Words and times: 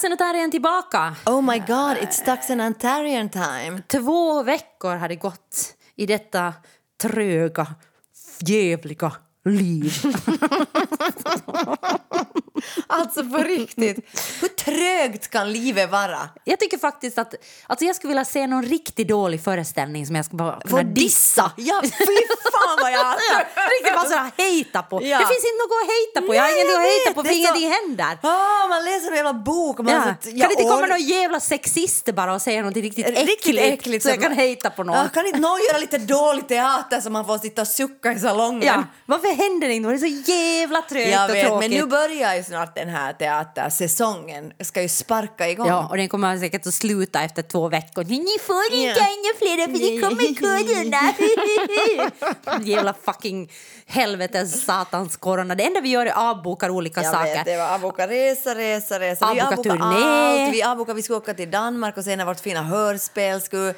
Taxen 0.00 0.12
och 0.12 0.18
terriern 0.18 0.50
tillbaka. 0.50 1.16
Oh 1.26 1.42
my 1.42 1.58
god, 1.58 1.96
it's 1.96 2.24
Taxen 2.24 2.60
and 2.60 2.78
Terriern 2.78 3.28
time. 3.28 3.82
Två 3.88 4.42
veckor 4.42 4.96
hade 4.96 5.16
gått 5.16 5.74
i 5.96 6.06
detta 6.06 6.54
tröga, 7.02 7.66
jävliga 8.40 9.12
liv. 9.44 9.92
Alltså 12.86 13.24
på 13.24 13.36
riktigt, 13.38 13.96
hur 14.40 14.48
trögt 14.48 15.30
kan 15.30 15.52
livet 15.52 15.90
vara? 15.90 16.28
Jag 16.44 16.60
tycker 16.60 16.78
faktiskt 16.78 17.18
att 17.18 17.34
alltså 17.66 17.84
jag 17.84 17.96
skulle 17.96 18.08
vilja 18.08 18.24
se 18.24 18.46
någon 18.46 18.62
riktigt 18.62 19.08
dålig 19.08 19.44
föreställning 19.44 20.06
som 20.06 20.16
jag 20.16 20.24
ska 20.24 20.36
bara 20.36 20.60
kunna 20.60 20.82
dissa. 20.82 21.52
Ja, 21.56 21.80
fy 21.84 21.90
fan 22.52 22.78
vad 22.82 22.92
jag 22.92 23.06
Riktigt 23.70 23.94
bara 23.94 24.04
sådär 24.04 24.30
hejta 24.36 24.82
på. 24.82 25.02
Ja. 25.02 25.18
Det 25.18 25.26
finns 25.26 25.44
inte 25.44 25.62
något 25.62 25.82
att 25.82 25.88
hejta 25.94 26.20
på. 26.26 26.34
Jag 26.34 26.42
har 26.42 26.50
ingenting 26.50 26.76
att 26.76 26.82
hejta 26.82 27.14
på 27.14 27.24
för 27.24 27.32
ingenting 27.36 27.70
så- 27.72 27.76
händer. 27.80 28.18
Ah, 28.22 28.66
man 28.68 28.84
läser 28.84 29.10
en 29.10 29.16
jävla 29.16 29.34
bok 29.34 29.78
och 29.78 29.84
man 29.84 29.94
Ja. 29.94 30.00
så 30.20 30.30
Kan 30.30 30.38
det 30.38 30.44
inte 30.50 30.62
komma 30.62 30.80
några 30.80 30.98
jävla 30.98 31.40
sexister 31.40 32.12
bara 32.12 32.34
och 32.34 32.42
säga 32.42 32.62
något 32.62 32.74
riktigt 32.76 33.06
äckligt, 33.06 33.28
Riktigt 33.30 33.58
äckligt 33.60 34.02
så 34.02 34.08
jag 34.08 34.22
kan 34.22 34.32
hejta 34.32 34.70
på 34.70 34.84
någon? 34.84 34.96
Ja, 34.96 35.08
kan 35.14 35.26
inte 35.26 35.38
någon 35.40 35.60
göra 35.68 35.78
lite 35.78 35.98
dålig 35.98 36.48
teater 36.48 37.00
så 37.00 37.10
man 37.10 37.26
får 37.26 37.38
sitta 37.38 37.62
och 37.62 37.68
sucka 37.68 38.12
i 38.12 38.18
salongen? 38.18 38.62
Ja, 38.62 38.84
varför 39.06 39.28
händer 39.28 39.68
det 39.68 39.74
inte? 39.74 39.88
Det 39.88 39.94
är 39.94 39.98
så 39.98 40.30
jävla 40.32 40.82
trögt 40.82 41.20
och 41.30 41.36
tråkigt. 41.36 41.70
men 41.70 41.70
nu 41.80 41.86
börjar 41.86 42.34
ju 42.34 42.42
snart 42.50 42.74
den 42.74 42.88
här 42.88 43.12
teatersäsongen. 43.12 44.52
Ska 44.60 44.82
ju 44.82 44.88
sparka 44.88 45.48
igång. 45.48 45.68
Ja, 45.68 45.86
och 45.90 45.96
den 45.96 46.08
kommer 46.08 46.38
säkert 46.38 46.66
att 46.66 46.74
sluta 46.74 47.22
efter 47.22 47.42
två 47.42 47.68
veckor. 47.68 48.04
Ni 48.04 48.26
får 48.46 48.56
Ja. 48.70 48.76
inte 48.88 49.00
ännu 49.00 49.34
flera 49.38 49.66
för 49.66 49.72
det 49.72 50.00
kommer 50.00 50.34
corona. 50.40 51.12
Jävla 52.64 52.94
fucking 53.04 53.50
helvetes 53.86 54.64
satans 54.64 55.16
corona. 55.16 55.54
Det 55.54 55.64
enda 55.64 55.80
vi 55.80 55.88
gör 55.88 56.06
är 56.06 56.30
avbokar 56.30 56.70
olika 56.70 57.02
Jag 57.02 57.12
saker. 57.12 57.34
vet, 57.34 57.44
det 57.44 57.56
var 57.56 57.74
avboka 57.74 58.08
resa, 58.08 58.54
resa, 58.54 59.00
resa. 59.00 59.24
Avboka 59.26 59.34
vi 59.34 59.40
avbokade 59.40 59.78
turné. 59.78 60.44
allt. 60.44 60.54
Vi 60.54 60.62
avbokade, 60.62 60.96
vi 60.96 61.02
skulle 61.02 61.16
åka 61.16 61.34
till 61.34 61.50
Danmark 61.50 61.96
och 61.96 62.04
se 62.04 62.16
när 62.16 62.24
vårt 62.24 62.40
fina 62.40 62.62
hörspel 62.62 63.40
skulle 63.40 63.74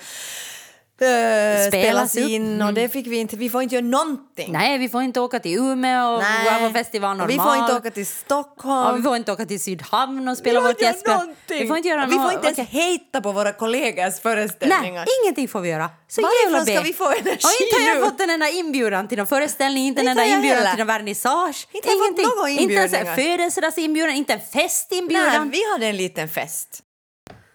eh, 1.00 1.68
spelas 1.68 2.16
upp. 2.16 2.28
in 2.28 2.62
och 2.62 2.74
det 2.74 2.88
fick 2.88 3.06
vi 3.06 3.16
inte. 3.16 3.36
Vi 3.36 3.50
får 3.50 3.62
inte 3.62 3.74
göra 3.74 3.84
någonting. 3.86 4.52
Nej, 4.52 4.78
vi 4.78 4.88
får 4.88 5.02
inte 5.02 5.20
åka 5.20 5.38
till 5.40 5.58
Umeå 5.58 6.14
och 6.14 6.22
gå 6.60 6.66
på 6.68 6.72
festival 6.72 7.10
Och 7.10 7.16
normal. 7.16 7.28
vi 7.28 7.38
får 7.38 7.56
inte 7.56 7.74
åka 7.76 7.90
till 7.90 8.06
Stockholm. 8.06 8.86
Ja, 8.88 8.92
vi 8.92 9.02
får 9.02 9.16
inte 9.16 9.32
åka 9.32 9.46
till 9.46 9.60
Sydhamn 9.60 10.28
och 10.28 10.36
spela 10.38 10.60
vårt 10.60 10.80
gästspel. 10.82 11.12
någonting. 11.12 11.58
Vi 11.62 11.66
får 11.68 11.76
inte 11.76 11.88
göra 11.88 12.04
Och 12.04 12.12
vi 12.12 12.16
får 12.16 12.32
inte 12.32 12.46
ens 12.46 12.58
okej. 12.58 12.68
hejta 12.80 13.20
på 13.20 13.32
våra 13.32 13.52
kollegors 13.52 14.20
föreställningar. 14.20 14.92
Nej, 14.92 15.06
ingenting 15.24 15.48
får 15.48 15.60
vi 15.60 15.68
göra. 15.68 15.90
Så 16.08 16.22
Varifrån 16.22 16.52
jävla 16.66 16.74
ska 16.74 16.80
vi 16.80 16.92
få 16.92 17.04
energi 17.10 17.46
Och 17.46 17.62
inte 17.62 17.90
har 17.90 17.96
jag 17.96 18.10
fått 18.10 18.20
en 18.20 18.30
enda 18.30 18.48
inbjudan 18.50 19.08
till 19.08 19.18
någon 19.18 19.26
föreställning, 19.26 19.86
inte 19.86 20.00
en 20.00 20.08
enda 20.08 20.24
inbjudan 20.26 20.56
heller. 20.58 20.70
till 20.70 20.78
någon 20.78 20.86
vernissage. 20.86 21.66
Inte 21.72 21.88
ingenting. 21.92 22.58
Inte 22.62 22.74
ens 22.74 22.92
en 22.92 23.14
födelsedagsinbjudan, 23.16 24.10
inte 24.14 24.32
en 24.32 24.40
Nej, 24.54 24.62
festinbjudan. 24.68 25.50
vi 25.50 25.72
hade 25.72 25.86
en 25.86 25.96
liten 25.96 26.28
fest. 26.28 26.80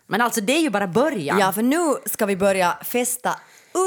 Men 0.07 0.21
alltså 0.21 0.41
det 0.41 0.53
är 0.53 0.61
ju 0.61 0.69
bara 0.69 0.87
början. 0.87 1.39
Ja, 1.39 1.51
för 1.51 1.61
nu 1.63 1.95
ska 2.05 2.25
vi 2.25 2.35
börja 2.35 2.77
festa 2.83 3.39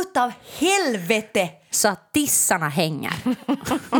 utav 0.02 0.32
helvete. 0.58 1.48
Så 1.70 1.88
att 1.88 2.12
dissarna 2.12 2.68
hänger. 2.68 3.12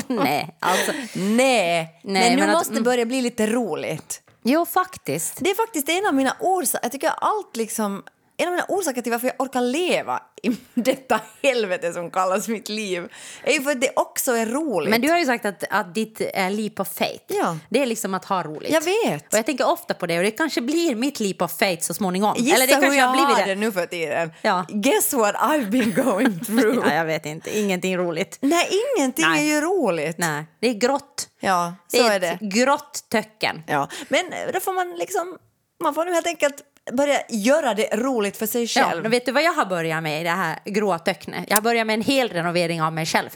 Nej, 0.25 0.57
alltså. 0.61 0.93
Nej, 1.15 2.01
men 2.03 2.13
nu 2.33 2.37
men 2.37 2.51
att- 2.51 2.55
måste 2.57 2.75
det 2.75 2.81
börja 2.81 3.07
bli 3.07 3.23
lite 3.23 3.47
roligt. 3.47 4.23
Jo, 4.43 4.67
faktiskt. 4.67 5.37
Det 5.41 5.51
är 5.51 5.55
faktiskt 5.55 5.89
en 5.89 6.07
av 6.07 6.15
mina 6.15 6.37
orsaker. 6.41 6.79
Jag 6.83 6.93
tycker 6.93 7.13
allt 7.19 7.57
liksom... 7.57 8.03
En 8.41 8.47
av 8.49 8.53
mina 8.53 8.65
orsaker 8.69 9.03
till 9.03 9.13
varför 9.13 9.27
jag 9.27 9.35
orkar 9.41 9.61
leva 9.61 10.23
i 10.43 10.51
detta 10.75 11.21
helvete 11.43 11.93
som 11.93 12.11
kallas 12.11 12.49
mitt 12.49 12.69
liv 12.69 13.09
är 13.45 13.53
ju 13.53 13.61
för 13.63 13.71
att 13.71 13.81
det 13.81 13.91
också 13.97 14.33
är 14.33 14.47
roligt. 14.47 14.91
Men 14.91 15.01
du 15.01 15.11
har 15.11 15.19
ju 15.19 15.25
sagt 15.27 15.45
att, 15.45 15.65
att 15.71 15.95
ditt 15.95 16.21
uh, 16.21 16.51
leap 16.51 16.81
of 16.81 16.89
faith, 16.95 17.25
Ja. 17.29 17.57
det 17.69 17.83
är 17.83 17.87
liksom 17.87 18.15
att 18.15 18.25
ha 18.25 18.43
roligt. 18.43 18.71
Jag 18.73 18.81
vet. 18.81 19.33
Och 19.33 19.39
jag 19.39 19.47
tänker 19.47 19.69
ofta 19.69 19.95
på 19.95 20.07
det 20.07 20.19
och 20.19 20.25
det 20.25 20.31
kanske 20.31 20.61
blir 20.61 20.95
mitt 20.95 21.21
leap 21.21 21.43
of 21.43 21.59
faith 21.59 21.83
så 21.83 21.95
småningom. 21.95 22.35
Gissa 22.39 22.57
Eller 22.57 22.67
det 22.67 22.73
kanske 22.73 22.91
hur 22.91 22.97
jag 22.99 23.07
har 23.07 23.39
det. 23.39 23.45
det 23.45 23.55
nu 23.55 23.73
för 23.73 23.87
tiden. 23.87 24.33
Ja. 24.43 24.65
Guess 24.69 25.13
what 25.13 25.35
I've 25.35 25.71
been 25.71 25.95
going 25.95 26.41
through. 26.45 26.89
Ja, 26.89 26.95
jag 26.95 27.05
vet 27.05 27.27
inte, 27.27 27.59
ingenting 27.59 27.97
roligt. 27.97 28.39
Nej, 28.41 28.69
ingenting 28.99 29.25
Nej. 29.29 29.51
är 29.51 29.55
ju 29.55 29.61
roligt. 29.61 30.19
Nej, 30.19 30.45
det 30.61 30.69
är 30.69 30.75
grått. 30.75 31.29
Ja, 31.41 31.75
Det 31.93 31.99
så 31.99 32.05
är, 32.07 32.11
är 32.11 32.33
ett 32.33 32.41
det. 32.41 32.47
grått 32.47 33.05
töcken. 33.09 33.63
Ja. 33.67 33.89
Men 34.09 34.25
då 34.53 34.61
får 34.61 34.73
man 34.73 34.95
liksom... 34.99 35.39
Man 35.83 35.95
får 35.95 36.05
nu 36.05 36.13
helt 36.15 36.27
enkelt 36.27 36.57
börja 36.93 37.21
göra 37.29 37.75
det 37.75 37.97
roligt 37.97 38.37
för 38.37 38.47
sig 38.47 38.63
Ja, 38.77 38.85
själv. 38.85 39.03
men 39.03 39.11
vet 39.11 39.27
du 39.27 39.33
vad 39.33 39.43
jag 39.43 39.53
har 39.53 39.67
börjat 39.67 40.03
med 40.03 40.21
i 40.21 40.25
det 40.25 40.31
här 40.31 40.59
gråa 40.65 40.99
töcknet? 40.99 41.45
Jag 41.49 41.57
har 41.57 41.63
börjat 41.63 41.87
med 41.87 41.95
en 41.95 42.03
hel 42.03 42.29
renovering 42.29 42.83
av 42.83 42.93
mig 42.93 43.07
själv. 43.07 43.31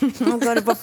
Går 0.18 0.54
du 0.54 0.62
på 0.62 0.74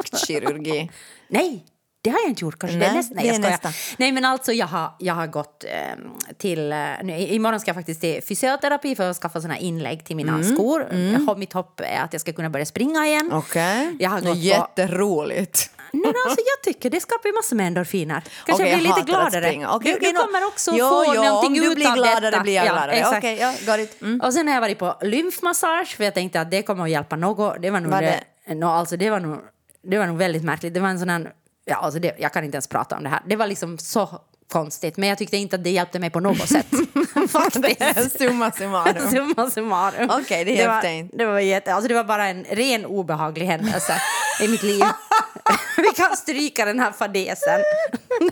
plastikkirurgi. 0.00 0.90
Nej, 1.28 1.64
det 2.04 2.10
har 2.10 2.18
jag 2.18 2.28
inte 2.28 2.44
gjort. 2.44 2.58
Kanske 2.58 2.78
det 2.78 2.84
är 2.84 2.88
Nej, 2.88 2.96
nästa. 2.96 3.14
Nej, 3.14 3.24
det 3.30 3.34
är 3.34 3.38
nästa. 3.38 3.68
Nej, 3.96 4.12
men 4.12 4.24
alltså 4.24 4.52
jag 4.52 4.66
har, 4.66 4.90
jag 4.98 5.14
har 5.14 5.26
gått 5.26 5.64
eh, 5.64 6.32
till... 6.38 6.72
Eh, 6.72 6.78
nu, 7.02 7.18
imorgon 7.18 7.60
ska 7.60 7.68
jag 7.68 7.76
faktiskt 7.76 8.00
till 8.00 8.22
fysioterapi 8.22 8.96
för 8.96 9.10
att 9.10 9.16
skaffa 9.16 9.40
såna 9.40 9.58
inlägg 9.58 10.04
till 10.04 10.16
mina 10.16 10.32
Mm, 10.34 10.54
skor. 10.56 10.80
Har, 11.26 11.36
mitt 11.36 11.52
hopp 11.52 11.80
är 11.80 12.00
att 12.04 12.12
jag 12.12 12.20
ska 12.20 12.32
kunna 12.32 12.50
börja 12.50 12.66
springa 12.66 13.06
igen. 13.06 13.30
Jag 13.98 14.10
har 14.10 14.18
är 14.18 14.20
gått 14.22 14.32
på- 14.32 14.36
jätteroligt. 14.38 15.70
Nej, 16.04 16.14
alltså, 16.26 16.40
jag 16.56 16.62
tycker 16.74 16.90
det 16.90 17.00
skapar 17.00 17.28
ju 17.28 17.34
massor 17.34 17.56
med 17.56 17.66
endorfiner. 17.66 18.20
Kanske 18.46 18.52
Okej, 18.64 18.70
jag 18.72 18.80
blir 18.80 18.90
jag 18.90 18.96
lite 18.98 19.10
gladare. 19.10 19.46
Okej, 19.48 19.92
du, 19.92 19.98
okej, 19.98 20.12
du 20.12 20.18
kommer 20.18 20.46
också 20.46 20.70
Jo, 20.74 20.88
få 20.88 21.04
jo, 21.14 21.22
någonting 21.22 21.64
ut 21.64 21.74
blir 21.74 21.88
av 21.88 21.94
gladare 21.94 22.20
detta. 22.30 22.42
blir 22.42 22.54
jag 22.54 22.66
Ja, 22.66 22.72
gladare. 22.72 23.34
ja, 23.34 23.52
got 23.66 23.78
it. 23.80 24.02
Mm. 24.02 24.20
Och 24.20 24.32
sen 24.34 24.46
har 24.48 24.54
jag 24.54 24.60
varit 24.60 24.78
på 24.78 24.96
lymfmassage 25.02 25.96
för 25.96 26.04
jag 26.04 26.14
tänkte 26.14 26.40
att 26.40 26.50
det 26.50 26.62
kommer 26.62 26.84
att 26.84 26.90
hjälpa 26.90 27.16
något. 27.16 27.62
Det 27.62 27.70
var 27.70 27.80
nog, 27.80 27.92
Var 27.92 28.02
det? 28.02 28.54
No, 28.54 28.64
alltså 28.66 28.96
det 28.96 29.10
var 29.10 29.20
nog, 29.20 29.38
det 29.82 29.98
var 29.98 30.06
nog 30.06 30.16
väldigt 30.18 30.44
märkligt. 30.44 30.74
Det 30.74 30.80
var 30.80 30.88
en 30.88 30.98
sån 30.98 31.08
här, 31.08 31.32
ja, 31.64 31.76
alltså 31.76 32.00
det, 32.00 32.16
jag 32.18 32.32
kan 32.32 32.44
inte 32.44 32.56
ens 32.56 32.68
prata 32.68 32.96
om 32.96 33.02
det 33.02 33.08
här. 33.08 33.20
Det 33.26 33.36
var 33.36 33.46
liksom 33.46 33.78
så 33.78 34.20
konstigt, 34.48 34.96
men 34.96 35.08
jag 35.08 35.18
tyckte 35.18 35.36
inte 35.36 35.56
att 35.56 35.64
det 35.64 35.70
hjälpte 35.70 35.98
mig 35.98 36.10
på 36.10 36.20
något 36.20 36.48
sätt. 36.48 36.66
Faktiskt. 37.28 38.18
Summa 38.18 38.52
summarum. 38.52 39.10
Summa 39.10 39.50
summarum. 39.50 40.10
Okej, 40.10 40.44
det 40.44 40.52
hjälpte 40.52 40.86
var, 40.86 40.92
inte. 40.92 41.16
Det 41.16 41.26
var, 41.26 41.40
jätte, 41.40 41.74
alltså 41.74 41.88
det 41.88 41.94
var 41.94 42.04
bara 42.04 42.26
en 42.26 42.44
ren 42.44 42.86
obehaglig 42.86 43.46
händelse 43.46 44.02
i 44.42 44.48
mitt 44.48 44.62
liv. 44.62 44.84
Vi 45.76 45.88
kan 45.96 46.16
stryka 46.16 46.64
den 46.64 46.80
här 46.80 46.92
fadesen. 46.92 47.60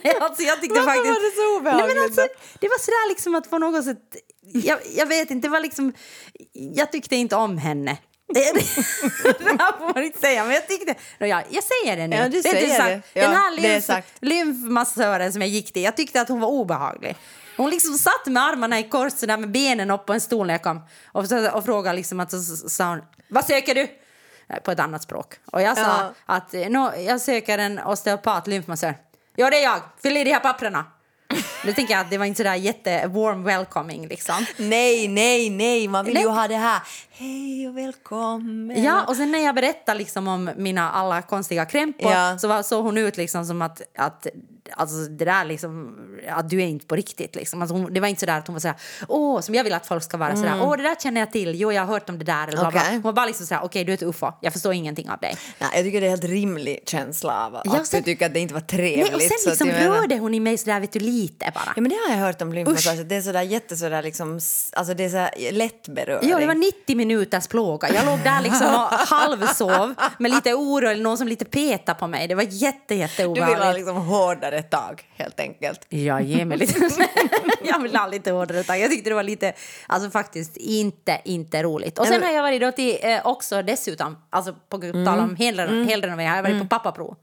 Nej, 0.02 0.16
alltså 0.20 0.42
jag 0.42 0.60
tyckte 0.60 0.80
Varför 0.80 0.92
faktiskt, 0.92 1.14
var 1.14 1.20
det 1.20 1.36
så 1.36 1.60
obehagligt 1.60 1.86
Nej, 1.86 1.94
men 1.94 2.04
alltså, 2.04 2.26
det 2.58 2.68
var 2.68 2.78
sådär 2.78 3.08
liksom 3.08 3.34
att 3.34 3.50
på 3.50 3.58
något 3.58 3.84
sätt... 3.84 3.98
Jag, 4.52 4.78
jag 4.96 5.06
vet 5.06 5.30
inte, 5.30 5.48
det 5.48 5.52
var 5.52 5.60
liksom... 5.60 5.92
Jag 6.52 6.92
tyckte 6.92 7.16
inte 7.16 7.36
om 7.36 7.58
henne. 7.58 7.98
Det, 8.34 8.40
här 8.40 9.78
får 9.78 9.94
man 9.94 10.04
inte 10.04 10.18
säga, 10.18 10.44
men 10.44 10.54
jag 10.54 10.68
tyckte... 10.68 10.94
Ja, 11.18 11.42
jag 11.50 11.64
säger 11.64 11.96
det 11.96 12.06
nu. 12.06 12.16
Ja, 12.16 12.28
du 12.28 12.40
Det 12.40 12.42
säger 12.48 12.76
sagt. 12.76 13.06
det. 13.14 13.20
Ja, 13.20 13.26
den 13.28 13.36
här 13.36 13.50
lymf, 13.56 13.90
lymfmassören 14.20 15.32
som 15.32 15.40
jag 15.42 15.48
gick 15.50 15.72
till, 15.72 15.82
jag 15.82 15.96
tyckte 15.96 16.20
att 16.20 16.28
hon 16.28 16.40
var 16.40 16.48
obehaglig. 16.48 17.16
Hon 17.56 17.70
liksom 17.70 17.98
satt 17.98 18.26
med 18.26 18.42
armarna 18.42 18.78
i 18.78 18.82
kors 18.88 19.12
sådär 19.12 19.36
med 19.36 19.50
benen 19.50 19.90
upp 19.90 20.06
på 20.06 20.12
en 20.12 20.20
stol 20.20 20.46
när 20.46 20.54
jag 20.54 20.62
kom 20.62 20.80
och, 21.12 21.26
så, 21.28 21.50
och 21.50 21.64
frågade 21.64 21.96
liksom 21.96 22.20
att 22.20 22.30
så, 22.30 22.40
så, 22.40 22.68
sa 22.68 22.88
hon, 22.88 23.02
vad 23.28 23.44
söker 23.44 23.74
du? 23.74 23.88
På 24.64 24.70
ett 24.70 24.80
annat 24.80 25.02
språk. 25.02 25.34
Och 25.52 25.62
jag 25.62 25.76
sa 25.76 25.82
Ja. 25.82 26.12
att 26.26 26.52
nå, 26.52 26.92
jag 27.06 27.20
söker 27.20 27.58
en 27.58 27.78
osteopat 27.78 28.46
lymfmassör. 28.46 28.94
Ja, 29.36 29.50
det 29.50 29.56
är 29.58 29.62
jag. 29.62 29.80
Fyll 30.02 30.16
i 30.16 30.24
de 30.24 30.32
här 30.32 30.40
papperna. 30.40 30.84
Då 31.64 31.72
tänker 31.72 31.94
jag 31.94 32.00
att 32.00 32.10
det 32.10 32.18
var 32.18 32.24
inte 32.24 32.36
sådär 32.36 32.54
jätte 32.54 33.06
warm 33.06 33.44
welcoming 33.44 34.08
liksom. 34.08 34.46
Nej, 34.56 35.08
nej, 35.08 35.50
nej. 35.50 35.88
Man 35.88 36.04
vill 36.04 36.14
Nej. 36.14 36.22
ju 36.22 36.28
ha 36.28 36.48
det 36.48 36.56
här. 36.56 36.80
Hej 37.16 37.68
och 37.68 37.76
välkommen. 37.76 38.82
Ja, 38.84 39.04
och 39.04 39.16
sen 39.16 39.32
när 39.32 39.38
jag 39.38 39.54
berättade 39.54 39.98
liksom 39.98 40.28
om 40.28 40.50
mina 40.56 40.90
alla 40.90 41.22
konstiga 41.22 41.64
krämpor 41.64 42.10
Ja. 42.12 42.38
så 42.38 42.48
var, 42.48 42.62
såg 42.62 42.84
hon 42.84 42.98
ut 42.98 43.16
liksom 43.16 43.44
som 43.44 43.62
att, 43.62 43.82
att 43.98 44.26
alltså 44.72 44.96
det 44.96 45.24
där 45.24 45.44
liksom, 45.44 45.96
att 46.28 46.50
du 46.50 46.62
är 46.62 46.66
inte 46.66 46.86
på 46.86 46.96
riktigt 46.96 47.34
liksom. 47.34 47.62
Alltså 47.62 47.76
hon, 47.76 47.94
det 47.94 48.00
var 48.00 48.08
inte 48.08 48.20
sådär 48.20 48.38
att 48.38 48.46
hon 48.46 48.54
var 48.54 48.60
sådär, 48.60 48.76
åh, 49.08 49.40
som 49.40 49.54
jag 49.54 49.64
vill 49.64 49.72
att 49.72 49.86
folk 49.86 50.02
ska 50.02 50.16
vara 50.16 50.36
sådär, 50.36 50.60
åh 50.62 50.76
det 50.76 50.82
där 50.82 50.94
känner 51.02 51.20
jag 51.20 51.32
till, 51.32 51.60
jo 51.60 51.72
jag 51.72 51.82
har 51.82 51.88
hört 51.92 52.08
om 52.08 52.18
det 52.18 52.24
där. 52.24 52.48
Eller. 52.48 52.58
Mm. 52.58 52.68
Okej. 52.68 52.92
Hon 52.92 53.02
var 53.02 53.12
bara 53.12 53.26
liksom 53.26 53.46
sådär, 53.46 53.60
okej 53.64 53.84
du 53.84 53.92
är 53.92 53.94
ett 53.94 54.02
ufo, 54.02 54.32
jag 54.40 54.52
förstår 54.52 54.72
ingenting 54.72 55.10
av 55.10 55.18
dig. 55.18 55.36
Nej, 55.58 55.70
jag 55.74 55.84
tycker 55.84 56.00
det 56.00 56.06
är 56.06 56.10
en 56.12 56.18
helt 56.20 56.24
rimlig 56.32 56.82
känsla 56.86 57.46
av 57.46 57.56
att 57.56 57.62
Ja, 57.64 57.84
sen- 57.84 58.00
du 58.00 58.04
tycker 58.04 58.26
att 58.26 58.34
det 58.34 58.40
inte 58.40 58.54
var 58.54 58.60
trevligt. 58.60 59.06
Nej, 59.06 59.14
och 59.14 59.20
sen 59.22 59.38
så 59.40 59.64
liksom 59.64 59.70
rörde 59.70 60.18
hon 60.18 60.34
i 60.34 60.40
mig 60.40 60.58
sådär 60.58 60.80
vet 60.80 60.92
du 60.92 60.98
lite 61.00 61.52
bara. 61.54 61.72
Ja, 61.76 61.82
men 61.82 61.88
det 61.90 61.96
har 62.08 62.14
jag 62.16 62.26
hört 62.26 62.42
om 62.42 62.52
lymfmassage. 62.52 63.04
Det 63.04 63.16
är 63.16 63.22
sådär 63.22 63.42
jätte 63.42 63.76
sådär 63.76 64.02
liksom, 64.02 64.40
alltså 64.72 64.94
det 64.94 65.04
är 65.04 65.08
sådär 65.08 65.52
lätt 65.52 65.88
beröring. 65.88 66.28
Ja, 66.30 66.38
det 66.38 66.46
var 66.46 66.54
90 66.54 66.96
minuters 67.04 67.46
plåga. 67.46 67.88
Jag 67.94 68.06
låg 68.06 68.18
där 68.18 68.40
liksom 68.42 68.66
och 68.66 68.98
halvsov 69.08 69.94
med 70.18 70.30
lite 70.30 70.54
oro 70.54 70.88
eller 70.88 71.02
någon 71.02 71.18
som 71.18 71.28
lite 71.28 71.44
petade 71.44 71.98
på 71.98 72.06
mig. 72.06 72.28
Det 72.28 72.34
var 72.34 72.42
jätte, 72.42 72.94
jätte 72.94 73.22
du 73.22 73.28
vill 73.28 73.42
ha 73.42 73.72
liksom 73.72 73.96
hårdare 73.96 74.62
tag 74.62 75.02
helt 75.16 75.40
enkelt. 75.40 75.86
Ja, 75.88 76.20
ge 76.20 76.44
mig 76.44 76.58
lite. 76.58 76.80
jag 77.64 77.82
vill 77.82 77.96
ha 77.96 78.06
lite 78.06 78.30
hårdare 78.30 78.62
tag. 78.62 78.78
Jag 78.80 78.90
tyckte 78.90 79.10
det 79.10 79.14
var 79.14 79.22
lite, 79.22 79.52
alltså 79.86 80.10
faktiskt 80.10 80.56
inte, 80.56 81.20
inte 81.24 81.62
roligt. 81.62 81.98
Och 81.98 82.06
sen 82.06 82.22
har 82.22 82.30
jag 82.30 82.42
varit 82.42 82.60
då 82.60 82.72
till, 82.72 82.98
eh, 83.02 83.26
också 83.26 83.62
dessutom, 83.62 84.16
alltså 84.30 84.54
på 84.68 84.78
tal 84.78 85.18
om 85.18 85.36
hel, 85.36 85.58
helrenovering, 85.58 86.28
har 86.28 86.36
jag 86.36 86.42
varit 86.42 86.60
på 86.60 86.68
pappaprov. 86.68 87.16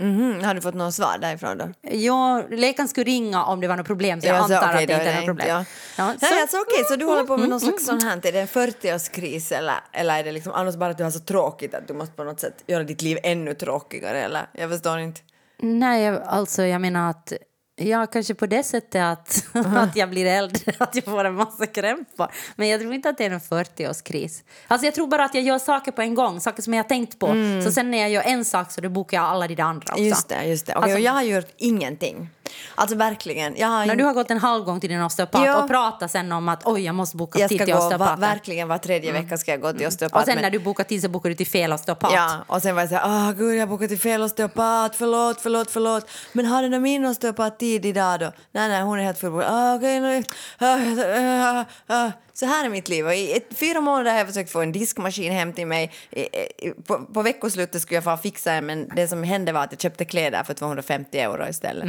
Mhm, 0.00 0.44
Har 0.44 0.54
du 0.54 0.60
fått 0.60 0.74
något 0.74 0.94
svar 0.94 1.18
därifrån 1.20 1.58
då? 1.58 1.68
Ja, 1.90 2.42
läkaren 2.50 2.88
skulle 2.88 3.04
ringa 3.10 3.44
om 3.44 3.60
det 3.60 3.68
var 3.68 3.76
något 3.76 3.86
problem 3.86 4.20
så 4.20 4.26
jag 4.26 4.36
Ja, 4.36 4.48
så, 4.48 4.54
antar 4.54 4.68
okej, 4.68 4.82
att 4.82 4.88
det 4.88 4.94
inte 4.94 5.10
är 5.10 5.16
något 5.16 5.24
problem. 5.26 5.48
Ja. 5.48 5.64
Ja, 5.98 6.06
Nej, 6.06 6.18
så- 6.32 6.40
alltså, 6.40 6.56
okej, 6.56 6.84
så 6.88 6.96
du 6.96 7.04
håller 7.04 7.24
på 7.24 7.36
med 7.36 7.48
någon 7.48 7.60
slags 7.60 7.86
sån 7.86 8.00
här, 8.02 8.26
är 8.26 8.32
det 8.32 8.40
en 8.40 8.46
40-årskris 8.48 9.52
eller, 9.52 9.74
eller 9.92 10.18
är 10.18 10.24
det 10.24 10.32
liksom 10.32 10.52
annars 10.52 10.76
bara 10.76 10.90
att 10.90 10.98
du 10.98 11.04
har 11.04 11.10
så 11.10 11.20
tråkigt 11.20 11.74
att 11.74 11.88
du 11.88 11.94
måste 11.94 12.14
på 12.14 12.24
något 12.24 12.40
sätt 12.40 12.64
göra 12.66 12.84
ditt 12.84 13.02
liv 13.02 13.18
ännu 13.22 13.54
tråkigare 13.54 14.22
eller? 14.22 14.46
Jag 14.52 14.70
förstår 14.70 14.98
inte. 14.98 15.20
Nej, 15.58 16.02
jag- 16.04 16.22
alltså 16.22 16.62
jag 16.62 16.80
menar 16.80 17.10
att 17.10 17.32
Ja, 17.80 18.06
kanske 18.06 18.34
på 18.34 18.46
det 18.46 18.62
sättet 18.62 19.02
att, 19.02 19.44
att 19.76 19.96
jag 19.96 20.10
blir 20.10 20.26
äldre, 20.26 20.72
att 20.78 20.94
jag 20.94 21.04
får 21.04 21.24
en 21.24 21.34
massa 21.34 21.66
krämpor. 21.66 22.26
Men 22.56 22.68
jag 22.68 22.80
tror 22.80 22.94
inte 22.94 23.08
att 23.08 23.18
det 23.18 23.24
är 23.24 23.30
en 23.30 23.40
40-årskris. 23.40 24.42
Alltså 24.68 24.84
jag 24.86 24.94
tror 24.94 25.06
bara 25.06 25.24
att 25.24 25.34
jag 25.34 25.44
gör 25.44 25.58
saker 25.58 25.92
på 25.92 26.02
en 26.02 26.14
gång, 26.14 26.40
saker 26.40 26.62
som 26.62 26.74
jag 26.74 26.84
har 26.84 26.88
tänkt 26.88 27.18
på. 27.18 27.26
Så 27.64 27.72
sen 27.72 27.90
när 27.90 27.98
jag 27.98 28.10
gör 28.10 28.22
en 28.22 28.44
sak 28.44 28.72
så 28.72 28.80
då 28.80 28.88
bokar 28.88 29.16
jag 29.16 29.26
alla 29.26 29.48
de 29.48 29.62
andra 29.62 29.92
också. 29.92 30.02
Just 30.04 30.28
det, 30.28 30.44
just 30.44 30.66
det. 30.66 30.72
Okej, 30.72 30.82
Alltså- 30.82 30.96
och 30.96 31.00
jag 31.04 31.12
har 31.12 31.22
gjort 31.22 31.52
ingenting. 31.56 32.28
Alltså 32.74 32.96
verkligen. 32.96 33.56
Jag 33.56 33.68
har 33.68 33.86
När 33.86 33.96
du 33.96 34.04
har 34.04 34.14
gått 34.14 34.30
en 34.30 34.38
halv 34.38 34.64
gång 34.64 34.80
till 34.80 34.90
din 34.90 35.02
osteopat 35.02 35.46
Ja. 35.46 35.62
och 35.62 35.68
pratat 35.68 36.10
sen 36.10 36.32
om 36.32 36.48
att 36.48 36.62
oj, 36.66 36.80
jag 36.84 36.94
måste 36.94 37.16
boka 37.16 37.38
jag 37.38 37.48
tid 37.48 37.58
till 37.58 37.72
gå, 37.74 37.78
va, 37.80 37.84
osteopaten. 37.86 38.20
verkligen 38.20 38.68
var 38.68 38.78
tredje 38.78 39.12
vecka 39.12 39.38
ska 39.38 39.50
jag 39.50 39.60
gå 39.60 39.72
till 39.72 39.86
osteopat. 39.86 40.20
Och 40.20 40.24
sen 40.26 40.34
men- 40.34 40.42
när 40.42 40.50
du 40.50 40.58
bokar 40.58 40.84
tid 40.84 41.02
så 41.02 41.08
bokar 41.08 41.28
du 41.28 41.34
till 41.34 41.46
fel 41.46 41.72
osteopat. 41.72 42.12
Ja, 42.14 42.36
och 42.46 42.62
sen 42.62 42.74
var 42.74 42.82
jag 42.82 42.88
så 42.90 42.96
här, 42.96 43.28
ah 43.28 43.32
gud 43.32 43.56
jag 43.56 43.68
bokat 43.68 43.88
till 43.88 44.00
fel 44.00 44.22
osteopat, 44.22 44.96
förlåt, 44.96 45.40
förlåt, 45.40 45.70
förlåt. 45.70 46.10
Men 46.32 46.46
har 46.46 46.62
den 46.62 46.82
min 46.82 47.04
osteopat 47.06 47.58
tid 47.58 47.86
idag 47.86 48.20
då? 48.20 48.32
Nej, 48.52 48.68
nej, 48.68 48.82
hon 48.82 48.98
är 48.98 49.02
helt 49.04 49.18
fullbokad. 49.18 49.50
Ah, 49.54 49.74
okej, 49.74 50.00
nu. 50.00 50.22
Ah, 50.58 50.78
ah, 51.88 51.96
ah. 52.06 52.10
Så 52.40 52.46
här 52.46 52.64
är 52.64 52.68
mitt 52.68 52.88
liv. 52.88 53.06
Och 53.06 53.14
I 53.14 53.32
ett, 53.32 53.46
fyra 53.58 53.80
månader 53.80 54.10
har 54.10 54.18
jag 54.18 54.26
försökt 54.26 54.52
få 54.52 54.60
en 54.60 54.72
diskmaskin 54.72 55.32
hem 55.32 55.52
till 55.52 55.66
mig. 55.66 55.92
I, 56.10 56.20
i, 56.20 56.74
på, 56.86 56.98
på 56.98 57.22
veckoslutet 57.22 57.82
skulle 57.82 57.96
jag 57.96 58.04
få 58.04 58.16
fixa 58.16 58.52
en, 58.52 58.66
men 58.66 58.88
det 58.96 59.08
som 59.08 59.22
hände 59.22 59.52
var 59.52 59.64
att 59.64 59.72
jag 59.72 59.80
köpte 59.80 60.04
kläder 60.04 60.44
för 60.44 60.54
250 60.54 61.18
euro 61.18 61.48
istället. 61.48 61.88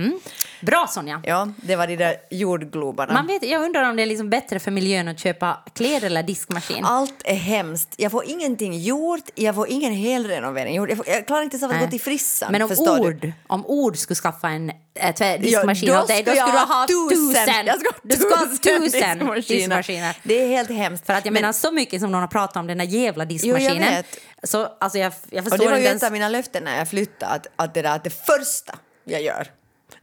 Bra 0.61 0.87
Sonja! 0.89 1.21
Ja, 1.25 1.53
det 1.55 1.75
var 1.75 1.87
de 1.87 1.95
där 1.95 2.15
jordglobarna. 2.31 3.13
Man 3.13 3.27
vet, 3.27 3.43
jag 3.43 3.63
undrar 3.63 3.89
om 3.89 3.95
det 3.95 4.01
är 4.01 4.05
liksom 4.05 4.29
bättre 4.29 4.59
för 4.59 4.71
miljön 4.71 5.07
att 5.07 5.19
köpa 5.19 5.57
kläder 5.73 6.07
eller 6.07 6.23
diskmaskin. 6.23 6.85
Allt 6.85 7.21
är 7.25 7.35
hemskt. 7.35 7.93
Jag 7.97 8.11
får 8.11 8.25
ingenting 8.25 8.79
gjort, 8.79 9.29
jag 9.35 9.55
får 9.55 9.67
ingen 9.69 9.93
helrenovering 9.93 10.75
gjord. 10.75 10.89
Jag, 10.89 10.97
får, 10.97 11.07
jag 11.07 11.27
klarar 11.27 11.43
inte 11.43 11.55
ens 11.55 11.63
av 11.63 11.69
att 11.69 11.75
Nej. 11.75 11.85
gå 11.85 11.91
till 11.91 12.01
frissan. 12.01 12.51
Men 12.51 12.61
om 12.61 12.69
du? 12.69 12.99
ord, 12.99 13.31
om 13.47 13.65
ord 13.65 13.97
skulle 13.97 14.15
skaffa 14.15 14.49
en 14.49 14.71
äh, 14.95 15.41
diskmaskin 15.41 15.89
Ja, 15.89 16.01
åt 16.01 16.07
dig, 16.07 16.23
då 16.23 16.31
skulle 16.31 16.51
du 16.51 16.57
ha 16.57 16.87
tusen. 16.87 17.65
Jag 17.65 17.79
ska 17.79 17.89
du 18.03 18.15
ska 18.15 18.35
ha 18.35 18.45
tusen 18.45 18.81
tusen 18.81 19.17
diskmaskiner. 19.17 19.57
diskmaskiner. 19.57 20.15
Det 20.41 20.45
är 20.45 20.49
helt 20.57 20.69
hemskt. 20.69 21.05
För 21.05 21.13
att 21.13 21.25
jag 21.25 21.33
Men- 21.33 21.41
menar 21.41 21.53
så 21.53 21.71
mycket 21.71 22.01
som 22.01 22.11
någon 22.11 22.21
har 22.21 22.27
pratat 22.27 22.55
om 22.57 22.67
den 22.67 22.77
där 22.77 22.85
jävla 22.85 23.23
Jo, 23.23 23.27
diskmaskinen. 23.29 23.81
jag 23.83 23.91
vet. 23.91 24.05
Så 24.43 24.67
alltså 24.79 24.97
jag, 24.99 25.13
jag 25.29 25.43
Och 25.45 25.49
förstår 25.49 25.65
det 25.65 25.71
var 25.71 25.77
ju 25.79 25.87
ett 25.87 26.03
av 26.03 26.11
mina 26.11 26.29
löften 26.29 26.63
när 26.63 26.77
jag 26.77 26.87
flyttade, 26.89 27.31
att, 27.33 27.47
att, 27.55 27.73
det, 27.73 27.81
där, 27.81 27.95
att 27.95 28.03
det 28.03 28.09
första 28.25 28.75
jag 29.03 29.21
gör 29.21 29.47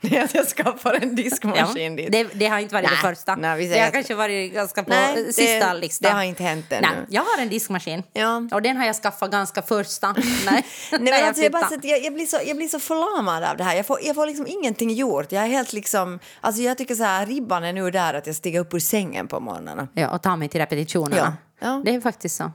det 0.01 0.17
är 0.17 0.25
att 0.25 0.35
jag 0.35 0.47
skaffar 0.47 0.95
en 0.95 1.09
Ja, 1.09 1.15
diskmaskin 1.23 1.97
dit. 1.97 2.13
det, 2.13 2.27
det 2.35 2.47
har 2.47 2.59
inte 2.59 2.75
varit 2.75 2.89
Nej, 2.91 2.99
det 3.03 3.09
första. 3.09 3.37
nej, 3.37 3.59
vi 3.59 3.69
det 3.69 3.79
har 3.81 3.87
att- 3.87 3.93
kanske 3.93 4.15
varit 4.15 4.53
ganska 4.53 4.83
på 4.83 4.91
Nej, 4.91 5.19
eh, 5.19 5.25
det- 5.27 5.33
sista 5.33 5.73
listan. 5.75 6.11
det 6.11 6.17
har 6.17 6.23
inte 6.23 6.43
hänt 6.43 6.73
ännu. 6.73 6.87
Nej, 6.87 7.07
jag 7.09 7.23
har 7.23 7.43
en 7.43 7.49
diskmaskin. 7.49 8.03
Ja. 8.13 8.43
Och 8.53 8.63
den 8.63 8.77
har 8.77 8.87
jag 8.87 8.97
skaffat 8.97 9.31
ganska 9.31 9.63
första. 9.63 10.13
Nej, 10.13 10.25
Nej, 10.47 10.65
när 10.91 10.99
men 11.01 11.25
alltså, 11.29 11.43
jag, 11.43 11.53
bara, 11.53 11.69
blir 12.11 12.27
så, 12.27 12.39
jag 12.47 12.57
blir 12.57 12.69
så 12.69 12.81
förlamad 12.81 13.45
av 13.45 13.57
det 13.57 13.65
här. 13.65 13.77
Jag 13.77 13.87
får, 13.87 13.99
jag 14.03 14.15
får 14.15 14.27
liksom 14.27 14.47
ingenting 14.47 14.91
gjort. 14.91 15.33
Jag 15.33 15.43
är 15.45 15.49
helt 15.49 15.73
liksom... 15.73 16.19
Alltså 16.41 16.63
jag 16.63 16.79
tycker 16.79 16.95
så 16.95 17.03
här, 17.05 17.27
ribban 17.27 17.65
är 17.65 17.73
nu 17.73 17.91
där 17.91 18.15
att 18.15 18.27
jag 18.27 18.37
stiger 18.37 18.61
upp 18.61 18.75
ur 18.75 18.79
sängen 18.79 19.29
på 19.29 19.41
morgnarna. 19.41 19.89
Ja, 19.95 20.09
och 20.09 20.23
ta 20.23 20.37
mig 20.37 20.49
till 20.49 20.61
repetitionerna. 20.61 21.37
Ja. 21.61 21.67
Ja. 21.69 21.83
Det 21.85 21.95
är 21.95 22.01
faktiskt 22.01 22.37
så. 22.37 22.51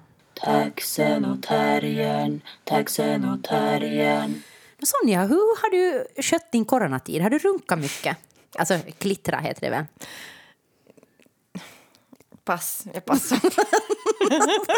Taxen 0.45 1.25
och 1.25 1.43
terriern, 1.43 2.41
taxen 2.63 3.25
och 3.29 3.43
terriern. 3.43 4.43
Men 4.83 4.87
Sonja, 4.87 5.25
hur 5.25 5.61
har 5.61 5.69
du 5.69 6.07
skött 6.21 6.51
din 6.51 6.65
coronatid? 6.65 7.21
Har 7.21 7.29
du 7.29 7.37
runkat 7.39 7.79
mycket? 7.79 8.17
Alltså, 8.57 8.79
klittra 8.99 9.37
heter 9.37 9.61
det 9.61 9.69
väl? 9.69 9.83
Pass, 12.45 12.83
jag 12.93 13.05
passar. 13.05 13.39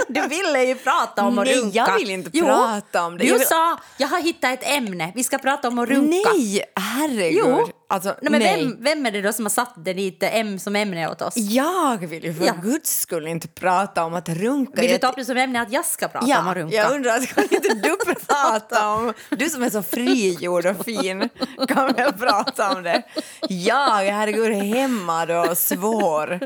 Du 0.14 0.28
ville 0.28 0.64
ju 0.64 0.76
prata 0.76 1.26
om 1.26 1.40
att 1.40 1.46
Nej, 1.46 1.56
runka. 1.62 1.76
jag 1.78 1.96
vill 2.00 2.10
inte 2.10 2.30
jo, 2.34 2.46
prata 2.46 3.06
om 3.06 3.18
det. 3.18 3.24
Du 3.24 3.30
Jag 3.30 3.38
vill- 3.40 3.48
sa, 3.48 3.78
jag 3.98 4.08
har 4.08 4.22
hittat 4.22 4.54
ett 4.64 4.70
ämne, 4.70 5.12
vi 5.16 5.24
ska 5.24 5.38
prata 5.38 5.68
om 5.68 5.80
att 5.80 5.90
runka. 5.90 6.30
Nej, 6.34 6.64
herregud. 6.76 7.40
Jo. 7.46 7.68
Alltså, 7.90 8.16
nej, 8.22 8.32
men 8.32 8.40
nej. 8.42 8.66
Vem, 8.66 8.78
vem 8.84 9.06
är 9.06 9.12
det 9.12 9.22
då 9.22 9.34
som 9.34 9.46
har 9.46 9.50
satt 9.50 9.74
det 9.86 9.94
dit 9.94 10.18
M 10.22 10.60
som 10.60 10.76
ämne 10.76 11.08
åt 11.10 11.22
oss? 11.22 11.38
Jag 11.38 11.98
vill 11.98 12.24
ju 12.26 12.34
för 12.34 12.46
Ja. 12.46 12.54
guds 12.64 13.00
skull 13.00 13.28
inte 13.28 13.48
prata 13.48 14.04
om 14.06 14.14
att 14.14 14.30
runka. 14.30 14.82
Vill 14.82 14.92
du 14.92 14.98
ta 14.98 15.10
upp 15.10 15.16
det 15.16 15.26
som 15.26 15.38
ämne 15.38 15.62
att 15.62 15.72
jag 15.72 15.86
ska 15.86 16.08
prata 16.08 16.26
ja, 16.30 16.40
om 16.40 16.48
att 16.48 16.58
runka? 16.58 16.76
jag 16.76 16.92
undrar, 16.96 17.26
kan 17.26 17.44
inte 17.44 17.74
du 17.74 17.98
prata 18.28 18.90
om... 18.90 19.14
Du 19.30 19.50
som 19.50 19.64
är 19.64 19.70
så 19.70 19.84
frigjord 19.84 20.66
och 20.66 20.86
fin 20.86 21.30
kan 21.68 21.94
väl 21.94 22.14
prata 22.14 22.76
om 22.76 22.84
det? 22.84 23.04
Jag, 23.50 24.04
herregud, 24.04 24.54
hämmad 24.54 25.32
och 25.32 25.58
svår. 25.58 26.40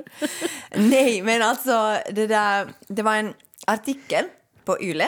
Nej, 0.76 1.22
men 1.22 1.42
alltså, 1.42 1.98
det, 2.12 2.28
där, 2.28 2.68
det 2.88 3.02
var 3.02 3.16
en 3.16 3.34
artikel 3.68 4.26
på 4.66 4.82
Yle 4.82 5.08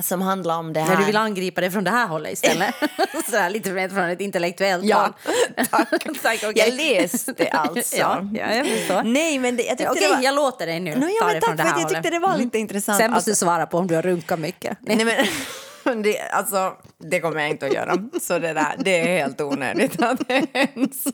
som 0.00 0.22
handlar 0.22 0.58
om 0.58 0.72
det 0.72 0.80
här... 0.80 0.88
När 0.88 0.96
du 0.96 1.04
vill 1.04 1.16
angripa 1.16 1.60
det 1.60 1.70
från 1.70 1.84
det 1.84 1.90
här 1.90 2.06
hållet 2.06 2.32
istället. 2.32 2.74
så 3.30 3.36
här, 3.36 3.50
lite 3.50 3.70
mer 3.70 3.88
från 3.88 4.04
ett 4.04 4.20
intellektuellt 4.20 4.84
Ja, 4.84 5.14
plan. 5.22 5.66
tack. 5.70 6.22
tack 6.22 6.44
okej. 6.44 6.52
Jag 6.54 6.74
läste 6.74 7.48
alltså. 7.50 7.96
ja, 7.96 8.26
ja, 8.34 8.54
jag 8.54 8.66
förstår. 8.66 9.02
Nej, 9.02 9.38
men 9.38 9.56
det, 9.56 9.62
jag 9.62 9.78
tyckte 9.78 9.92
Okej, 9.92 10.08
det 10.08 10.14
var... 10.14 10.22
jag 10.22 10.34
låter 10.34 10.66
dig 10.66 10.80
nu 10.80 10.94
No, 10.94 11.06
ja, 11.08 11.20
ta 11.20 11.32
det 11.32 11.40
tack 11.40 11.44
från 11.44 11.56
det 11.56 11.62
här 11.62 11.70
jag 11.70 11.88
tyckte 11.88 11.94
hållet. 11.94 12.06
Mm. 12.06 12.22
det 12.22 12.28
var 12.28 12.36
lite 12.36 12.58
intressant. 12.58 12.98
Sen 12.98 13.10
måste 13.10 13.30
du 13.30 13.34
svara 13.34 13.66
på 13.66 13.78
om 13.78 13.86
du 13.86 13.94
har 13.94 14.02
runkat 14.02 14.38
mycket. 14.38 14.78
Nej, 14.80 15.26
men, 15.84 16.02
det, 16.02 16.20
alltså, 16.20 16.72
det 16.98 17.20
kommer 17.20 17.40
jag 17.40 17.50
inte 17.50 17.66
att 17.66 17.72
göra. 17.72 17.96
Så 18.20 18.38
det, 18.38 18.52
där, 18.52 18.74
det 18.78 19.00
är 19.00 19.18
helt 19.18 19.40
onödigt 19.40 20.02
att 20.02 20.28
det 20.28 20.46
ens... 20.52 21.04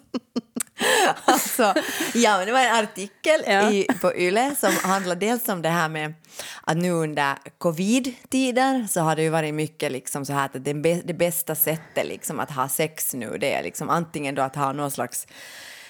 Alltså, 1.24 1.74
ja, 2.14 2.36
men 2.38 2.46
det 2.46 2.52
var 2.52 2.60
en 2.60 2.84
artikel 2.84 3.42
Ja. 3.46 3.70
i, 3.70 3.86
på 4.00 4.16
Yle 4.16 4.54
som 4.56 4.72
handlar 4.82 5.16
dels 5.16 5.48
om 5.48 5.62
det 5.62 5.68
här 5.68 5.88
med 5.88 6.14
att 6.64 6.76
nu 6.76 6.90
under 6.90 7.36
covid-tider 7.58 8.86
så 8.90 9.00
har 9.00 9.16
det 9.16 9.22
ju 9.22 9.28
varit 9.28 9.54
mycket 9.54 9.92
liksom 9.92 10.24
så 10.26 10.32
här 10.32 10.44
att 10.44 10.64
det, 10.64 10.72
det 11.04 11.14
bästa 11.14 11.54
sättet 11.54 12.06
liksom 12.06 12.40
att 12.40 12.50
ha 12.50 12.68
sex 12.68 13.14
nu 13.14 13.38
det 13.40 13.52
är 13.54 13.62
liksom 13.62 13.90
antingen 13.90 14.34
då 14.34 14.42
att 14.42 14.56
ha 14.56 14.72
någon 14.72 14.90
slags 14.90 15.26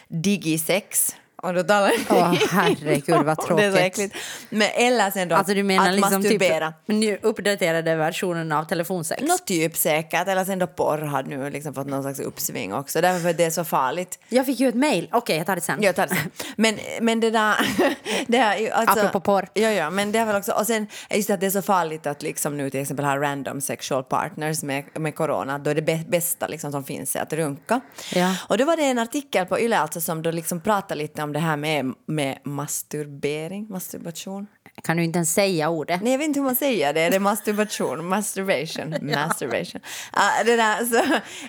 digisex 0.08 1.16
och 1.42 1.54
då 1.54 1.62
talar 1.62 1.92
Åh, 2.10 2.34
herregud, 2.50 3.24
vad 3.24 3.24
Det 3.26 3.32
är 3.32 3.34
så 3.36 3.46
tråkigt. 3.46 3.74
äckligt. 3.74 4.16
Men, 4.50 4.68
eller 4.74 5.10
sen 5.10 5.28
då 5.28 5.36
Alltså 5.36 5.54
du 5.54 5.62
menar 5.62 5.88
att 5.88 5.94
liksom 5.94 6.22
typ 6.22 6.32
masturbera. 6.32 6.74
nu 6.86 7.18
uppdaterade 7.22 7.94
versionen 7.96 8.52
av 8.52 8.64
telefonsex? 8.64 9.22
Nå 9.22 9.38
typ 9.46 9.76
säkert, 9.76 10.28
eller 10.28 10.44
sen 10.44 10.58
då 10.58 10.66
porr 10.66 10.98
har 10.98 11.22
nu 11.22 11.50
liksom 11.50 11.74
fått 11.74 11.86
någon 11.86 12.02
slags 12.02 12.20
uppsving 12.20 12.74
också, 12.74 13.00
därför 13.00 13.20
för 13.20 13.30
att 13.30 13.36
det 13.36 13.44
är 13.44 13.50
så 13.50 13.64
farligt. 13.64 14.18
Jag 14.28 14.46
fick 14.46 14.60
ju 14.60 14.68
ett 14.68 14.74
mejl. 14.74 15.08
Okej, 15.12 15.36
jag 15.36 15.46
tar 15.46 15.54
det 15.54 15.60
sen. 15.60 15.82
Jag 15.82 15.96
tar 15.96 16.06
det 16.06 16.14
sen. 16.14 16.30
Men, 16.56 16.78
men 17.00 17.20
det 17.20 17.30
där... 17.30 17.54
det 18.26 18.38
är 18.38 18.58
ju 18.58 18.70
alltså, 18.70 18.98
Apropå 18.98 19.20
porr. 19.20 19.48
Ja, 19.54 19.70
ja, 19.70 19.90
men 19.90 20.12
det 20.12 20.18
är 20.18 20.26
väl 20.26 20.36
också... 20.36 20.52
Och 20.52 20.66
sen 20.66 20.86
just 21.10 21.30
att 21.30 21.40
det 21.40 21.46
är 21.46 21.50
så 21.50 21.62
farligt 21.62 22.06
att 22.06 22.22
liksom 22.22 22.56
nu 22.56 22.70
till 22.70 22.80
exempel 22.80 23.04
ha 23.04 23.16
random 23.16 23.60
sexual 23.60 24.04
partners 24.04 24.62
med, 24.62 24.84
med 24.94 25.14
corona, 25.14 25.58
då 25.58 25.70
är 25.70 25.74
det 25.74 25.82
bä- 25.92 26.10
bästa 26.10 26.46
liksom 26.46 26.72
som 26.72 26.84
finns 26.84 27.16
är 27.16 27.20
att 27.20 27.32
runka. 27.32 27.80
Ja. 28.14 28.36
Och 28.48 28.58
då 28.58 28.64
var 28.64 28.76
det 28.76 28.82
en 28.82 28.98
artikel 28.98 29.46
på 29.46 29.60
Yle 29.60 29.78
alltså 29.78 30.00
som 30.00 30.22
då 30.22 30.30
liksom 30.30 30.60
pratar 30.60 30.96
lite 30.96 31.22
om 31.22 31.27
det 31.32 31.38
här 31.38 31.56
med, 31.56 31.94
med 32.06 32.38
masturbering, 32.44 33.66
masturbation. 33.68 34.46
Kan 34.82 34.96
du 34.96 35.04
inte 35.04 35.16
ens 35.16 35.34
säga 35.34 35.68
ordet? 35.68 36.02
Nej, 36.02 36.12
jag 36.12 36.18
vet 36.18 36.28
inte 36.28 36.40
hur 36.40 36.44
man 36.44 36.56
säger 36.56 36.94
det. 36.94 37.10
Det 37.10 37.16
är 37.16 37.20
masturbation, 37.30 38.08
masturbation, 38.08 38.94
masturbation. 39.02 39.80
Ah, 40.12 40.42
det 40.44 40.56
där, 40.56 40.84
så, 40.84 40.96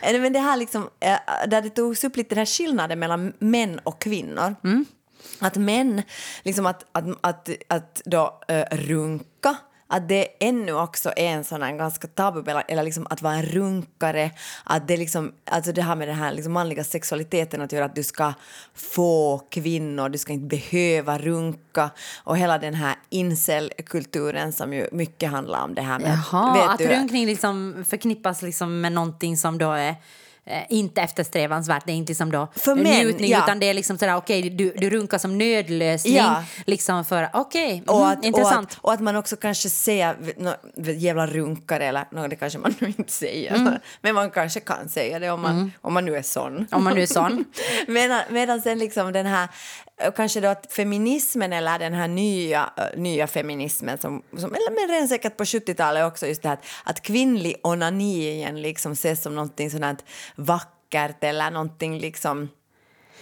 eh, 0.01 0.21
men 0.21 0.33
det 0.33 0.39
här 0.39 0.57
liksom, 0.57 0.89
eh, 0.99 1.47
där 1.47 1.61
det 1.61 1.69
togs 1.69 2.03
upp 2.03 2.15
lite 2.15 2.29
den 2.29 2.37
här 2.37 2.45
skillnaden 2.45 2.99
mellan 2.99 3.33
män 3.39 3.79
och 3.83 4.01
kvinnor. 4.01 4.55
Att 5.39 5.55
män, 5.55 6.01
liksom 6.43 6.65
att, 6.65 6.85
att, 6.91 7.05
att, 7.21 7.49
att 7.67 8.01
då 8.05 8.41
uh, 8.51 8.77
runka, 8.77 9.25
att 9.91 10.09
det 10.09 10.27
ännu 10.39 10.73
också 10.73 11.13
är 11.15 11.27
en 11.27 11.43
sån 11.43 11.61
här 11.61 11.77
ganska 11.77 12.07
tabu, 12.07 12.51
eller, 12.67 12.83
liksom 12.83 13.07
att 13.09 13.21
vara 13.21 13.33
en 13.33 13.45
runkare, 13.45 14.31
att 14.63 14.87
det 14.87 14.97
liksom, 14.97 15.31
alltså 15.45 15.71
det 15.71 15.81
har 15.81 15.95
med 15.95 16.07
den 16.07 16.15
här 16.15 16.31
liksom 16.31 16.53
manliga 16.53 16.83
sexualiteten 16.83 17.61
att 17.61 17.71
göra, 17.71 17.85
att 17.85 17.95
du 17.95 18.03
ska 18.03 18.33
få 18.73 19.41
kvinnor, 19.49 20.09
du 20.09 20.17
ska 20.17 20.33
inte 20.33 20.57
behöva 20.57 21.17
runka 21.17 21.89
och 22.23 22.37
hela 22.37 22.57
den 22.57 22.73
här 22.73 22.95
incel-kulturen 23.09 24.53
som 24.53 24.73
ju 24.73 24.89
mycket 24.91 25.29
handlar 25.31 25.63
om 25.63 25.75
det 25.75 25.81
här 25.81 25.99
med, 25.99 26.19
Jaha, 26.31 26.53
vet 26.53 26.69
att 26.69 26.77
du, 26.77 26.87
runkning 26.87 27.25
liksom 27.25 27.85
förknippas 27.89 28.41
liksom 28.41 28.81
med 28.81 28.91
någonting 28.91 29.37
som 29.37 29.57
då 29.57 29.71
är 29.71 29.95
eh, 30.49 30.63
inte 30.69 31.01
eftersträvansvärt, 31.01 31.83
det 31.85 31.91
är 31.91 31.95
inte 31.95 32.15
som 32.15 32.31
då 32.31 32.47
För 32.55 32.75
män, 32.75 32.83
njutning 32.83 33.31
ja. 33.31 33.43
utan 33.43 33.59
det 33.59 33.65
är 33.69 33.73
liksom 33.73 33.97
sådär 33.97 34.15
okej 34.15 34.49
du, 34.49 34.73
du 34.77 34.89
runkar 34.89 35.17
som 35.17 35.37
nödlösning 35.37 36.15
Ja. 36.15 36.43
liksom 36.65 37.05
för 37.05 37.29
okej, 37.33 37.83
och, 37.87 37.95
mhm, 37.99 38.03
att, 38.07 38.17
och, 38.17 38.25
intressant. 38.25 38.71
att, 38.71 38.77
och 38.81 38.93
att 38.93 38.99
man 38.99 39.15
också 39.15 39.35
kanske 39.35 39.69
säger 39.69 40.15
no, 40.37 40.51
jävla 40.91 41.27
runkare, 41.27 41.85
eller 41.85 42.05
no, 42.11 42.27
det 42.27 42.35
kanske 42.35 42.59
man 42.59 42.75
nu 42.79 42.87
inte 42.87 43.11
säger, 43.11 43.55
Mm. 43.55 43.73
men 44.01 44.15
man 44.15 44.31
kanske 44.31 44.59
kan 44.59 44.89
säga 44.89 45.19
det 45.19 45.29
om 45.29 45.41
man, 45.41 45.71
om 45.81 45.93
man 45.93 46.05
nu 46.05 46.15
är 46.15 46.21
sån. 46.21 46.67
Om 46.71 46.83
man 46.83 46.93
nu 46.95 47.01
är 47.01 47.05
sån. 47.07 47.45
medan, 47.87 48.21
medan 48.29 48.61
sen 48.61 48.79
liksom 48.79 49.13
den 49.13 49.25
här 49.25 49.47
och 50.07 50.15
kanske 50.15 50.39
då 50.39 50.47
att 50.47 50.73
feminismen 50.73 51.53
eller 51.53 51.79
den 51.79 51.93
här 51.93 52.07
nya, 52.07 52.69
eh, 52.77 52.99
nya 52.99 53.27
feminismen 53.27 53.97
som, 53.97 54.23
som 54.31 54.53
eller 54.53 54.71
men 54.71 54.95
redan 54.95 55.07
säkert 55.07 55.37
på 55.37 55.43
70-talet 55.43 56.05
också 56.05 56.27
just 56.27 56.41
det 56.41 56.49
här 56.49 56.55
att, 56.55 56.65
att 56.83 57.01
kvinnlig 57.01 57.55
onani 57.63 58.29
igen 58.29 58.61
liksom 58.61 58.91
ses 58.91 59.21
som 59.21 59.35
någonting 59.35 59.71
sådant 59.71 60.05
vackert 60.35 61.23
eller 61.23 61.51
någonting 61.51 61.99
liksom 61.99 62.49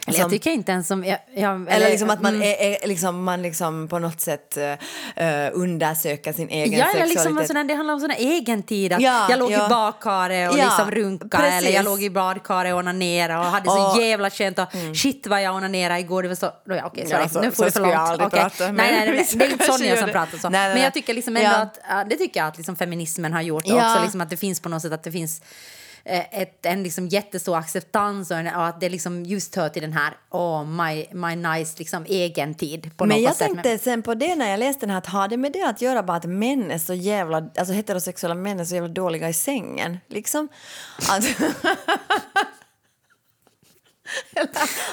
eller 0.08 0.20
jag 0.20 0.30
tycker 0.30 0.52
inte 0.52 0.72
ens 0.72 0.88
som... 0.88 1.04
Jag, 1.04 1.18
jag, 1.36 1.68
eller 1.72 1.90
liksom 1.90 2.10
att 2.10 2.22
man, 2.22 2.36
mm. 2.36 2.48
är, 2.48 2.84
är, 2.84 2.88
liksom, 2.88 3.24
man 3.24 3.42
liksom 3.42 3.88
på 3.88 4.00
något 4.00 4.22
sätt 4.22 4.58
uh, 4.58 5.50
undersöker 5.54 6.34
sin 6.34 6.50
egen 6.50 6.80
Ja, 6.80 6.86
eller 6.86 7.06
sexualitet. 7.08 7.26
liksom 7.26 7.56
sån 7.56 7.68
det 7.68 7.74
handlar 7.74 7.94
om 7.94 8.00
sån 8.00 8.12
egen 8.12 8.64
tid. 8.64 8.94
Att 8.94 9.02
Ja, 9.02 9.28
jag 9.30 9.40
låg 9.40 9.52
ja. 9.52 9.66
i 9.66 9.70
badkaret 9.70 10.52
och 10.52 10.58
Ja, 10.58 10.64
liksom 10.64 10.92
runka 10.92 11.38
precis. 11.38 11.58
eller 11.60 11.72
jag 11.72 11.86
låg 11.86 12.04
i 12.04 12.10
badkaret 12.10 12.74
och 12.74 12.80
onanerade 12.80 13.40
och 13.40 13.46
hade 13.46 13.66
så 13.66 13.88
Och- 13.88 13.96
Mm. 13.98 14.10
jävla 14.10 14.30
skönt 14.30 14.60
och 14.60 14.66
shit 14.96 15.28
vad 15.28 15.42
jag 15.42 15.56
onanerade 15.56 16.00
igår. 16.00 16.24
Det 16.24 16.28
var 16.28 16.36
så... 16.36 16.48
Okej, 16.48 16.84
okay, 16.86 17.06
Ja, 17.10 17.30
så- 17.30 17.42
nu 17.42 17.50
så 17.50 17.56
får 17.56 17.66
det 17.66 17.72
för 17.72 17.80
långt. 17.80 18.22
Okej. 18.22 18.30
prata, 18.30 18.64
men 18.66 18.76
nej, 18.76 18.92
nej, 18.92 19.16
nej, 19.16 19.28
det 19.34 19.46
är 19.46 19.52
inte 19.52 19.66
Sonja 19.66 19.98
som 19.98 20.10
pratar 20.10 20.38
så. 20.38 20.50
Nej, 20.50 20.60
nej, 20.60 20.68
Men 20.70 20.76
nej. 20.76 20.84
jag 20.84 20.94
tycker 20.94 21.14
liksom 21.14 21.38
ändå 21.38 21.50
Ja. 21.50 21.58
att, 21.58 21.80
ja, 21.90 22.04
det 22.10 22.16
tycker 22.16 22.40
jag 22.40 22.48
att 22.48 22.58
liksom 22.58 22.76
feminismen 22.76 23.34
har 23.34 23.42
gjort 23.42 23.64
Ja. 23.66 23.76
också. 23.92 24.02
Liksom 24.04 24.22
att 24.22 24.30
det 24.30 24.38
finns 24.38 24.60
på 24.60 24.70
något 24.70 24.82
sätt 24.82 24.92
att 24.94 25.04
det 25.04 25.12
finns 25.12 25.42
ett, 26.08 26.66
en 26.66 26.84
liksom 26.84 27.08
jättestor 27.08 27.58
acceptans 27.58 28.32
och, 28.32 28.38
en, 28.38 28.56
och 28.56 28.68
att 28.68 28.80
det 28.80 28.90
liksom 28.90 29.26
just 29.26 29.56
hör 29.56 29.70
till 29.70 29.82
den 29.82 29.94
här 29.94 30.14
oh, 30.30 30.66
my, 30.66 31.06
my 31.12 31.36
nice 31.36 31.76
liksom, 31.80 32.06
egen 32.08 32.56
tid 32.56 32.92
på 32.98 33.06
Men 33.06 33.16
något 33.18 33.24
jag 33.26 33.36
sätt. 33.36 33.48
tänkte 33.48 33.78
sen 33.78 34.02
på 34.02 34.14
det 34.14 34.36
när 34.36 34.50
jag 34.50 34.60
läste 34.60 34.80
den 34.80 34.90
här, 34.90 34.98
att 34.98 35.06
har 35.06 35.28
det 35.28 35.38
med 35.38 35.52
det 35.52 35.64
att 35.64 35.82
göra 35.82 36.04
bara 36.04 36.18
att 36.18 36.26
män 36.26 36.72
är 36.72 36.78
så 36.78 36.94
jävla, 36.94 37.38
alltså 37.38 37.74
heterosexuella 37.74 38.36
män 38.36 38.60
är 38.60 38.66
så 38.66 38.76
jävla 38.76 38.94
dåliga 38.94 39.30
i 39.30 39.34
sängen? 39.34 39.98
Liksom. 40.08 40.50
Att, 41.10 41.24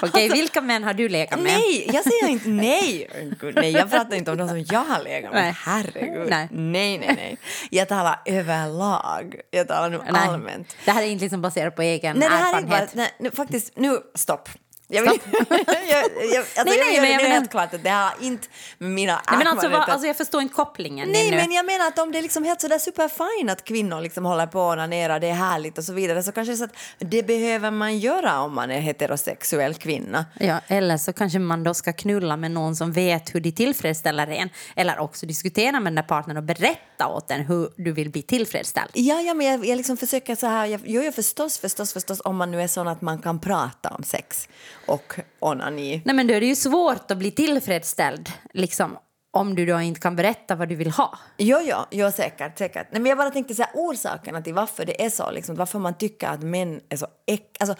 Okej, 0.01 0.29
vilka 0.29 0.61
män 0.61 0.83
har 0.83 0.93
du 0.93 1.09
legat 1.09 1.39
med? 1.39 1.53
nej, 1.53 1.89
jag 1.93 2.03
säger 2.03 2.27
inte 2.27 2.49
nej. 2.49 3.09
Nej. 3.55 3.71
Jag 3.71 3.91
pratar 3.91 4.15
inte 4.15 4.31
om 4.31 4.37
de 4.37 4.47
som 4.47 4.65
jag 4.69 4.79
har 4.79 5.03
legat 5.03 5.33
med. 5.33 5.43
Nej. 5.43 5.55
Herregud. 5.65 6.29
Nej. 6.29 6.47
Nej. 6.51 6.97
nej, 6.97 7.15
nej, 7.15 7.37
Jag 7.69 7.87
talar 7.87 8.21
överlag. 8.25 9.35
Jag 9.51 9.67
talar 9.67 9.89
nu 9.89 9.97
Nej, 10.11 10.21
allmänt. 10.27 10.75
Det 10.85 10.91
här 10.91 11.03
är 11.03 11.07
inte 11.07 11.23
liksom 11.25 11.41
baserat 11.41 11.75
på 11.75 11.81
egen 11.81 12.17
Nej, 12.17 12.29
det 12.29 12.35
här 12.35 12.53
är 12.53 12.57
inte 12.57 12.69
bara, 12.69 12.87
nej, 12.93 13.13
nu, 13.19 13.31
faktiskt, 13.31 13.71
nu, 13.75 13.99
stopp. 14.15 14.49
Jag, 14.87 15.05
jag, 15.05 15.13
jag, 15.13 15.17
alltså, 15.17 15.63
Nej, 15.65 16.43
jag 16.55 16.65
nej, 16.65 16.95
gör 16.95 17.01
men 17.01 17.11
jag 17.11 17.21
menar- 17.21 17.35
helt 17.35 17.51
klart 17.51 17.73
att 17.73 17.83
det 17.83 17.89
har 17.89 18.13
inte 18.21 18.47
med 18.77 18.89
mina 18.91 19.21
Nej, 19.29 19.37
men 19.37 19.47
alltså, 19.47 19.67
erfarenheter- 19.67 19.91
alltså, 19.91 20.07
jag 20.07 20.17
förstår 20.17 20.41
inte 20.41 20.53
kopplingen. 20.53 21.09
Nej, 21.09 21.31
men 21.31 21.51
jag 21.51 21.65
menar 21.65 21.87
att 21.87 21.99
om 21.99 22.11
det 22.11 22.17
är 22.17 22.21
liksom 22.21 22.43
helt 22.43 22.61
sådär 22.61 22.79
superfine 22.79 23.49
att 23.51 23.63
kvinnor 23.63 24.01
liksom 24.01 24.25
håller 24.25 24.47
på 24.47 24.59
och 24.61 24.71
onanerar, 24.71 25.19
det 25.19 25.27
är 25.27 25.33
härligt 25.33 25.77
och 25.77 25.83
så 25.83 25.93
vidare, 25.93 26.23
så 26.23 26.31
kanske 26.31 26.51
det 26.51 26.55
är 26.55 26.57
så 26.57 26.63
att 26.63 26.75
det 26.99 27.23
behöver 27.23 27.71
man 27.71 27.97
göra 27.99 28.39
om 28.41 28.55
man 28.55 28.71
är 28.71 28.79
heterosexuell 28.79 29.73
kvinna. 29.75 30.25
Ja, 30.39 30.59
eller 30.67 30.97
så 30.97 31.13
kanske 31.13 31.39
man 31.39 31.63
då 31.63 31.73
ska 31.73 31.93
knulla 31.93 32.37
med 32.37 32.51
någon 32.51 32.75
som 32.75 32.91
vet 32.91 33.35
hur 33.35 33.39
de 33.39 33.51
tillfredsställer 33.51 34.27
en. 34.27 34.49
Eller 34.75 34.99
också 34.99 35.25
diskutera 35.25 35.71
med 35.71 35.83
den 35.85 35.95
där 35.95 36.03
partnern 36.03 36.37
och 36.37 36.43
berätta 36.43 37.07
åt 37.07 37.27
den 37.27 37.41
hur 37.41 37.69
du 37.75 37.91
vill 37.91 38.09
bli 38.09 38.21
tillfredsställd. 38.21 38.89
Ja, 38.93 39.21
ja 39.21 39.33
men 39.33 39.47
jag, 39.47 39.65
jag 39.65 39.77
liksom 39.77 39.97
försöker 39.97 40.35
så 40.35 40.47
här, 40.47 40.65
jag, 40.65 40.81
jo, 40.85 41.01
jo, 41.05 41.11
förstås, 41.11 41.59
förstås, 41.59 41.93
förstås, 41.93 42.21
om 42.25 42.35
man 42.37 42.51
nu 42.51 42.61
är 42.61 42.67
sån 42.67 42.87
att 42.87 43.01
man 43.01 43.21
kan 43.21 43.39
prata 43.39 43.89
om 43.89 44.03
sex 44.03 44.47
och 44.85 45.13
onani. 45.39 46.01
Nej, 46.05 46.15
men 46.15 46.27
då 46.27 46.33
är 46.33 46.39
det 46.39 46.45
ju 46.45 46.55
svårt 46.55 47.11
att 47.11 47.17
bli 47.17 47.31
tillfredsställd 47.31 48.29
liksom, 48.53 48.97
om 49.31 49.55
du 49.55 49.65
då 49.65 49.81
inte 49.81 49.99
kan 50.01 50.15
berätta 50.15 50.55
vad 50.55 50.69
du 50.69 50.75
vill 50.75 50.91
ha. 50.91 51.19
Jo, 51.37 51.59
jo, 51.63 51.77
jo 51.91 52.11
säkert, 52.11 52.57
säkert. 52.57 52.87
Nej, 52.91 53.01
men 53.01 53.09
jag 53.09 53.17
bara 53.17 53.31
tänkte 53.31 53.55
så 53.55 53.63
här, 53.63 53.71
orsakerna 53.73 54.41
till 54.41 54.53
varför 54.53 54.85
det 54.85 55.05
är 55.05 55.09
så, 55.09 55.31
liksom, 55.31 55.55
varför 55.55 55.79
man 55.79 55.97
tycker 55.97 56.27
att 56.27 56.43
män 56.43 56.81
är 56.89 56.97
så 56.97 57.07
äck... 57.27 57.57
Alltså, 57.59 57.75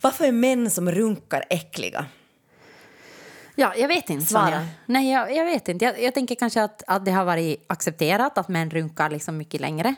varför 0.00 0.24
är 0.24 0.32
män 0.32 0.70
som 0.70 0.90
runkar 0.90 1.44
äckliga? 1.50 2.06
Ja, 3.54 3.74
jag 3.76 3.88
vet 3.88 4.10
inte. 4.10 4.26
Svara. 4.26 4.66
Nej, 4.86 5.12
jag, 5.12 5.36
jag 5.36 5.44
vet 5.44 5.68
inte. 5.68 5.84
Jag, 5.84 6.02
jag 6.02 6.14
tänker 6.14 6.34
kanske 6.34 6.62
att, 6.62 6.82
att 6.86 7.04
det 7.04 7.10
har 7.10 7.24
varit 7.24 7.64
accepterat 7.66 8.38
att 8.38 8.48
män 8.48 8.70
runkar 8.70 9.10
liksom 9.10 9.36
mycket 9.36 9.60
längre. 9.60 9.94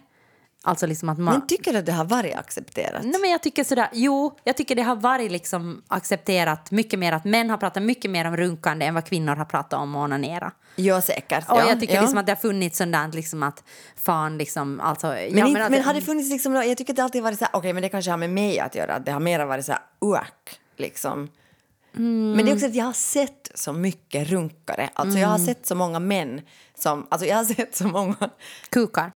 Alltså 0.66 0.86
liksom 0.86 1.08
att 1.08 1.18
man... 1.18 1.34
Men 1.34 1.46
tycker 1.46 1.72
du 1.72 1.78
att 1.78 1.86
det 1.86 1.92
har 1.92 2.04
varit 2.04 2.36
accepterat? 2.36 3.04
Nej, 3.04 3.20
men 3.20 3.30
jag 3.30 3.42
tycker 3.42 3.64
sådär, 3.64 3.88
jo, 3.92 4.38
jag 4.44 4.56
tycker 4.56 4.74
det 4.74 4.82
har 4.82 4.96
varit 4.96 5.30
liksom 5.30 5.82
accepterat 5.88 6.70
mycket 6.70 6.98
mer 6.98 7.12
att 7.12 7.24
män 7.24 7.50
har 7.50 7.56
pratat 7.56 7.82
mycket 7.82 8.10
mer 8.10 8.24
om 8.24 8.36
runkande 8.36 8.86
än 8.86 8.94
vad 8.94 9.04
kvinnor 9.04 9.36
har 9.36 9.44
pratat 9.44 9.80
om 9.80 9.96
att 9.96 10.04
onanera. 10.04 10.52
Jo, 10.76 11.00
säkert. 11.00 11.50
Och 11.50 11.58
ja, 11.58 11.68
jag 11.68 11.80
tycker 11.80 11.94
ja. 11.94 12.00
liksom 12.00 12.18
att 12.18 12.26
det 12.26 12.32
har 12.32 12.36
funnits 12.36 12.78
sådant 12.78 13.14
liksom 13.14 13.42
att 13.42 13.64
fan 13.96 14.38
liksom, 14.38 14.80
alltså... 14.80 15.06
Men, 15.06 15.38
ja, 15.38 15.46
inte, 15.46 15.68
men, 15.70 15.82
har 15.82 15.94
det 15.94 16.00
funnits 16.00 16.30
liksom, 16.30 16.54
jag 16.54 16.76
tycker 16.76 16.92
att 16.92 16.96
det 16.96 17.02
alltid 17.02 17.22
varit 17.22 17.38
så 17.38 17.44
här, 17.44 17.56
okej 17.56 17.72
men 17.72 17.82
det 17.82 17.88
kanske 17.88 18.10
har 18.10 18.18
med 18.18 18.30
mig 18.30 18.60
att 18.60 18.74
göra, 18.74 18.98
det 18.98 19.12
har 19.12 19.20
mer 19.20 19.44
varit 19.44 19.64
så 19.64 19.72
här, 19.72 19.80
uack, 20.00 20.60
liksom. 20.76 21.28
Men 21.92 22.36
det 22.36 22.50
är 22.50 22.54
också 22.54 22.66
att 22.66 22.74
jag 22.74 22.84
har 22.84 22.92
sett 22.92 23.50
så 23.54 23.72
mycket 23.72 24.28
runkare, 24.28 24.90
alltså 24.94 25.18
jag 25.18 25.28
har 25.28 25.38
sett 25.38 25.66
så 25.66 25.74
många 25.74 25.98
män 25.98 26.40
som, 26.74 27.06
alltså 27.10 27.26
jag 27.26 27.36
har 27.36 27.44
sett 27.44 27.76
så 27.76 27.88
många, 27.88 28.30
Kukar. 28.70 29.12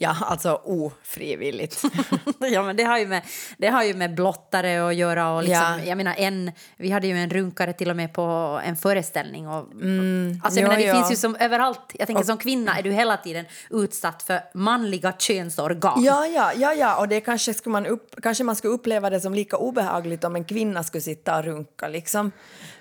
Ja 0.00 0.16
alltså 0.20 0.60
ofrivilligt. 0.64 1.82
ja, 2.38 2.62
men 2.62 2.76
det 2.76 2.82
har, 2.82 2.98
ju 2.98 3.06
med, 3.06 3.22
det 3.58 3.68
har 3.68 3.82
ju 3.82 3.94
med 3.94 4.14
blottare 4.14 4.88
att 4.88 4.94
göra. 4.94 5.32
Och 5.32 5.42
liksom, 5.42 5.78
Ja. 5.78 5.84
jag 5.84 5.96
menar, 5.96 6.14
en, 6.18 6.52
vi 6.76 6.90
hade 6.90 7.06
ju 7.06 7.18
en 7.18 7.30
runkare 7.30 7.72
till 7.72 7.90
och 7.90 7.96
med 7.96 8.12
på 8.12 8.22
en 8.64 8.76
föreställning. 8.76 9.48
Och, 9.48 9.54
alltså, 9.54 9.80
jag 9.80 10.56
ja, 10.56 10.62
menar, 10.62 10.76
det 10.76 10.82
ja. 10.82 10.94
finns 10.94 11.12
ju 11.12 11.16
som 11.16 11.36
överallt. 11.36 11.92
Jag 11.98 12.06
tänker 12.06 12.24
som 12.24 12.38
kvinna 12.38 12.78
är 12.78 12.82
du 12.82 12.90
hela 12.90 13.16
tiden 13.16 13.44
utsatt 13.70 14.22
för 14.22 14.40
manliga 14.54 15.12
könsorgan. 15.18 16.04
ja, 16.04 16.26
ja, 16.26 16.52
ja, 16.56 16.74
ja, 16.74 16.96
och 17.00 17.08
det 17.08 17.20
kanske, 17.20 17.54
skulle 17.54 17.72
man 17.72 17.86
upp, 17.86 18.14
kanske 18.22 18.44
man 18.44 18.56
skulle 18.56 18.74
uppleva 18.74 19.10
det 19.10 19.20
som 19.20 19.34
lika 19.34 19.56
obehagligt 19.56 20.24
om 20.24 20.36
en 20.36 20.44
kvinna 20.44 20.82
skulle 20.84 21.02
sitta 21.02 21.38
och 21.38 21.44
runka 21.44 21.88
liksom 21.88 22.32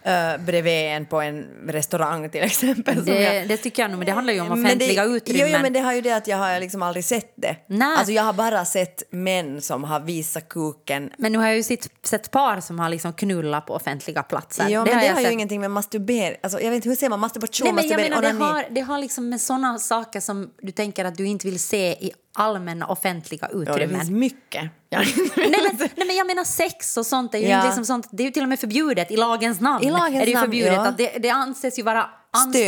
uh, 0.07 0.45
bredvid 0.45 0.73
en 0.73 1.05
på 1.05 1.21
en 1.21 1.45
restaurang 1.67 2.29
till 2.29 2.43
exempel. 2.43 3.05
det, 3.05 3.21
jag- 3.21 3.47
det 3.47 3.57
tycker 3.57 3.81
jag 3.81 3.91
nog, 3.91 3.97
men 3.99 4.05
det 4.05 4.11
handlar 4.11 4.33
ju 4.33 4.41
om 4.41 4.47
Men 4.47 4.65
offentliga 4.65 5.05
det, 5.05 5.15
utrymmen. 5.17 5.47
Jo, 5.49 5.55
jo, 5.55 5.61
men 5.61 5.73
det 5.73 5.79
har 5.79 5.93
ju 5.93 6.01
det 6.01 6.11
att 6.11 6.27
jag 6.27 6.37
har 6.37 6.59
liksom 6.59 6.81
aldrig 6.81 7.05
sett 7.05 7.33
det. 7.35 7.55
Nej. 7.67 7.97
Alltså 7.97 8.13
jag 8.13 8.23
har 8.23 8.33
bara 8.33 8.65
sett 8.65 9.03
män 9.09 9.61
som 9.61 9.83
har 9.83 9.99
visat 9.99 10.49
kuken. 10.49 11.09
Men 11.17 11.31
nu 11.31 11.37
har 11.37 11.47
jag 11.47 11.55
ju 11.55 11.63
sett, 11.63 11.89
sett 12.03 12.31
par 12.31 12.61
som 12.61 12.79
har 12.79 12.89
liksom 12.89 13.13
knullat 13.13 13.65
på 13.65 13.73
offentliga 13.73 14.23
platser. 14.23 14.65
Jo, 14.69 14.83
men 14.85 14.97
det 14.99 15.05
jag 15.05 15.13
har 15.13 15.19
ju 15.19 15.25
sett. 15.25 15.33
ingenting 15.33 15.61
med 15.61 15.71
masturbering, 15.71 16.37
alltså 16.43 16.61
jag 16.61 16.69
vet 16.69 16.75
inte, 16.75 16.89
hur 16.89 16.95
ser 16.95 17.09
man 17.09 17.19
masturbation, 17.19 17.65
Nej, 17.65 17.73
men 17.73 17.87
jag 17.89 18.09
menar, 18.09 18.21
det, 18.21 18.45
har, 18.45 18.65
det 18.69 18.81
har 18.81 18.99
liksom 18.99 19.29
med 19.29 19.41
såna 19.41 19.79
saker 19.79 20.19
som 20.19 20.49
du 20.61 20.71
tänker 20.71 21.05
att 21.05 21.17
du 21.17 21.25
inte 21.25 21.47
vill 21.47 21.59
se 21.59 21.91
i 21.91 22.11
allmänna 22.37 22.85
offentliga 22.87 23.49
Ja, 23.51 23.57
det 23.57 23.71
utrymmen. 23.71 23.99
finns 23.99 24.09
mycket. 24.11 24.63
Ja. 24.89 24.99
nej, 24.99 25.49
men, 25.51 25.77
nej, 25.95 26.07
men 26.07 26.15
jag 26.15 26.27
menar 26.27 26.43
sex 26.43 26.97
och 26.97 27.05
sånt 27.05 27.33
är 27.35 27.39
ju 27.39 27.47
Ja. 27.47 27.63
liksom 27.65 27.85
sånt, 27.85 28.07
det 28.11 28.23
är 28.23 28.25
ju 28.25 28.31
till 28.31 28.43
och 28.43 28.49
med 28.49 28.59
förbjudet 28.59 29.11
i 29.11 29.17
lagens 29.17 29.61
namn. 29.61 29.83
I 29.83 29.89
lagens 29.89 30.15
är 30.15 30.19
det 30.19 30.25
ju 30.27 30.33
namn, 30.33 30.45
förbjudet 30.45 30.73
ja. 30.73 30.87
att 30.87 30.97
det, 30.97 31.17
det 31.17 31.29
anses 31.29 31.79
ju 31.79 31.83
vara 31.83 32.09
anstöt, 32.31 32.63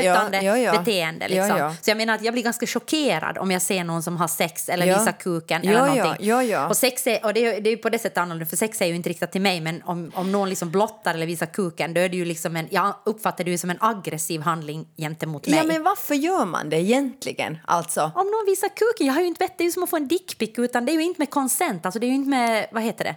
Stötande, 0.00 0.42
ja, 0.42 0.58
ja, 0.58 0.78
beteende. 0.78 1.28
Liksom. 1.28 1.74
Så 1.82 1.90
jag 1.90 1.96
menar 1.96 2.14
att 2.14 2.22
jag 2.22 2.34
blir 2.34 2.42
ganska 2.42 2.66
chockerad 2.66 3.38
om 3.38 3.50
jag 3.50 3.62
ser 3.62 3.84
någon 3.84 4.02
som 4.02 4.16
har 4.16 4.28
sex 4.28 4.68
eller 4.68 4.86
visar 4.98 5.12
kuken 5.12 5.62
eller 5.62 5.86
någonting. 5.86 6.26
Och, 6.68 6.76
sex 6.76 7.06
är, 7.06 7.24
och 7.24 7.34
det, 7.34 7.46
är, 7.46 7.60
det 7.60 7.70
är 7.70 7.76
på 7.76 7.88
det 7.88 7.98
sättet 7.98 8.18
annorlunda, 8.18 8.46
för 8.46 8.56
sex 8.56 8.80
är 8.82 8.86
ju 8.86 8.94
inte 8.94 9.08
riktat 9.08 9.32
till 9.32 9.40
mig 9.40 9.60
men 9.60 9.82
om, 9.82 10.12
om 10.14 10.32
någon 10.32 10.48
liksom 10.48 10.70
blottar 10.70 11.14
eller 11.14 11.26
visar 11.26 11.46
kuken 11.46 11.94
då 11.94 12.00
är 12.00 12.08
det 12.08 12.16
ju 12.16 12.24
liksom 12.24 12.56
en, 12.56 12.68
jag 12.70 12.94
uppfattar 13.04 13.44
det 13.44 13.50
ju 13.50 13.58
som 13.58 13.70
en 13.70 13.78
aggressiv 13.80 14.40
handling 14.40 14.86
gentemot 14.96 15.46
mig. 15.46 15.56
ja, 15.56 15.64
men 15.64 15.82
varför 15.82 16.14
gör 16.14 16.44
man 16.44 16.70
det 16.70 16.76
egentligen? 16.76 17.58
Alltså, 17.64 18.00
Om 18.14 18.26
någon 18.26 18.46
visar 18.46 18.68
kuken, 18.68 19.06
jag 19.06 19.14
har 19.14 19.20
ju 19.20 19.26
inte 19.26 19.44
vett, 19.44 19.58
det 19.58 19.62
är 19.64 19.66
ju 19.66 19.72
som 19.72 19.82
att 19.82 19.90
få 19.90 19.96
en 19.96 20.08
dickpic 20.08 20.50
utan 20.56 20.86
det 20.86 20.92
är 20.92 20.94
ju 20.94 21.02
inte 21.02 21.20
med 21.20 21.30
konsent, 21.30 21.86
alltså 21.86 21.98
det 21.98 22.06
är 22.06 22.08
ju 22.08 22.14
inte 22.14 22.30
med, 22.30 22.66
vad 22.72 22.82
heter 22.82 23.04
det, 23.04 23.16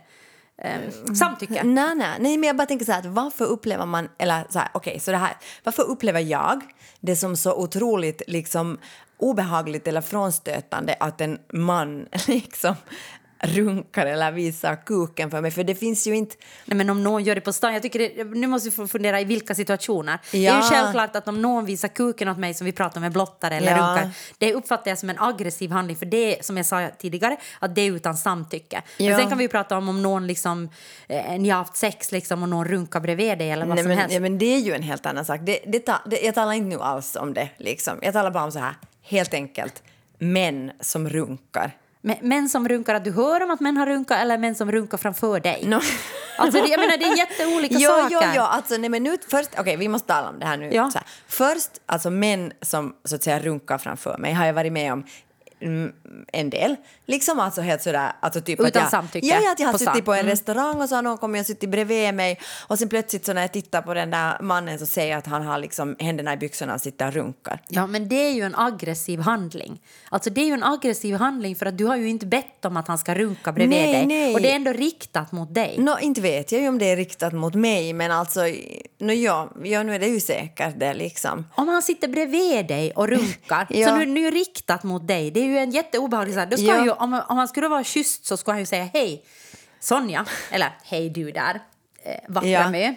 Ehm, 0.61 1.15
samtycke. 1.15 1.63
Nej, 1.63 1.95
nej, 1.95 2.17
nej, 2.19 2.37
men 2.37 2.47
jag 2.47 2.57
bara 2.57 2.67
tänker 2.67 2.85
så 2.85 2.91
här, 2.91 2.99
att 2.99 3.05
varför 3.05 3.45
upplever 3.45 3.85
man, 3.85 4.09
eller 4.17 4.45
så 4.49 4.59
här, 4.59 4.69
okej, 4.73 4.99
så 4.99 5.11
det 5.11 5.17
här, 5.17 5.37
varför 5.63 5.83
upplever 5.83 6.19
jag 6.19 6.61
det 6.99 7.15
som 7.15 7.37
så 7.37 7.53
otroligt 7.53 8.21
liksom 8.27 8.77
obehagligt 9.17 9.87
eller 9.87 10.01
frånstötande 10.01 10.95
att 10.99 11.21
en 11.21 11.39
man 11.53 12.07
liksom 12.27 12.75
runkar 13.41 14.05
eller 14.05 14.31
visar 14.31 14.75
kuken 14.85 15.31
för 15.31 15.41
mig, 15.41 15.51
för 15.51 15.63
det 15.63 15.75
finns 15.75 16.07
ju 16.07 16.15
inte... 16.15 16.35
Nej, 16.65 16.77
men 16.77 16.89
om 16.89 17.03
någon 17.03 17.23
gör 17.23 17.35
det 17.35 17.41
på 17.41 17.53
stan, 17.53 17.73
jag 17.73 17.81
tycker 17.81 17.99
det, 17.99 18.23
nu 18.23 18.47
måste 18.47 18.69
vi 18.69 18.75
få 18.75 18.87
fundera 18.87 19.21
i 19.21 19.23
vilka 19.25 19.55
situationer. 19.55 20.19
Det 20.31 20.37
är 20.37 20.41
Ja. 20.41 20.55
ju 20.57 20.61
självklart 20.69 21.15
att 21.15 21.27
om 21.27 21.41
någon 21.41 21.65
visar 21.65 21.87
kuken 21.87 22.27
åt 22.27 22.37
mig 22.37 22.53
som 22.53 22.65
vi 22.65 22.71
pratar 22.71 23.01
med 23.01 23.11
blottare 23.11 23.55
eller 23.55 23.71
Ja. 23.71 23.77
runkar, 23.77 24.09
det 24.37 24.53
uppfattar 24.53 24.91
jag 24.91 24.97
som 24.97 25.09
en 25.09 25.19
aggressiv 25.19 25.71
handling 25.71 25.97
för 25.97 26.05
det 26.05 26.37
är, 26.39 26.43
som 26.43 26.57
jag 26.57 26.65
sa 26.65 26.87
tidigare, 26.97 27.37
att 27.59 27.75
det 27.75 27.81
är 27.81 27.91
utan 27.91 28.17
samtycke. 28.17 28.81
Men 28.97 29.07
Ja. 29.07 29.17
sen 29.17 29.29
kan 29.29 29.37
vi 29.37 29.43
ju 29.43 29.47
prata 29.49 29.77
om 29.77 29.89
om 29.89 30.01
någon 30.01 30.27
liksom, 30.27 30.69
eh, 31.07 31.39
ni 31.39 31.49
har 31.49 31.57
haft 31.57 31.75
sex 31.77 32.11
liksom 32.11 32.43
och 32.43 32.49
någon 32.49 32.65
runkar 32.67 32.99
bredvid 32.99 33.37
dig 33.37 33.51
eller 33.51 33.65
vad 33.65 33.75
Nej, 33.75 33.83
som 33.83 33.89
men, 33.89 33.97
helst. 33.97 34.13
ja, 34.13 34.19
men 34.19 34.37
det 34.37 34.45
är 34.55 34.59
ju 34.59 34.73
en 34.73 34.83
helt 34.83 35.05
annan 35.05 35.25
sak. 35.25 35.39
Det, 35.43 35.59
det, 35.67 35.79
ta, 35.79 35.99
det, 36.05 36.19
jag 36.21 36.35
talar 36.35 36.53
inte 36.53 36.77
nu 36.77 36.81
alls 36.83 37.15
om 37.15 37.33
det, 37.33 37.49
liksom. 37.57 37.99
Jag 38.01 38.13
talar 38.13 38.31
bara 38.31 38.43
om 38.43 38.51
så 38.51 38.59
här, 38.59 38.73
helt 39.03 39.33
enkelt, 39.33 39.83
män 40.17 40.71
som 40.79 41.09
runkar. 41.09 41.71
Män 42.01 42.49
som 42.49 42.69
runkar, 42.69 42.95
att 42.95 43.03
du 43.03 43.11
hör 43.11 43.43
om 43.43 43.51
att 43.51 43.59
män 43.59 43.77
har 43.77 43.85
runkat 43.85 44.21
eller 44.21 44.37
män 44.37 44.55
som 44.55 44.71
runkar 44.71 44.97
framför 44.97 45.39
dig? 45.39 45.65
No. 45.65 45.79
Alltså, 46.37 46.59
jag 46.59 46.79
menar, 46.79 46.97
det 46.97 47.05
är 47.05 47.17
jätteolika 47.17 47.75
jo, 47.79 47.89
saker. 47.89 48.09
jo, 48.11 48.31
jo, 48.35 48.41
alltså 48.41 48.77
nej 48.77 48.89
men 48.89 49.03
nu 49.03 49.17
först, 49.27 49.49
okej 49.59 49.77
vi 49.77 49.87
måste 49.87 50.07
tala 50.07 50.29
om 50.29 50.39
det 50.39 50.45
här 50.45 50.57
nu. 50.57 50.69
Ja. 50.73 50.91
Här, 50.93 51.03
först, 51.27 51.69
alltså 51.85 52.09
män 52.09 52.51
som 52.61 52.95
så 53.03 53.15
att 53.15 53.23
säga 53.23 53.39
runkar 53.39 53.77
framför 53.77 54.17
mig 54.17 54.33
har 54.33 54.45
jag 54.45 54.53
varit 54.53 54.73
med 54.73 54.93
om 54.93 55.03
mm, 55.61 55.91
en 56.33 56.49
del. 56.49 56.75
Liksom 57.05 57.39
alltså 57.39 57.61
helt 57.61 57.81
sådär, 57.81 58.11
alltså 58.19 58.41
typ 58.41 58.59
Utan 58.59 58.67
att 58.67 58.75
jag, 58.75 58.89
samtycke 58.89 59.27
Ja, 59.27 59.39
ja, 59.43 59.51
att 59.51 59.59
jag 59.59 59.67
har 59.67 59.77
suttit 59.77 60.05
på 60.05 60.13
en 60.13 60.19
Mm. 60.19 60.29
restaurang 60.31 60.81
och 60.81 60.89
så 60.89 60.95
har 60.95 61.01
någon 61.01 61.17
kommit 61.17 61.39
och 61.41 61.45
suttit 61.47 61.69
bredvid 61.69 62.13
mig 62.13 62.39
och 62.67 62.79
sen 62.79 62.89
plötsligt 62.89 63.25
så 63.25 63.33
när 63.33 63.41
jag 63.41 63.53
tittar 63.53 63.81
på 63.81 63.93
den 63.93 64.11
där 64.11 64.37
mannen 64.41 64.79
så 64.79 64.85
ser 64.85 65.05
jag 65.09 65.17
att 65.17 65.27
han 65.27 65.41
har 65.45 65.57
liksom 65.59 65.95
händerna 65.99 66.33
i 66.33 66.37
byxorna 66.37 66.73
och 66.73 66.81
sitter 66.81 67.07
och 67.07 67.13
runkar. 67.13 67.61
Ja, 67.67 67.87
men 67.87 68.09
det 68.09 68.15
är 68.15 68.31
ju 68.31 68.41
en 68.41 68.55
aggressiv 68.55 69.19
handling. 69.19 69.81
Alltså 70.09 70.29
det 70.29 70.41
är 70.41 70.45
ju 70.45 70.53
en 70.53 70.63
aggressiv 70.63 71.15
handling 71.15 71.55
för 71.55 71.65
att 71.65 71.77
du 71.77 71.85
har 71.85 71.95
ju 71.95 72.09
inte 72.09 72.25
bett 72.25 72.65
om 72.65 72.77
att 72.77 72.87
han 72.87 72.97
ska 72.97 73.15
runka 73.15 73.51
bredvid 73.51 73.79
Nej, 73.79 73.93
dig. 73.93 74.05
nej. 74.05 74.33
Och 74.33 74.41
det 74.41 74.51
är 74.51 74.55
ändå 74.55 74.71
riktat 74.73 75.31
mot 75.31 75.53
dig. 75.55 75.75
Nå, 75.77 75.97
inte 76.01 76.21
vet 76.21 76.51
jag 76.51 76.61
ju 76.61 76.67
om 76.67 76.77
det 76.77 76.85
är 76.85 76.95
riktat 76.95 77.33
mot 77.33 77.55
mig, 77.55 77.93
men 77.93 78.11
alltså, 78.11 78.39
no, 78.99 79.11
ja, 79.11 79.49
ja, 79.63 79.83
nu 79.83 79.95
är 79.95 79.99
det 79.99 80.07
ju 80.07 80.19
säkert 80.19 80.79
det 80.79 80.93
liksom. 80.93 81.45
Om 81.55 81.67
han 81.67 81.81
sitter 81.81 82.07
bredvid 82.07 82.67
dig 82.67 82.91
och 82.91 83.07
runkar, 83.07 83.67
Ja. 83.79 83.87
så 83.87 83.95
nu, 83.95 84.05
nu 84.05 84.27
är 84.27 84.31
riktat 84.31 84.83
mot 84.83 85.07
dig. 85.07 85.31
Det 85.31 85.39
är 85.39 85.45
ju 85.49 85.57
en 85.57 85.71
jätteobehaglig. 85.71 86.35
Då 86.49 86.57
ska 86.57 86.65
Ja. 86.65 86.83
ju, 86.83 86.89
om, 86.91 87.21
om 87.27 87.37
han 87.37 87.47
skulle 87.47 87.67
vara 87.67 87.83
schysst 87.83 88.25
så 88.25 88.37
skulle 88.37 88.53
han 88.53 88.59
ju 88.59 88.65
säga 88.65 88.89
hej 88.93 89.23
Sonja, 89.79 90.25
eller 90.51 90.69
hej 90.83 91.09
du 91.09 91.31
där, 91.31 91.59
eh, 92.03 92.15
vackra 92.27 92.49
Ja. 92.49 92.69
mö. 92.69 92.93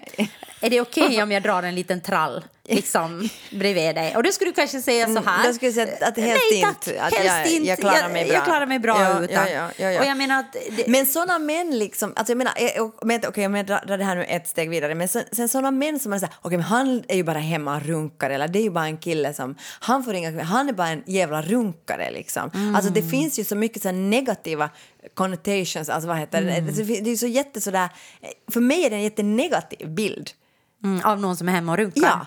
Är 0.60 0.70
det 0.70 0.80
okej 0.80 1.22
om 1.22 1.32
jag 1.32 1.42
drar 1.42 1.62
en 1.62 1.74
liten 1.74 2.00
trall 2.00 2.44
liksom 2.68 3.28
bredvid 3.50 3.94
dig? 3.94 4.16
Och 4.16 4.22
då 4.22 4.32
skulle 4.32 4.50
du 4.50 4.54
kanske 4.54 4.80
säga 4.82 5.06
så 5.06 5.20
här. 5.22 5.40
Mm, 5.40 5.54
skulle 5.54 5.70
jag 5.70 5.74
säga 5.74 6.06
att 6.08 6.16
helst 6.16 6.44
Nej 6.52 6.62
tack, 6.62 6.86
inte, 6.88 7.02
att 7.02 7.14
helst 7.14 7.34
jag- 7.34 7.50
inte. 7.52 7.68
jag 7.68 7.78
klarar 7.78 8.08
mig 8.08 8.24
bra." 8.24 8.34
Jag 8.34 8.44
klarar 8.44 8.66
mig 8.66 8.78
bra 8.78 9.00
Ja, 9.00 9.24
utan. 9.24 9.46
ja, 9.52 9.70
ja. 9.76 10.00
Och 10.00 10.06
jag 10.06 10.16
menar 10.16 10.40
att... 10.40 10.52
Det, 10.52 10.88
Men 10.88 11.06
såna 11.06 11.38
män 11.38 11.78
liksom, 11.78 12.12
alltså 12.16 12.30
jag 12.30 12.38
menar, 12.38 12.52
eh, 12.56 13.28
okej 13.28 13.46
om 13.46 13.54
jag 13.54 13.66
drar 13.66 13.96
det 13.98 14.04
här 14.04 14.16
nu 14.16 14.24
ett 14.24 14.48
steg 14.48 14.70
vidare, 14.70 14.94
men 14.94 15.08
sen, 15.08 15.22
sen 15.32 15.48
såna 15.48 15.70
män 15.70 16.00
som 16.00 16.10
man 16.10 16.20
säger, 16.20 16.34
okej 16.42 16.56
men 16.58 16.66
han 16.66 17.02
är 17.08 17.16
ju 17.16 17.22
bara 17.24 17.38
hemma 17.38 17.76
och 17.76 17.82
runkar 17.82 18.30
eller 18.30 18.48
det 18.48 18.58
är 18.58 18.62
ju 18.62 18.70
bara 18.70 18.86
en 18.86 18.96
kille 18.98 19.34
som, 19.34 19.54
han 19.80 20.04
får 20.04 20.14
inga, 20.14 20.42
han 20.42 20.68
är 20.68 20.72
bara 20.72 20.88
en 20.88 21.02
jävla 21.06 21.42
runkare 21.42 22.10
liksom. 22.10 22.72
Alltså 22.76 22.92
det 22.92 23.02
finns 23.02 23.38
ju 23.38 23.44
så 23.44 23.56
mycket 23.56 23.82
så 23.82 23.88
här 23.88 23.92
negativa 23.96 24.70
connotations, 25.14 25.88
alltså 25.88 26.08
vad 26.08 26.16
heter 26.18 26.42
det, 26.42 26.60
det, 26.60 26.82
det 26.84 27.08
är 27.08 27.10
ju 27.10 27.16
så 27.16 27.26
jätte 27.26 27.60
sådär, 27.60 27.88
för 28.52 28.60
mig 28.60 28.84
är 28.86 28.90
det 28.90 28.96
en 28.96 29.02
jättenegativ 29.02 29.88
bild. 29.88 30.30
Mm, 30.84 31.00
av 31.04 31.20
någon 31.20 31.36
som 31.36 31.48
är 31.48 31.52
hemma 31.52 31.72
och 31.72 31.78
runkar? 31.78 32.02
Ja. 32.02 32.26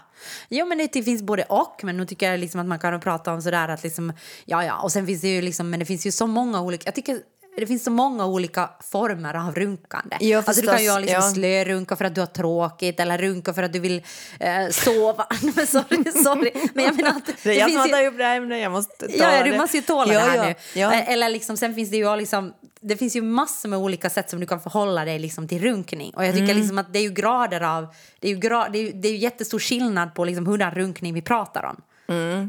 Jo, 0.49 0.65
men 0.65 0.77
det, 0.77 1.03
finns 1.03 1.21
både 1.21 1.43
och. 1.43 1.79
Men 1.83 1.97
nu 1.97 2.05
tycker 2.05 2.31
jag 2.31 2.39
liksom 2.39 2.61
att 2.61 2.67
man 2.67 2.79
kan 2.79 2.99
prata 2.99 3.33
om 3.33 3.41
sådär 3.41 3.69
att 3.69 3.83
liksom, 3.83 4.13
ja, 4.45 4.65
ja. 4.65 4.79
Och 4.81 4.91
sen 4.91 5.05
finns 5.05 5.21
det 5.21 5.27
ju 5.27 5.41
liksom, 5.41 5.69
men 5.69 5.79
det 5.79 5.85
finns 5.85 6.05
ju 6.05 6.11
så 6.11 6.27
många 6.27 6.61
olika, 6.61 6.83
jag 6.85 6.95
tycker 6.95 7.19
det 7.57 7.67
finns 7.67 7.83
så 7.83 7.91
många 7.91 8.25
olika 8.25 8.69
former 8.91 9.33
av 9.33 9.55
runkande. 9.55 10.17
Ja, 10.19 10.37
alltså, 10.45 10.61
du 10.61 10.67
kan 10.67 10.83
ju 10.83 10.89
ha 10.89 10.99
liksom 10.99 11.15
ja. 11.15 11.31
slörunka 11.33 11.95
för 11.95 12.05
att 12.05 12.15
du 12.15 12.21
har 12.21 12.25
tråkigt 12.27 12.99
eller 12.99 13.17
runka 13.17 13.53
för 13.53 13.63
att 13.63 13.73
du 13.73 13.79
vill 13.79 14.03
eh, 14.39 14.69
sova. 14.71 15.27
men 15.55 15.67
sorry, 15.67 16.11
sorry. 16.23 16.51
Men 16.73 16.85
jag 16.85 16.95
menar 16.95 17.09
att 17.09 17.31
Det 17.43 17.49
är 17.51 17.59
jag 17.59 17.69
som 17.71 17.79
har 17.79 17.87
tagit 17.87 18.11
upp 18.11 18.17
det 18.17 18.23
här 18.23 18.37
ämnet, 18.37 18.61
jag 18.61 18.71
måste 18.71 19.07
ta 19.07 19.13
Ja, 19.17 19.37
ja, 19.37 19.43
du 19.43 19.51
det. 19.51 19.57
måste 19.57 19.77
ju 19.77 19.83
tåla 19.83 20.13
Ja, 20.13 20.19
det 20.19 20.25
här 20.25 20.55
ja, 20.73 20.89
nu. 20.89 20.95
Eh, 20.95 21.09
Eller 21.09 21.29
liksom, 21.29 21.57
sen 21.57 21.75
finns 21.75 21.89
det 21.89 21.97
ju 21.97 22.15
liksom, 22.15 22.53
det 22.81 22.97
finns 22.97 23.15
ju 23.15 23.21
massor 23.21 23.69
med 23.69 23.79
olika 23.79 24.09
sätt 24.09 24.29
som 24.29 24.39
du 24.39 24.45
kan 24.45 24.61
förhålla 24.61 25.05
dig 25.05 25.19
liksom 25.19 25.47
till 25.47 25.61
runkning. 25.61 26.13
Och 26.15 26.25
jag 26.25 26.33
tycker 26.33 26.45
Mm. 26.45 26.57
liksom 26.57 26.77
att 26.77 26.93
det 26.93 26.99
är 26.99 27.03
ju 27.03 27.09
grader 27.09 27.61
av, 27.61 27.87
det 28.19 28.27
är 28.27 28.31
ju, 28.31 28.37
gra, 28.37 28.69
det 28.69 28.79
är 28.79 28.93
det 28.93 29.07
är 29.07 29.11
ju 29.11 29.17
jättestor 29.17 29.59
skillnad 29.59 30.15
på 30.15 30.25
liksom 30.25 30.45
hurdan 30.47 30.71
runkning 30.71 31.13
vi 31.13 31.21
pratar 31.21 31.63
om. 31.63 31.81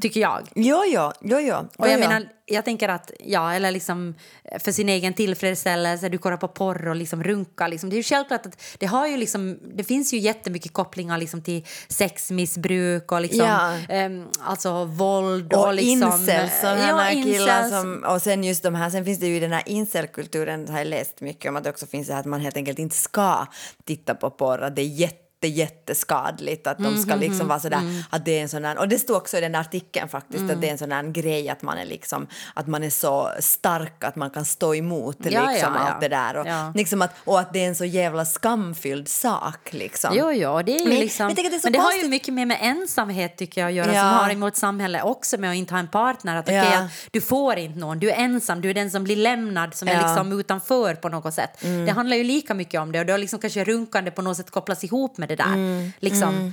Tycker 0.03 0.21
jag. 0.21 0.49
Jo, 0.55 0.83
jo, 0.87 1.13
jo, 1.21 1.39
jo. 1.41 1.57
Och 1.79 1.89
jag 1.89 1.93
jo. 1.93 1.99
menar, 1.99 2.29
jag 2.47 2.65
tänker 2.65 2.89
att, 2.89 3.11
ja, 3.21 3.53
eller 3.53 3.71
liksom 3.71 4.15
för 4.61 4.73
sin 4.73 4.89
egen 4.89 5.15
tillfredsställelse, 5.15 6.09
du 6.09 6.19
kollar 6.19 6.37
på 6.37 6.49
porr 6.49 6.89
och 6.89 6.97
liksom 6.97 7.25
runkar. 7.25 7.69
Liksom. 7.69 7.91
Det 7.91 7.95
är 7.95 7.99
ju 7.99 8.03
självklart 8.03 8.47
att 8.47 8.63
det 8.79 8.87
har 8.87 9.07
ju 9.07 9.17
liksom, 9.17 9.59
det 9.75 9.85
finns 9.85 10.15
ju 10.15 10.19
jättemycket 10.19 10.73
kopplingar 10.73 11.19
liksom 11.19 11.43
till 11.43 11.65
sexmissbruk 11.89 13.13
och 13.13 13.21
liksom, 13.21 13.47
Ja. 13.47 13.73
ehm, 13.89 14.27
alltså 14.41 14.85
våld 14.85 15.53
och, 15.53 15.67
Och 15.67 15.75
liksom... 15.75 15.93
incels, 15.93 16.61
killar 16.61 17.11
incels. 17.11 17.71
som, 17.71 18.05
och 18.09 18.23
sen 18.23 18.45
just 18.45 18.63
de 18.63 18.75
här, 18.75 18.91
sen 18.91 19.05
finns 19.05 19.19
det 19.21 19.27
ju 19.27 19.41
den 19.41 19.53
här 19.53 19.63
incelkulturen, 19.67 20.69
har 20.69 20.79
jag 20.79 20.87
läst 20.87 21.21
mycket 21.21 21.49
om 21.49 21.57
att 21.57 21.65
det 21.65 21.71
också 21.71 21.87
finns 21.87 22.07
det 22.07 22.13
här 22.13 22.21
att 22.21 22.27
man 22.27 22.41
helt 22.41 22.57
enkelt 22.57 22.79
inte 22.79 22.97
ska 22.97 23.47
titta 23.85 24.15
på 24.15 24.31
porr, 24.31 24.63
att 24.63 24.77
det 24.77 24.83
är 24.83 24.87
jätte 24.87 25.26
jätteskadligt 25.45 26.67
att 26.67 26.79
de 26.79 26.87
Mm, 26.87 27.03
ska 27.03 27.15
liksom 27.15 27.49
vara 27.49 27.61
sådär 27.61 27.81
att 28.11 28.25
det 28.25 28.39
är 28.39 28.43
en 28.43 28.49
sån 28.49 28.63
där, 28.63 28.79
och 28.79 28.89
det 28.89 28.99
står 28.99 29.17
också 29.17 29.39
i 29.39 29.41
den 29.41 29.53
där 29.53 29.61
artikeln 29.61 30.09
faktiskt 30.09 30.41
Mm. 30.41 30.55
att 30.55 30.61
det 30.61 30.67
är 30.69 30.73
en 30.73 30.79
sån 30.79 30.89
där 30.89 31.03
grej 31.03 31.49
att 31.49 31.63
man 31.63 31.79
är 31.79 31.85
liksom 31.85 32.27
att 32.55 32.67
man 32.67 32.83
är 32.83 32.91
så 32.91 33.31
stark 33.41 34.05
att 34.05 34.17
man 34.17 34.31
kan 34.31 34.45
stå 34.45 34.75
emot 34.75 35.17
Ja, 35.19 35.25
liksom 35.25 35.73
ja, 35.75 35.81
ja. 35.81 35.93
allt 35.93 36.01
det 36.01 36.09
där 36.09 36.37
och, 36.37 36.47
Ja. 36.47 36.73
liksom 36.75 37.03
att, 37.03 37.11
och 37.25 37.41
att 37.41 37.53
det 37.53 37.65
är 37.65 37.69
en 37.69 37.75
så 37.75 37.85
jävla 37.85 38.25
skamfylld 38.25 39.09
sak 39.09 39.73
liksom. 39.73 40.11
Jo, 40.15 40.33
jo, 40.33 40.63
det 40.63 40.77
är 40.81 40.89
Men- 40.89 40.99
liksom... 40.99 41.27
men 41.27 41.35
det 41.35 41.43
är 41.43 41.61
men 41.65 41.73
det 41.73 41.79
har 41.79 41.93
ju 41.93 42.09
mycket 42.09 42.35
mer 42.35 42.47
med 42.47 42.59
ensamhet 42.61 43.37
tycker 43.37 43.61
jag 43.61 43.69
att 43.69 43.75
göra 43.75 43.95
Ja. 43.95 44.01
som 44.01 44.09
har 44.25 44.31
emot 44.31 44.57
samhället 44.57 45.05
också 45.05 45.39
med 45.39 45.51
att 45.51 45.57
inte 45.57 45.75
ha 45.75 45.79
en 45.79 45.89
partner. 45.89 46.37
Att, 46.37 46.45
okej, 46.45 46.57
Ja. 46.73 46.79
att 46.79 46.91
du 47.11 47.21
får 47.21 47.57
inte 47.57 47.79
någon, 47.79 47.99
du 47.99 48.11
är 48.11 48.15
ensam, 48.17 48.61
du 48.61 48.71
är 48.71 48.75
den 48.75 48.91
som 48.91 49.05
blir 49.05 49.17
lämnad 49.17 49.75
som 49.75 49.89
är 49.89 49.93
Ja. 49.95 50.07
liksom 50.07 50.41
utanför 50.41 50.95
på 50.95 51.09
något 51.09 51.35
sätt. 51.35 51.51
Det 51.87 51.91
handlar 51.93 52.17
ju 52.17 52.25
lika 52.25 52.55
mycket 52.55 52.81
om 52.81 52.93
det 52.93 53.01
och 53.01 53.07
då 53.07 53.17
liksom 53.17 53.39
kanske 53.39 53.65
runkande 53.65 54.11
på 54.11 54.23
något 54.23 54.37
sätt 54.37 54.51
kopplas 54.51 54.85
ihop 54.85 55.19
med 55.19 55.29
det 55.29 55.36
där. 55.37 55.91
Liksom, 56.01 56.53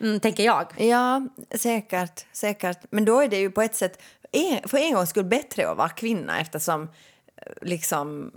mm, 0.00 0.20
tänker 0.20 0.44
jag. 0.44 0.66
Ja, 0.76 1.22
säkert, 1.54 2.24
säkert. 2.32 2.78
Men 2.90 3.04
då 3.04 3.20
är 3.20 3.28
det 3.28 3.36
ju 3.38 3.50
på 3.50 3.62
ett 3.62 3.74
sätt 3.74 4.02
en- 4.32 4.68
för 4.68 4.78
en 4.78 4.92
gång 4.94 5.06
skulle 5.06 5.24
bättre 5.28 5.68
att 5.70 5.76
vara 5.76 5.88
kvinna 5.88 6.40
eftersom 6.40 6.82
eh, 6.82 7.52
liksom 7.62 8.32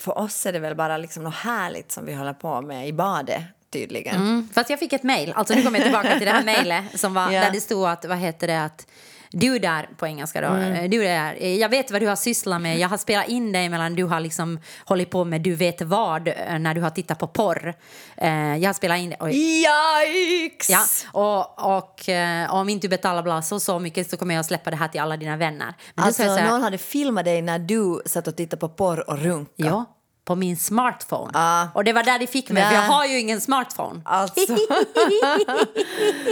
för 0.00 0.18
oss 0.18 0.46
är 0.46 0.52
det 0.52 0.58
väl 0.58 0.74
bara 0.74 0.96
liksom 0.96 1.22
något 1.24 1.34
härligt 1.34 1.92
som 1.92 2.06
vi 2.06 2.14
håller 2.14 2.32
på 2.32 2.60
med 2.60 2.88
i 2.88 2.92
badet 2.92 3.42
tydligen. 3.72 4.16
Mm. 4.16 4.48
Fast 4.54 4.70
jag 4.70 4.78
fick 4.78 4.92
ett 4.92 5.02
mejl, 5.02 5.32
alltså 5.36 5.54
nu 5.54 5.62
kommer 5.62 5.78
jag 5.78 5.84
tillbaka 5.86 6.16
till 6.18 6.26
det 6.26 6.32
här 6.32 6.44
mejlet 6.44 7.00
som 7.00 7.14
var, 7.14 7.30
Ja. 7.32 7.40
där 7.40 7.50
det 7.50 7.60
stod 7.60 7.86
att, 7.88 8.04
vad 8.04 8.18
heter 8.18 8.46
det, 8.46 8.62
att 8.64 8.86
du 9.30 9.58
där, 9.58 9.88
på 9.96 10.06
engelska 10.06 10.40
då, 10.40 10.46
Mm. 10.46 10.90
du 10.90 11.02
där, 11.02 11.36
eh, 11.40 11.56
jag 11.56 11.68
vet 11.68 11.90
vad 11.90 12.00
du 12.02 12.06
har 12.06 12.16
sysslat 12.16 12.60
med, 12.62 12.78
jag 12.78 12.88
har 12.88 12.96
spelat 12.96 13.28
in 13.28 13.52
dig 13.52 13.68
mellan 13.68 13.94
du 13.94 14.04
har 14.04 14.20
liksom 14.20 14.60
hållit 14.84 15.10
på 15.10 15.24
med 15.24 15.40
du 15.40 15.54
vet 15.54 15.82
vad 15.82 16.28
eh, 16.28 16.58
när 16.58 16.74
du 16.74 16.80
har 16.80 16.90
tittat 16.90 17.18
på 17.18 17.26
porr. 17.26 17.74
Eh, 18.16 18.56
jag 18.56 18.68
har 18.68 18.72
spelat 18.72 18.98
in 18.98 19.14
oj. 19.20 19.32
Yikes! 19.36 20.70
Ja, 20.70 20.84
och, 21.12 21.76
och 21.76 22.08
eh, 22.08 22.54
om 22.54 22.68
inte 22.68 22.86
du 22.86 22.88
betalar 22.90 23.22
bla 23.22 23.42
så, 23.42 23.60
så 23.60 23.78
mycket 23.78 24.10
så 24.10 24.16
kommer 24.16 24.34
jag 24.34 24.44
släppa 24.44 24.70
det 24.70 24.76
här 24.76 24.88
till 24.88 25.00
alla 25.00 25.16
dina 25.16 25.36
vänner. 25.36 25.74
Men 25.94 26.04
Alltså 26.04 26.22
här, 26.22 26.50
någon 26.50 26.62
hade 26.62 26.78
filmat 26.78 27.24
dig 27.24 27.42
när 27.42 27.58
du 27.58 28.02
satt 28.06 28.28
och 28.28 28.36
tittade 28.36 28.60
på 28.60 28.68
porr 28.68 29.10
och 29.10 29.18
runka. 29.18 29.52
Ja, 29.56 29.84
på 30.26 30.34
min 30.34 30.56
smartphone. 30.56 31.30
Ah. 31.34 31.66
Och 31.74 31.84
det 31.84 31.92
var 31.92 32.02
där 32.02 32.18
de 32.18 32.26
fick 32.26 32.50
mig, 32.50 32.62
för 32.62 32.70
Nej. 32.70 32.80
jag 32.80 32.92
har 32.92 33.06
ju 33.06 33.18
ingen 33.18 33.40
smartphone. 33.40 34.00
Alltså. 34.04 34.40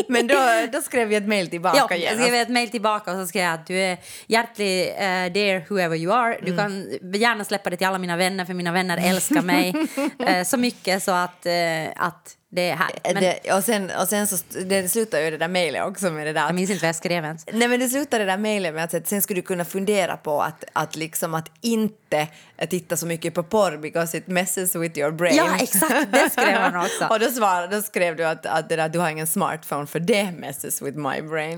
Men 0.08 0.26
då, 0.26 0.36
då 0.72 0.80
skrev 0.80 1.08
vi 1.08 1.16
ett 1.16 1.28
mejl 1.28 1.50
tillbaka 1.50 1.96
Ja, 1.96 1.96
jag 1.96 2.18
skrev 2.20 2.34
ett 2.34 2.48
mejl 2.48 2.70
tillbaka 2.70 3.12
och 3.12 3.18
så 3.18 3.26
skrev 3.26 3.44
jag 3.44 3.54
att 3.54 3.66
du 3.66 3.78
är 3.78 3.98
hjärtlig 4.26 4.88
uh, 4.88 5.32
dear 5.32 5.68
whoever 5.68 5.96
you 5.96 6.12
are. 6.12 6.38
Du 6.42 6.56
kan 6.56 6.86
gärna 7.14 7.44
släppa 7.44 7.70
det 7.70 7.76
till 7.76 7.86
alla 7.86 7.98
mina 7.98 8.16
vänner 8.16 8.44
för 8.44 8.54
mina 8.54 8.72
vänner 8.72 8.98
älskar 9.10 9.42
mig 9.42 9.74
eh, 10.18 10.44
så 10.44 10.56
mycket 10.56 11.02
så 11.02 11.12
att, 11.12 11.46
eh, 11.46 11.52
att 11.96 12.36
det 12.54 12.70
är 12.70 12.76
här. 12.76 12.90
Men 13.04 13.22
det, 13.22 13.52
och 13.52 13.64
sen, 13.64 13.90
och 14.00 14.08
sen 14.08 14.26
så 14.26 14.36
det 14.66 14.88
slutar 14.88 15.20
ju 15.20 15.30
det 15.30 15.36
där 15.36 15.48
mejlet 15.48 15.84
också 15.84 16.10
med 16.10 16.26
det 16.26 16.32
där 16.32 16.46
jag 16.46 16.54
minns 16.54 16.70
inte 16.70 16.82
vad 16.82 16.88
jag 16.88 16.96
skrev 16.96 17.24
ens. 17.24 17.46
Nej 17.52 17.68
men 17.68 17.80
det 17.80 17.88
slutade 17.88 18.24
det 18.24 18.30
där 18.30 18.38
mejlet 18.38 18.74
med 18.74 18.84
att 18.84 18.94
att 18.94 19.08
sen 19.08 19.22
skulle 19.22 19.40
du 19.40 19.46
kunna 19.46 19.64
fundera 19.64 20.16
på 20.16 20.42
att, 20.42 20.64
att, 20.72 20.96
liksom 20.96 21.34
att 21.34 21.50
inte 21.60 22.28
titta 22.70 22.96
så 22.96 23.06
mycket 23.06 23.34
på 23.34 23.42
porr 23.42 23.76
because 23.76 24.18
it 24.18 24.26
messes 24.26 24.76
with 24.76 24.98
your 24.98 25.10
brain. 25.10 25.36
Ja, 25.36 25.56
exakt, 25.60 26.12
det 26.12 26.30
skrev 26.30 26.58
han 26.58 26.76
också. 26.84 27.06
och 27.10 27.20
då, 27.20 27.26
svar, 27.26 27.68
då 27.70 27.82
skrev 27.82 28.16
du 28.16 28.24
att, 28.24 28.46
att 28.46 28.68
det 28.68 28.76
där, 28.76 28.88
du 28.88 28.98
har 28.98 29.10
ingen 29.10 29.26
smartphone 29.26 29.86
för 29.86 30.00
det 30.00 30.32
messes 30.32 30.82
with 30.82 30.98
my 30.98 31.22
brain. 31.22 31.56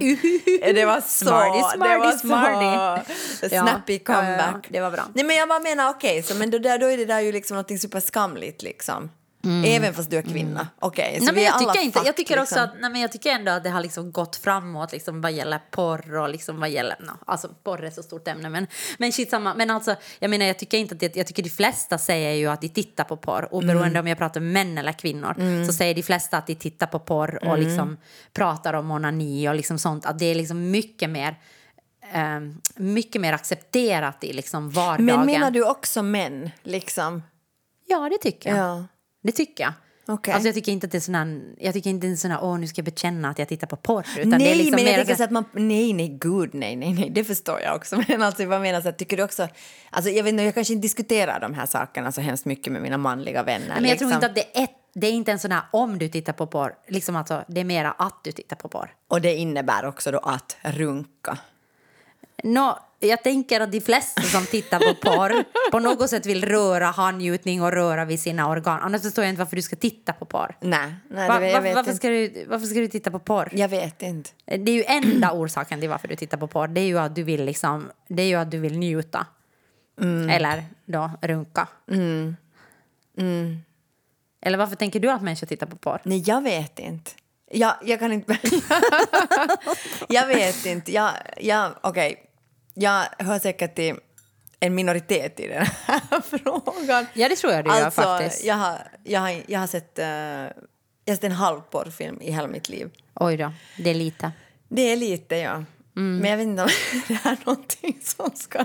det 0.60 0.84
var 0.84 1.00
så... 1.00 1.24
Smarty, 1.24 1.58
det 1.58 1.76
smarty, 1.76 1.98
var 1.98 2.12
smarty. 2.12 3.14
så 3.40 3.46
Ja, 3.54 3.62
snappy 3.62 3.92
ja, 3.92 4.00
ja, 4.06 4.14
comeback. 4.14 4.66
det 4.68 4.80
var 4.80 4.90
bra. 4.90 5.04
Nej 5.14 5.24
men 5.24 5.36
jag 5.36 5.48
bara 5.48 5.60
menar 5.60 5.90
okej, 5.90 6.22
så 6.22 6.34
men 6.34 6.50
då, 6.50 6.58
då 6.58 6.68
är 6.68 6.96
det 6.96 7.04
där 7.04 7.20
ju 7.20 7.32
liksom 7.32 7.56
något 7.56 7.80
superskamligt 7.80 8.62
liksom. 8.62 9.10
Även 9.64 9.94
fast 9.94 10.10
du 10.10 10.16
är 10.16 10.22
kvinna. 10.22 10.68
Okej, 10.78 11.18
så 11.20 11.22
Mm. 11.22 11.24
Nej, 11.24 11.26
men 11.26 11.34
vi 11.34 11.40
är 11.40 11.44
jag, 11.44 11.54
alla 11.62 11.72
tycker 11.72 11.84
inte, 11.84 11.98
jag, 11.98 12.06
fucked, 12.06 12.16
tycker 12.16 12.40
också 12.42 12.54
liksom. 12.54 12.70
att, 12.70 12.80
nej, 12.80 12.90
men 12.90 13.00
jag 13.00 13.12
tycker 13.12 13.30
ändå 13.30 13.52
att 13.52 13.64
det 13.64 13.70
har 13.70 13.80
liksom 13.80 14.12
gått 14.12 14.36
framåt 14.36 14.92
liksom, 14.92 15.20
vad 15.20 15.32
gäller 15.32 15.60
porr 15.70 16.14
och 16.16 16.28
liksom, 16.28 16.60
vad 16.60 16.70
gäller... 16.70 16.96
No, 17.00 17.10
alltså, 17.26 17.48
porr 17.64 17.84
är 17.84 17.90
så 17.90 18.02
stort 18.02 18.28
ämne, 18.28 18.48
men, 18.48 18.66
men 18.98 19.12
shitsamma. 19.12 19.54
Men 19.54 19.70
alltså, 19.70 19.96
jag 20.18 20.30
menar, 20.30 20.46
jag 20.46 20.58
tycker 20.58 20.78
inte 20.78 20.94
att 20.94 21.00
det, 21.00 21.16
jag 21.16 21.26
tycker 21.26 21.42
de 21.42 21.50
flesta 21.50 21.98
säger 21.98 22.32
ju 22.32 22.46
att 22.46 22.60
de 22.60 22.68
tittar 22.68 23.04
på 23.04 23.16
porr. 23.16 23.48
Oberoende 23.54 23.86
Mm. 23.86 24.00
om 24.00 24.06
jag 24.06 24.18
pratar 24.18 24.40
med 24.40 24.52
män 24.66 24.78
eller 24.78 24.92
kvinnor 24.92 25.66
så 25.66 25.72
säger 25.72 25.94
de 25.94 26.02
flesta 26.02 26.36
att 26.38 26.46
de 26.46 26.54
tittar 26.54 26.86
på 26.86 26.98
porr 26.98 27.36
och 27.44 27.54
Mm. 27.56 27.60
liksom 27.60 27.96
pratar 28.32 28.72
om 28.74 28.90
onani 28.90 29.48
och 29.48 29.54
liksom 29.54 29.78
sånt. 29.78 30.06
Att 30.06 30.18
det 30.18 30.26
är 30.26 30.34
liksom 30.34 30.70
mycket 30.70 31.10
mer... 31.10 31.36
ehm, 32.12 32.60
mycket 32.76 33.20
mer 33.20 33.32
accepterat 33.32 34.24
i 34.24 34.32
liksom 34.32 34.70
vardagen. 34.70 35.04
Men 35.06 35.26
menar 35.26 35.50
du 35.50 35.64
också 35.64 36.02
män, 36.02 36.50
liksom? 36.62 37.22
Ja, 37.86 38.08
det 38.12 38.18
tycker 38.18 38.50
jag. 38.50 38.58
Ja. 38.58 38.84
Det 39.26 39.32
tycker 39.32 39.64
jag. 39.64 39.72
Okej. 40.08 40.34
Alltså 40.34 40.48
jag 40.48 40.54
tycker 40.54 40.72
inte 40.72 40.86
att 40.86 40.92
det 40.92 40.98
är 40.98 41.00
sån 41.00 41.14
här, 41.14 41.40
jag 41.58 41.74
tycker 41.74 41.90
inte 41.90 42.06
är 42.06 42.16
sån 42.16 42.30
här, 42.30 42.38
åh 42.42 42.58
nu 42.58 42.66
ska 42.66 42.78
jag 42.78 42.84
bekänna 42.84 43.30
att 43.30 43.38
jag 43.38 43.48
tittar 43.48 43.66
på 43.66 43.76
porr. 43.76 44.06
Utan 44.18 44.30
det 44.30 44.36
är 44.36 44.38
nej, 44.38 44.56
liksom 44.56 44.74
men 44.74 44.84
jag 44.84 44.94
tänker 44.94 45.14
så 45.14 45.24
att 45.24 45.30
man, 45.30 45.44
nej, 45.52 45.92
nej, 45.92 46.18
gud, 46.20 46.54
nej, 46.54 46.76
nej, 46.76 46.94
nej, 46.94 47.10
det 47.10 47.24
förstår 47.24 47.60
jag 47.60 47.76
också. 47.76 48.02
Men 48.08 48.22
alltså, 48.22 48.46
vad 48.46 48.60
menar 48.60 48.80
så 48.80 48.88
att, 48.88 48.98
tycker 48.98 49.16
du 49.16 49.22
också, 49.22 49.48
alltså 49.90 50.10
jag 50.10 50.24
vet 50.24 50.32
inte, 50.32 50.44
jag 50.44 50.54
kanske 50.54 50.72
inte 50.72 50.82
diskuterar 50.82 51.40
de 51.40 51.54
här 51.54 51.66
sakerna 51.66 52.12
så 52.12 52.20
hemskt 52.20 52.44
mycket 52.44 52.72
med 52.72 52.82
mina 52.82 52.98
manliga 52.98 53.42
vänner. 53.42 53.74
Men 53.80 53.84
jag 53.84 53.98
tror 53.98 54.08
liksom. 54.08 54.12
inte 54.12 54.26
att 54.26 54.34
det 54.34 54.58
är, 54.58 54.64
ett, 54.64 54.70
det 54.94 55.06
är 55.06 55.12
inte 55.12 55.32
en 55.32 55.38
sån 55.38 55.52
här 55.52 55.62
om 55.72 55.98
du 55.98 56.08
tittar 56.08 56.32
på 56.32 56.46
porr, 56.46 56.74
liksom 56.88 57.16
alltså, 57.16 57.44
det 57.48 57.60
är 57.60 57.64
mera 57.64 57.92
att 57.92 58.24
du 58.24 58.32
tittar 58.32 58.56
på 58.56 58.68
porr. 58.68 58.94
Och 59.08 59.20
det 59.20 59.34
innebär 59.34 59.86
också 59.86 60.10
då 60.10 60.18
att 60.18 60.56
runka. 60.62 61.38
Nå, 62.42 62.78
jag 62.98 63.22
tänker 63.22 63.60
att 63.60 63.72
de 63.72 63.80
flesta 63.80 64.22
som 64.22 64.46
tittar 64.46 64.78
på 64.78 64.94
porr 65.10 65.44
på 65.70 65.78
något 65.78 66.10
sätt 66.10 66.26
vill 66.26 66.44
röra 66.44 66.86
handgjutning 66.86 67.62
och 67.62 67.72
röra 67.72 68.04
vid 68.04 68.20
sina 68.20 68.48
organ. 68.48 68.80
Annars 68.82 69.02
förstår 69.02 69.24
jag 69.24 69.30
inte 69.30 69.38
varför 69.38 69.56
du 69.56 69.62
ska 69.62 69.76
titta 69.76 70.12
på 70.12 70.24
porr. 70.24 70.56
Nej, 70.60 70.94
nej 71.08 71.28
Va, 71.28 71.40
det, 71.40 71.46
jag 71.46 71.54
va, 71.54 71.60
vet 71.60 71.74
varför, 71.74 71.92
ska 71.92 72.08
du, 72.08 72.44
varför 72.48 72.66
ska 72.66 72.80
du 72.80 72.88
titta 72.88 73.10
på 73.10 73.18
porr? 73.18 73.48
Jag 73.52 73.68
vet 73.68 74.02
inte. 74.02 74.30
Det 74.44 74.70
är 74.70 74.74
ju 74.74 74.84
enda 74.86 75.32
orsaken 75.32 75.80
till 75.80 75.88
varför 75.88 76.08
du 76.08 76.16
tittar 76.16 76.38
på 76.38 76.48
porr. 76.48 76.68
Det 76.68 76.80
är 76.80 76.86
ju 76.86 76.98
att 76.98 77.14
du 77.14 77.22
vill, 77.22 77.44
liksom, 77.44 77.90
det 78.08 78.22
är 78.22 78.26
ju 78.26 78.34
att 78.34 78.50
du 78.50 78.58
vill 78.58 78.78
njuta. 78.78 79.26
Mm. 80.00 80.30
Eller 80.30 80.64
då 80.84 81.10
runka. 81.22 81.68
Eller 84.40 84.58
varför 84.58 84.76
tänker 84.76 85.00
du 85.00 85.10
att 85.10 85.22
människor 85.22 85.46
tittar 85.46 85.66
på 85.66 85.76
porr? 85.76 86.00
Nej, 86.04 86.22
jag 86.26 86.42
vet 86.42 86.78
inte. 86.78 87.10
Jag, 87.50 87.74
jag 87.82 87.98
kan 87.98 88.12
inte... 88.12 88.38
jag 90.08 90.26
vet 90.26 90.66
inte. 90.66 90.92
Jag, 90.92 91.10
jag, 91.36 91.72
Okej, 91.80 92.26
jag 92.78 93.04
hör 93.18 93.38
säkert 93.38 93.74
till 93.74 93.96
en 94.60 94.74
minoritet 94.74 95.40
i 95.40 95.48
den 95.48 95.66
här 95.86 96.20
frågan. 96.38 97.06
Ja, 97.14 97.28
det 97.28 97.36
tror 97.36 97.52
jag 97.52 97.64
du 97.64 97.70
gör 97.70 97.90
faktiskt. 97.90 98.44
Jag 98.44 98.54
har, 98.54 98.78
jag 99.04 99.20
har, 99.20 99.42
jag 99.46 99.60
har 99.60 99.66
sett, 99.66 99.98
eh, 99.98 100.06
jag 100.06 100.50
har 101.08 101.14
sett 101.14 101.24
en 101.24 101.32
halv 101.32 101.60
porrfilm 101.60 102.20
i 102.22 102.32
hela 102.32 102.48
mitt 102.48 102.68
liv. 102.68 102.90
Oj 103.14 103.36
då, 103.36 103.52
det 103.78 103.90
är 103.90 103.94
lite. 103.94 104.32
Det 104.68 104.82
är 104.82 104.96
lite, 104.96 105.36
ja. 105.36 105.52
Mm. 105.96 106.18
Men 106.18 106.30
jag 106.30 106.36
vet 106.36 106.46
inte 106.46 106.62
om 106.62 106.68
det 107.08 107.14
är 107.28 107.36
någonting 107.44 108.00
som 108.02 108.30
ska 108.34 108.64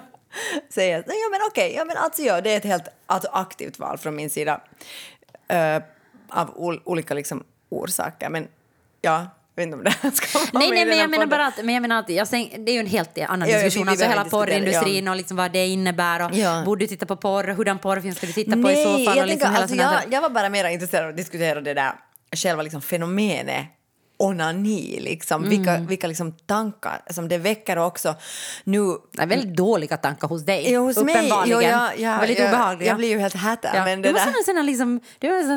sägas. 0.69 1.03
Ja, 1.07 1.13
men 1.31 1.39
okej, 1.51 1.73
ja, 1.75 1.85
men 1.85 1.97
alltså, 1.97 2.21
ja, 2.21 2.41
det 2.41 2.49
är 2.49 2.57
ett 2.57 2.63
helt 2.63 2.87
alltså, 3.05 3.29
aktivt 3.33 3.79
val 3.79 3.97
från 3.97 4.15
min 4.15 4.29
sida 4.29 4.61
eh, 5.47 5.81
av 6.29 6.49
ol- 6.57 6.81
olika 6.85 7.13
liksom, 7.13 7.43
orsaker. 7.69 8.29
Men 8.29 8.47
ja, 9.01 9.27
jag 9.55 9.61
vet 9.61 9.65
inte 9.67 9.77
om 9.77 9.83
det 9.83 9.89
här 10.01 10.11
ska 10.11 10.39
vara 10.39 10.49
Nej, 10.53 10.69
med 10.69 10.75
nej, 10.77 10.85
men 10.85 10.97
jag 10.97 11.09
menar 11.09 11.25
bara 11.25 11.47
att, 11.47 11.57
men 11.65 11.73
jag 11.73 11.81
menar 11.81 11.99
att 11.99 12.09
jag 12.09 12.27
säng, 12.27 12.55
det 12.65 12.71
är 12.71 12.73
ju 12.73 12.79
en 12.79 12.85
helt 12.87 13.17
annan 13.19 13.49
Ja, 13.49 13.57
ja, 13.57 13.63
diskussion. 13.63 13.89
alltså 13.89 14.05
hela 14.05 14.23
porrindustrin 14.25 15.07
och 15.07 15.15
liksom 15.15 15.37
vad 15.37 15.51
det 15.51 15.67
innebär 15.67 16.25
och 16.25 16.31
Ja. 16.37 16.63
borde 16.65 16.83
du 16.83 16.87
titta 16.87 17.05
på 17.05 17.15
porr, 17.15 17.43
hurdan 17.43 17.79
porrfilm 17.79 18.15
ska 18.15 18.27
du 18.27 18.33
titta 18.33 18.51
på 18.51 18.57
Nej, 18.57 18.81
i 18.81 18.83
så 18.85 18.91
fall? 19.05 19.17
jag, 19.17 19.23
och 19.23 19.27
liksom 19.27 19.47
tänker, 19.47 19.61
alltså, 19.61 19.75
jag, 19.77 20.13
jag 20.13 20.21
var 20.21 20.29
bara 20.29 20.49
mer 20.49 20.65
intresserad 20.65 21.03
av 21.03 21.09
att 21.09 21.17
diskutera 21.17 21.61
det 21.61 21.73
där 21.73 21.91
själva 22.35 22.63
liksom, 22.63 22.81
fenomenet 22.81 23.65
onani, 24.25 24.99
liksom. 25.01 25.49
vilka, 25.49 25.71
Mm. 25.71 25.87
vilka 25.87 26.07
liksom, 26.07 26.31
tankar 26.31 27.01
som 27.09 27.27
det 27.27 27.37
väcker 27.37 27.77
också. 27.77 28.15
Nu, 28.63 28.79
Det 29.11 29.21
är 29.21 29.27
väldigt 29.27 29.55
dåliga 29.57 29.97
tankar 29.97 30.27
hos 30.27 30.45
dig. 30.45 30.71
Jo, 30.71 30.85
hos 30.85 30.97
mig. 30.97 31.15
uppenbarligen. 31.15 31.61
Jo, 31.61 31.67
jag, 31.69 31.99
jag, 31.99 32.19
väldigt 32.19 32.39
jag, 32.39 32.47
obehagliga. 32.47 32.87
jag 32.89 32.97
blir 32.97 33.09
ju 33.09 33.19
helt 33.19 33.35
hätad. 33.35 33.71
Ja. 33.75 33.85
Men 33.85 34.01
du 34.01 34.07
det 34.09 34.13
måste 34.13 34.29
där... 34.29 34.43
sån 34.43 34.65
liksom, 34.65 34.99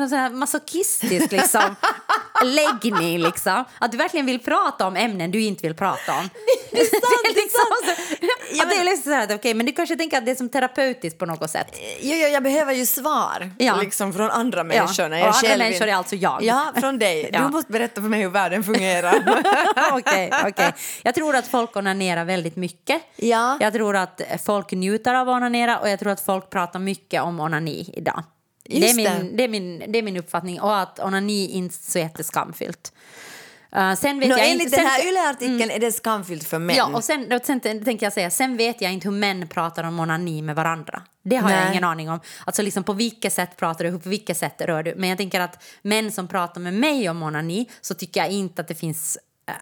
en 0.03 0.09
sån 0.09 0.19
här, 0.19 0.29
masochistisk 0.29 1.31
liksom, 1.31 1.75
läggning. 2.43 3.19
Liksom. 3.19 3.63
Att 3.79 3.91
du 3.91 3.97
verkligen 3.97 4.25
vill 4.25 4.39
prata 4.39 4.87
om 4.87 4.95
ämnen 4.95 5.31
du 5.31 5.41
inte 5.41 5.67
vill 5.67 5.75
prata 5.75 6.11
om. 6.17 6.29
Det 6.71 6.81
är 6.81 6.85
sant, 6.85 7.03
det 7.23 7.29
är 7.29 7.35
liksom 7.43 7.59
sant. 7.71 7.97
så, 8.57 8.63
att 8.63 8.69
det 8.69 8.75
är 8.75 8.83
liksom 8.83 9.03
så 9.03 9.15
här, 9.15 9.35
att, 9.35 9.55
men 9.57 9.65
du 9.65 9.71
kanske 9.71 9.95
tänker 9.95 10.17
att 10.17 10.25
det 10.25 10.31
är 10.31 10.35
som 10.35 10.49
terapeutiskt 10.49 11.19
på 11.19 11.25
något 11.25 11.49
sätt. 11.49 11.67
Jo, 12.01 12.15
jo, 12.15 12.27
jag 12.27 12.43
behöver 12.43 12.73
ju 12.73 12.85
svar 12.85 13.51
Ja. 13.57 13.75
liksom, 13.81 14.13
från 14.13 14.31
andra 14.31 14.63
människor. 14.63 15.09
när 15.09 15.21
och 15.27 15.35
andra 15.35 15.57
människor 15.57 15.87
är 15.87 15.93
alltså 15.95 16.15
jag. 16.15 16.43
Ja, 16.43 16.73
från 16.79 16.99
dig. 16.99 17.29
Ja. 17.33 17.39
Du 17.41 17.47
måste 17.49 17.71
berätta 17.71 18.01
för 18.01 18.09
mig 18.09 18.21
hur 18.21 18.29
världen 18.29 18.54
fungerar. 18.63 19.15
Okej, 19.93 20.31
okej. 20.45 20.73
Jag 21.03 21.15
tror 21.15 21.35
att 21.35 21.47
folk 21.47 21.75
onanerar 21.75 22.25
väldigt 22.25 22.55
mycket. 22.55 23.01
Ja. 23.15 23.57
Jag 23.59 23.73
tror 23.73 23.95
att 23.95 24.21
folk 24.45 24.71
njuter 24.71 25.13
av 25.13 25.29
att 25.29 25.35
onanera 25.35 25.79
och 25.79 25.89
jag 25.89 25.99
tror 25.99 26.11
att 26.11 26.21
folk 26.21 26.49
pratar 26.49 26.79
mycket 26.79 27.21
om 27.21 27.39
onani 27.39 27.89
idag. 27.93 28.23
Det 28.69 28.89
är, 28.89 28.95
min, 28.95 29.05
det. 29.05 29.37
det. 29.37 29.43
är 29.43 29.47
min, 29.47 29.83
det 29.87 29.99
är 29.99 30.03
min 30.03 30.17
uppfattning 30.17 30.61
och 30.61 30.79
att 30.79 30.99
onani 30.99 31.47
inte 31.47 31.75
är 31.75 31.91
så 31.91 31.99
jätteskamfyllt. 31.99 32.93
Uh, 33.77 33.95
sen 33.95 34.19
vet 34.19 34.29
Nå, 34.29 34.37
jag 34.37 34.49
enligt 34.51 34.63
inte, 34.65 34.77
den 34.77 34.85
sen, 34.85 34.91
här 34.91 35.07
Yle-artikeln 35.09 35.71
är 35.71 35.79
det 35.79 35.91
skamfyllt 35.91 36.43
för 36.47 36.59
män. 36.59 36.75
Ja, 36.75 36.85
och 36.85 37.03
sen, 37.03 37.31
och 37.31 37.41
sen 37.45 37.59
tänker 37.59 38.05
jag 38.05 38.13
säga, 38.13 38.29
sen 38.31 38.57
vet 38.57 38.81
jag 38.81 38.93
inte 38.93 39.07
hur 39.07 39.15
män 39.15 39.47
pratar 39.47 39.83
om 39.83 39.99
onani 39.99 40.41
med 40.41 40.55
varandra. 40.55 41.01
Det 41.23 41.35
har 41.35 41.49
jag 41.49 41.59
Nej. 41.59 41.71
ingen 41.71 41.83
aning 41.83 42.09
om. 42.09 42.19
Alltså 42.45 42.61
liksom 42.61 42.83
på 42.83 42.93
vilket 42.93 43.33
sätt 43.33 43.57
pratar 43.57 43.85
du, 43.85 43.99
på 43.99 44.09
vilket 44.09 44.37
sätt 44.37 44.61
rör 44.61 44.83
du? 44.83 44.93
Men 44.97 45.09
jag 45.09 45.17
tänker 45.17 45.39
att 45.39 45.63
män 45.81 46.11
som 46.11 46.27
pratar 46.27 46.61
med 46.61 46.73
mig 46.73 47.09
om 47.09 47.23
onani 47.23 47.69
så 47.81 47.93
tycker 47.93 48.19
jag 48.19 48.29
inte 48.29 48.61
att 48.61 48.67
det 48.67 48.75
finns... 48.75 49.17
eh, 49.47 49.53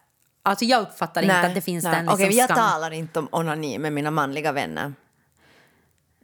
Alltså 0.43 0.65
jag 0.65 0.82
uppfattar 0.82 1.21
inte 1.21 1.39
att 1.39 1.56
det 1.56 1.62
finns 1.62 1.84
nej. 1.84 1.93
den 1.95 2.06
liksom 2.06 2.26
Okej, 2.26 2.38
jag 2.38 2.45
skam. 2.49 2.58
talar 2.58 2.91
inte 2.91 3.19
om 3.19 3.28
onani 3.32 3.78
med 3.78 3.93
mina 3.93 4.12
manliga 4.12 4.52
vänner. 4.52 4.93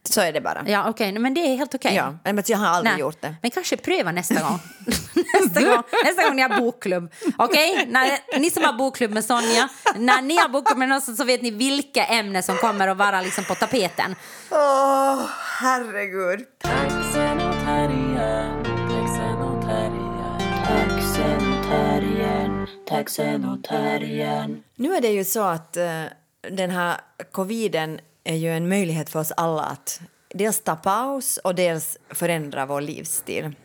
Så 0.03 0.21
är 0.21 0.33
det 0.33 0.41
bara. 0.41 0.63
Ja, 0.67 0.89
okej, 0.89 1.11
men 1.19 1.33
det 1.33 1.41
är 1.41 1.55
helt 1.57 1.75
okej. 1.75 1.95
Ja, 1.95 2.15
men 2.23 2.43
jag 2.47 2.57
har 2.57 2.67
aldrig 2.67 2.91
Nej, 2.93 2.99
gjort 2.99 3.21
det. 3.21 3.35
Men 3.41 3.51
kanske 3.51 3.77
pröva 3.77 4.11
nästa 4.11 4.33
gång. 4.41 4.59
nästa, 5.33 5.61
gång 5.61 5.83
nästa 6.05 6.23
gång 6.23 6.35
ni 6.35 6.41
har 6.41 6.59
bokklubb. 6.59 7.13
Okej? 7.37 7.85
När- 7.87 8.39
Ni 8.39 8.49
som 8.49 8.63
har 8.63 8.73
bokklubb 8.73 9.11
med 9.11 9.25
Sonja, 9.25 9.69
när 9.95 10.21
ni 10.21 10.37
har 10.37 10.49
bokklubb 10.49 10.77
med 10.77 10.89
någon 10.89 11.01
så 11.01 11.23
vet 11.23 11.41
ni 11.41 11.51
vilka 11.51 12.05
ämnen 12.05 12.43
som 12.43 12.57
kommer 12.57 12.87
att 12.87 12.97
vara 12.97 13.21
liksom 13.21 13.43
på 13.43 13.55
tapeten. 13.55 14.15
Åh, 14.51 15.25
herregud. 15.61 16.45
Och 23.53 23.63
terriern. 23.63 24.63
Nu 24.75 24.95
är 24.95 25.01
det 25.01 25.07
ju 25.07 25.23
så 25.25 25.41
att 25.43 25.77
eh, 25.77 26.03
den 26.41 26.69
här 26.69 26.97
coviden 27.31 27.99
är 28.29 28.35
ju 28.35 28.49
en 28.49 28.69
möjlighet 28.69 29.09
för 29.09 29.19
oss 29.19 29.31
alla 29.37 29.63
att 29.63 30.01
dels 30.29 30.61
ta 30.61 30.75
paus 30.75 31.37
och 31.37 31.55
dels 31.55 31.97
förändra 32.09 32.65
vår 32.65 32.81
livsstil. 32.81 33.55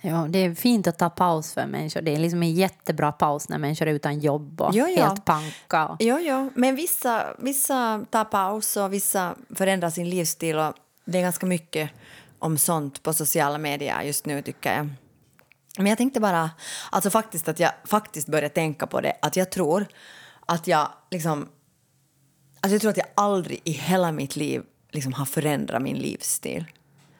Ja, 0.00 0.26
det 0.28 0.38
är 0.38 0.54
fint 0.54 0.86
att 0.86 0.98
ta 0.98 1.10
paus 1.10 1.54
för 1.54 1.66
människor. 1.66 2.00
Det 2.00 2.14
är 2.14 2.18
liksom 2.18 2.42
en 2.42 2.54
jättebra 2.54 3.12
paus 3.12 3.48
när 3.48 3.58
människor 3.58 3.88
är 3.88 3.92
utan 3.92 4.20
jobb 4.20 4.60
och 4.60 4.70
Jo, 4.74 4.86
ja. 4.88 5.06
helt 5.06 5.24
panka. 5.24 5.96
Jo, 6.00 6.18
jo. 6.20 6.50
Men 6.54 6.76
vissa, 6.76 7.26
vissa 7.38 8.04
tar 8.10 8.24
paus 8.24 8.76
och 8.76 8.92
vissa 8.92 9.34
förändrar 9.54 9.90
sin 9.90 10.10
livsstil. 10.10 10.58
Och 10.58 10.74
det 11.04 11.18
är 11.18 11.22
ganska 11.22 11.46
mycket 11.46 11.90
om 12.38 12.58
sånt 12.58 13.02
på 13.02 13.12
sociala 13.12 13.58
medier 13.58 14.02
just 14.02 14.26
nu, 14.26 14.42
tycker 14.42 14.76
jag. 14.76 14.88
Men 15.76 15.86
jag 15.86 15.98
tänkte 15.98 16.20
bara, 16.20 16.50
alltså 16.90 17.10
faktiskt 17.10 17.48
att 17.48 17.60
jag 17.60 17.72
faktiskt 17.84 18.28
började 18.28 18.48
tänka 18.54 18.86
på 18.86 19.00
det, 19.00 19.12
att 19.22 19.36
jag 19.36 19.50
tror 19.50 19.86
att 20.46 20.66
jag 20.66 20.88
liksom... 21.10 21.48
Alltså 22.60 22.74
jag 22.74 22.80
tror 22.80 22.90
att 22.90 22.96
jag 22.96 23.06
aldrig 23.14 23.60
i 23.64 23.70
hela 23.70 24.12
mitt 24.12 24.36
liv 24.36 24.62
liksom 24.90 25.12
har 25.12 25.24
förändrat 25.24 25.82
min 25.82 25.96
livsstil. 25.96 26.64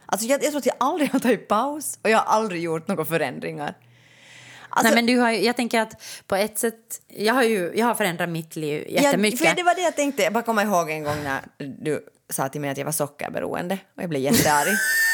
Alltså 0.06 0.26
jag, 0.26 0.44
jag 0.44 0.50
tror 0.50 0.58
att 0.58 0.66
jag 0.66 0.76
aldrig 0.80 1.12
har 1.12 1.18
tagit 1.18 1.48
paus 1.48 1.98
och 2.02 2.10
jag 2.10 2.18
har 2.18 2.24
aldrig 2.24 2.62
gjort 2.62 2.88
några 2.88 3.04
förändringar. 3.04 3.74
Alltså, 4.68 4.94
Nej, 4.94 4.94
men 4.94 5.06
du 5.06 5.20
har, 5.20 5.30
jag 5.30 5.56
tänker 5.56 5.80
att 5.80 6.02
på 6.26 6.36
ett 6.36 6.58
sätt... 6.58 7.00
Jag 7.08 7.34
har, 7.34 7.42
ju, 7.42 7.72
jag 7.74 7.86
har 7.86 7.94
förändrat 7.94 8.28
mitt 8.28 8.56
liv 8.56 8.84
jättemycket. 8.88 9.40
Ja, 9.40 9.48
för 9.48 9.56
det 9.56 9.62
var 9.62 9.74
det 9.74 9.80
jag 9.80 9.96
tänkte. 9.96 10.22
Jag 10.22 10.32
bara 10.32 10.42
kommer 10.42 10.64
ihåg 10.64 10.90
en 10.90 11.04
gång 11.04 11.16
när 11.24 11.40
du 11.58 12.06
sa 12.30 12.48
till 12.48 12.60
mig 12.60 12.70
att 12.70 12.78
jag 12.78 12.84
var 12.84 12.92
sockerberoende 12.92 13.78
och 13.96 14.02
jag 14.02 14.10
blev 14.10 14.22
jättearg. 14.22 14.68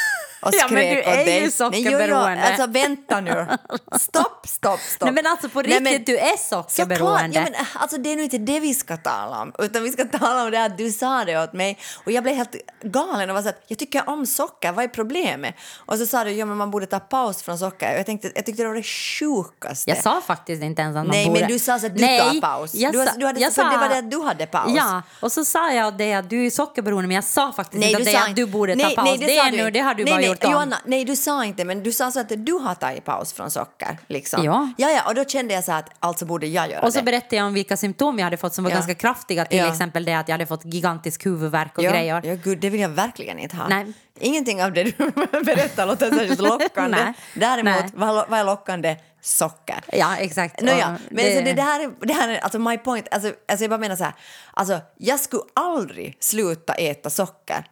Och 0.44 0.50
Ja, 0.54 0.58
men 0.60 0.68
skrek 0.68 1.04
du 1.04 1.10
åt 1.10 1.16
är 1.18 1.24
dig. 1.24 1.42
ju 1.42 1.50
sockerberoende. 1.50 2.34
Nej, 2.34 2.48
alltså 2.52 2.66
vänta 2.66 3.20
nu. 3.20 3.46
Stopp, 4.00 4.46
stopp, 4.48 4.80
stopp. 4.80 5.04
Nej, 5.06 5.12
men 5.12 5.26
alltså 5.26 5.48
på 5.48 5.60
Nej, 5.62 5.68
riktigt, 5.70 5.82
men- 5.92 6.04
du 6.04 6.18
är 6.18 6.36
Såklart, 6.36 6.70
sockerberoende. 6.70 7.36
ja, 7.38 7.42
men, 7.44 7.54
äh, 7.54 7.60
alltså, 7.74 7.96
det 7.98 8.12
är 8.12 8.16
nog 8.16 8.24
inte 8.24 8.38
det 8.38 8.60
vi 8.60 8.74
ska 8.74 8.96
tala 8.96 9.40
om, 9.42 9.52
utan 9.58 9.82
vi 9.82 9.92
ska 9.92 10.04
tala 10.18 10.44
om 10.44 10.50
det 10.50 10.64
att 10.64 10.78
du 10.78 10.90
sa 10.92 11.24
det 11.24 11.42
åt 11.42 11.52
mig 11.52 11.78
och 12.06 12.12
jag 12.12 12.22
blev 12.22 12.36
helt 12.36 12.54
galen 12.82 13.30
och 13.30 13.34
var 13.36 13.42
så 13.42 13.48
att 13.48 13.62
jag 13.66 13.78
tycker 13.78 14.08
om 14.08 14.26
socker, 14.26 14.72
vad 14.72 14.84
är 14.84 14.88
problemet? 14.88 15.54
Och 15.86 15.98
så 15.98 16.06
sa 16.06 16.24
du, 16.24 16.30
ja 16.30 16.46
men 16.46 16.56
man 16.56 16.70
borde 16.70 16.86
ta 16.86 17.00
paus 17.00 17.42
från 17.42 17.58
socker 17.58 17.92
jag, 17.96 18.06
tänkte, 18.06 18.32
jag 18.34 18.46
tyckte 18.46 18.62
det 18.62 18.68
var 18.68 18.74
det 18.76 18.82
sjukaste. 18.82 19.90
Jag 19.90 20.02
sa 20.02 20.20
faktiskt 20.26 20.62
inte 20.62 20.82
ens 20.82 20.96
att 20.96 21.06
man 21.06 21.10
Nej, 21.16 21.26
borde... 21.26 21.40
men 21.40 21.48
du 21.48 21.58
sa 21.58 21.78
så 21.78 21.86
att 21.86 21.96
du 21.96 22.00
Nej, 22.04 22.20
tar 22.20 22.40
paus. 22.40 22.74
jag 22.74 22.92
Du 22.92 22.98
sa- 23.06 23.12
du 23.16 23.26
hade- 23.26 23.40
jag 23.40 23.52
för 23.52 23.64
det 23.64 23.70
sa- 23.70 23.78
var 23.78 23.88
det 23.88 23.98
att 23.98 24.10
du 24.10 24.20
hade 24.22 24.46
paus. 24.46 24.72
Ja, 24.76 25.02
och 25.20 25.32
så 25.32 25.44
sa 25.44 25.72
jag 25.72 25.86
åt 25.88 25.98
dig 25.98 26.14
att 26.14 26.30
du 26.30 26.46
är 26.46 26.50
sockerberoende, 26.50 27.08
men 27.08 27.14
jag 27.14 27.24
sa 27.24 27.52
faktiskt 27.52 27.84
inte 27.84 27.96
åt 27.98 28.04
dig 28.04 28.14
sa 28.14 28.20
att 28.20 28.36
du 28.36 28.46
borde 28.46 28.74
nej, 28.74 28.94
ta 28.94 29.02
paus. 29.02 29.18
Nej, 29.20 29.28
det, 29.28 29.36
sa 29.36 29.46
är 29.46 29.50
nu, 29.52 29.58
inte. 29.58 29.70
det 29.70 29.78
har 29.80 29.94
du 29.94 30.04
nej, 30.04 30.12
bara 30.12 30.20
nej, 30.20 30.30
gjort 30.34 30.44
om. 30.44 30.52
Johanna, 30.52 30.76
nej, 30.84 31.04
du 31.04 31.16
sa 31.16 31.44
inte, 31.44 31.64
men 31.64 31.82
du 31.82 31.92
sa 31.92 32.10
så 32.10 32.20
att 32.20 32.32
du 32.36 32.52
har 32.52 32.74
tagit 32.74 33.04
paus 33.04 33.32
från 33.32 33.50
socker. 33.50 33.98
Liksom. 34.08 34.44
Ja. 34.44 34.68
ja. 34.78 34.90
Ja, 34.90 35.02
och 35.08 35.14
då 35.14 35.24
kände 35.24 35.54
jag 35.54 35.64
så 35.64 35.72
att 35.72 35.88
alltså 36.00 36.24
borde 36.26 36.46
jag 36.46 36.70
göra 36.70 36.82
Och 36.86 36.92
så 36.92 36.98
det. 36.98 37.04
berättade 37.04 37.36
jag 37.36 37.46
om 37.46 37.54
vilka 37.54 37.76
symptom 37.76 38.18
jag 38.18 38.24
hade 38.26 38.36
fått 38.36 38.54
som 38.54 38.64
var 38.64 38.70
Ja. 38.70 38.74
ganska 38.74 38.94
kraftiga. 38.94 39.44
Till 39.44 39.58
Ja. 39.58 39.68
exempel 39.72 40.04
det 40.04 40.14
att 40.14 40.28
jag 40.28 40.34
hade 40.34 40.46
fått 40.46 40.64
gigantisk 40.64 41.26
huvudvärk 41.26 41.78
och 41.78 41.84
ja, 41.84 41.90
grejer. 41.90 42.20
Ja, 42.24 42.34
gud, 42.44 42.58
det 42.60 42.70
vill 42.70 42.80
jag 42.80 42.88
verkligen 42.88 43.38
inte 43.38 43.56
ha. 43.56 43.68
Nej. 43.68 43.92
Ingenting 44.20 44.62
av 44.62 44.72
det 44.72 44.84
du 44.84 44.92
berättar 45.44 45.86
låter 45.86 46.10
särskilt 46.10 46.40
lockande. 46.40 46.98
Nej. 47.04 47.14
Däremot, 47.34 47.80
Nej. 47.80 47.90
vad, 47.94 48.28
vad 48.28 48.40
är 48.40 48.44
lockande? 48.44 48.96
Socker. 49.20 49.80
Ja, 49.92 50.16
exakt. 50.16 50.60
Nåja, 50.62 50.88
Och 50.94 51.12
men 51.12 51.24
Så 51.34 51.40
det, 51.40 51.52
det, 51.52 51.62
här 51.62 51.80
är, 51.80 51.90
det 52.06 52.12
här 52.14 52.28
är 52.28 52.38
alltså 52.38 52.58
my 52.58 52.78
point. 52.78 53.08
Alltså, 53.10 53.32
alltså 53.48 53.64
jag 53.64 53.70
bara 53.70 53.78
menar 53.80 53.96
så 53.96 54.04
här, 54.04 54.14
alltså 54.52 54.80
jag 54.98 55.20
skulle 55.20 55.42
aldrig 55.54 56.16
sluta 56.20 56.74
äta 56.74 57.10
socker. 57.10 57.64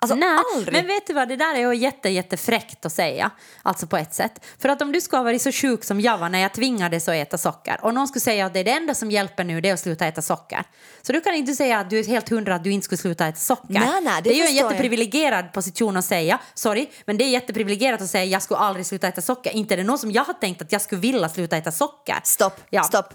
Alltså 0.00 0.14
Nej, 0.14 0.38
aldrig. 0.54 0.74
men 0.74 0.86
vet 0.86 1.06
du 1.06 1.12
vad, 1.12 1.28
det 1.28 1.36
där 1.36 1.54
är 1.54 1.72
jätte, 1.72 2.08
jättefräckt 2.08 2.86
att 2.86 2.92
säga, 2.92 3.30
alltså 3.62 3.86
på 3.86 3.96
ett 3.96 4.14
sätt. 4.14 4.44
För 4.58 4.68
att 4.68 4.82
om 4.82 4.92
du 4.92 5.00
skulle 5.00 5.18
ha 5.18 5.24
varit 5.24 5.42
så 5.42 5.52
sjuk 5.52 5.84
som 5.84 6.00
jag 6.00 6.18
var 6.18 6.28
när 6.28 6.38
jag 6.38 6.54
tvingades 6.54 7.08
att 7.08 7.14
äta 7.14 7.38
socker 7.38 7.78
och 7.82 7.94
någon 7.94 8.08
skulle 8.08 8.20
säga 8.20 8.46
att 8.46 8.54
det 8.54 8.60
är 8.60 8.64
det 8.64 8.70
enda 8.70 8.94
som 8.94 9.10
hjälper 9.10 9.44
nu 9.44 9.60
det 9.60 9.68
är 9.68 9.74
att 9.74 9.80
sluta 9.80 10.06
äta 10.06 10.22
socker. 10.22 10.64
Så 11.02 11.12
du 11.12 11.20
kan 11.20 11.34
inte 11.34 11.54
säga 11.54 11.78
att 11.78 11.90
du 11.90 11.98
är 11.98 12.04
helt 12.04 12.28
hundra 12.28 12.54
att 12.54 12.64
du 12.64 12.70
inte 12.72 12.84
skulle 12.84 12.98
sluta 12.98 13.26
äta 13.26 13.38
socker. 13.38 13.66
Nej, 13.68 14.00
nej, 14.02 14.22
det 14.22 14.30
det 14.30 14.30
är 14.30 14.34
ju 14.34 14.40
en 14.40 14.46
förstår 14.46 14.62
jag. 14.64 14.70
jätteprivilegierad 14.72 15.52
position 15.52 15.96
att 15.96 16.04
säga, 16.04 16.38
sorry, 16.54 16.86
men 17.04 17.18
det 17.18 17.24
är 17.24 17.28
jätteprivilegierat 17.28 18.00
att 18.02 18.10
säga 18.10 18.24
jag 18.24 18.42
skulle 18.42 18.58
aldrig 18.58 18.86
sluta 18.86 19.08
äta 19.08 19.20
socker. 19.20 19.50
Inte 19.50 19.74
är 19.74 19.76
det 19.76 19.84
någon 19.84 19.98
som 19.98 20.12
jag 20.12 20.24
har 20.24 20.34
tänkt 20.34 20.62
att 20.62 20.72
jag 20.72 20.82
skulle 20.82 21.00
vilja 21.00 21.28
sluta 21.28 21.56
äta 21.56 21.72
socker. 21.72 22.16
Stopp, 22.24 22.60
Ja. 22.70 22.82
stopp. 22.82 23.14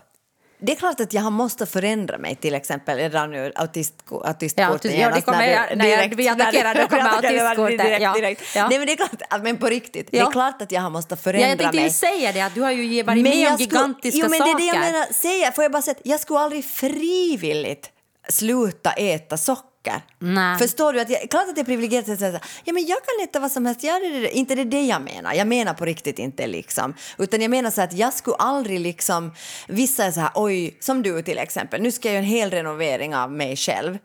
Det 0.65 0.71
är 0.71 0.75
klart 0.75 0.99
att 0.99 1.13
jag 1.13 1.31
måste 1.31 1.65
förändra 1.65 2.17
mig 2.17 2.35
till 2.35 2.55
exempel. 2.55 2.99
Jag 2.99 3.11
drar 3.11 3.27
nu 3.27 3.51
autist, 3.55 3.93
Ja, 4.09 4.17
autism- 4.35 4.53
ja, 5.15 5.21
kommer 5.21 5.47
jag- 5.47 5.77
när 5.77 5.87
jag 5.87 6.09
blir 6.09 6.31
attackerad, 6.31 6.77
då 6.77 6.87
kommer 6.87 7.03
autistkortet, 7.15 7.77
Direkt, 7.79 8.01
ja. 8.01 8.13
direkt. 8.13 8.55
Ja. 8.55 8.67
Nej 8.69 8.77
men 8.77 8.87
det 8.87 8.93
är 8.93 8.97
klart, 8.97 9.41
men 9.43 9.57
på 9.57 9.67
riktigt, 9.67 10.07
det 10.11 10.19
är 10.19 10.31
klart 10.31 10.61
att 10.61 10.71
jag 10.71 10.91
måste 10.91 11.15
förändra 11.15 11.49
jag 11.49 11.57
tänkte 11.57 11.75
mig. 11.75 11.85
ju 11.85 11.91
säga 11.91 12.31
det, 12.31 12.41
att 12.41 12.55
du 12.55 12.61
har 12.61 12.71
ju 12.71 13.03
varit 13.03 13.23
med 13.23 13.51
om 13.51 13.57
gigantiska 13.57 14.19
jo, 14.23 14.29
men 14.29 14.39
saker. 14.39 14.53
Det 14.57 14.63
är 14.69 14.73
det 14.73 14.79
jag 14.79 14.91
menar, 14.91 15.13
säga, 15.13 15.51
får 15.51 15.63
jag 15.63 15.71
bara 15.71 15.81
säga 15.81 15.95
jag 16.03 16.19
skulle 16.19 16.39
aldrig 16.39 16.65
frivilligt 16.65 17.89
sluta 18.29 18.91
äta 18.91 19.37
socker. 19.37 19.72
Nej. 20.19 20.59
Förstår 20.59 20.93
du? 20.93 20.99
att 20.99 21.09
jag, 21.09 21.29
Klart 21.29 21.49
att 21.49 21.55
det 21.55 21.61
är 21.61 21.65
privilegierat 21.65 22.09
att 22.09 22.19
säga 22.19 22.31
så 22.31 22.37
här, 22.37 22.45
ja, 22.63 22.73
men 22.73 22.85
jag 22.85 22.97
kan 22.97 23.29
äta 23.29 23.39
vad 23.39 23.51
som 23.51 23.65
helst. 23.65 23.83
Ja, 23.83 23.99
det, 23.99 24.09
det, 24.09 24.19
det. 24.19 24.37
Inte 24.37 24.55
det 24.55 24.61
är 24.61 24.65
det 24.65 24.85
jag 24.85 25.01
menar. 25.01 25.33
Jag 25.33 25.47
menar 25.47 25.73
på 25.73 25.85
riktigt 25.85 26.19
inte 26.19 26.47
liksom. 26.47 26.93
Utan 27.17 27.41
jag 27.41 27.51
menar 27.51 27.71
så 27.71 27.81
att 27.81 27.93
jag 27.93 28.13
skulle 28.13 28.35
aldrig 28.35 28.79
liksom... 28.79 29.31
Vissa 29.67 30.05
är 30.05 30.11
så 30.11 30.19
här, 30.19 30.31
oj, 30.35 30.77
som 30.79 31.01
du 31.01 31.21
till 31.21 31.37
exempel. 31.37 31.81
Nu 31.81 31.91
ska 31.91 32.07
jag 32.07 32.13
göra 32.13 32.23
en 32.23 32.29
hel 32.29 32.51
renovering 32.51 33.15
av 33.15 33.31
mig 33.31 33.55
själv. 33.55 33.97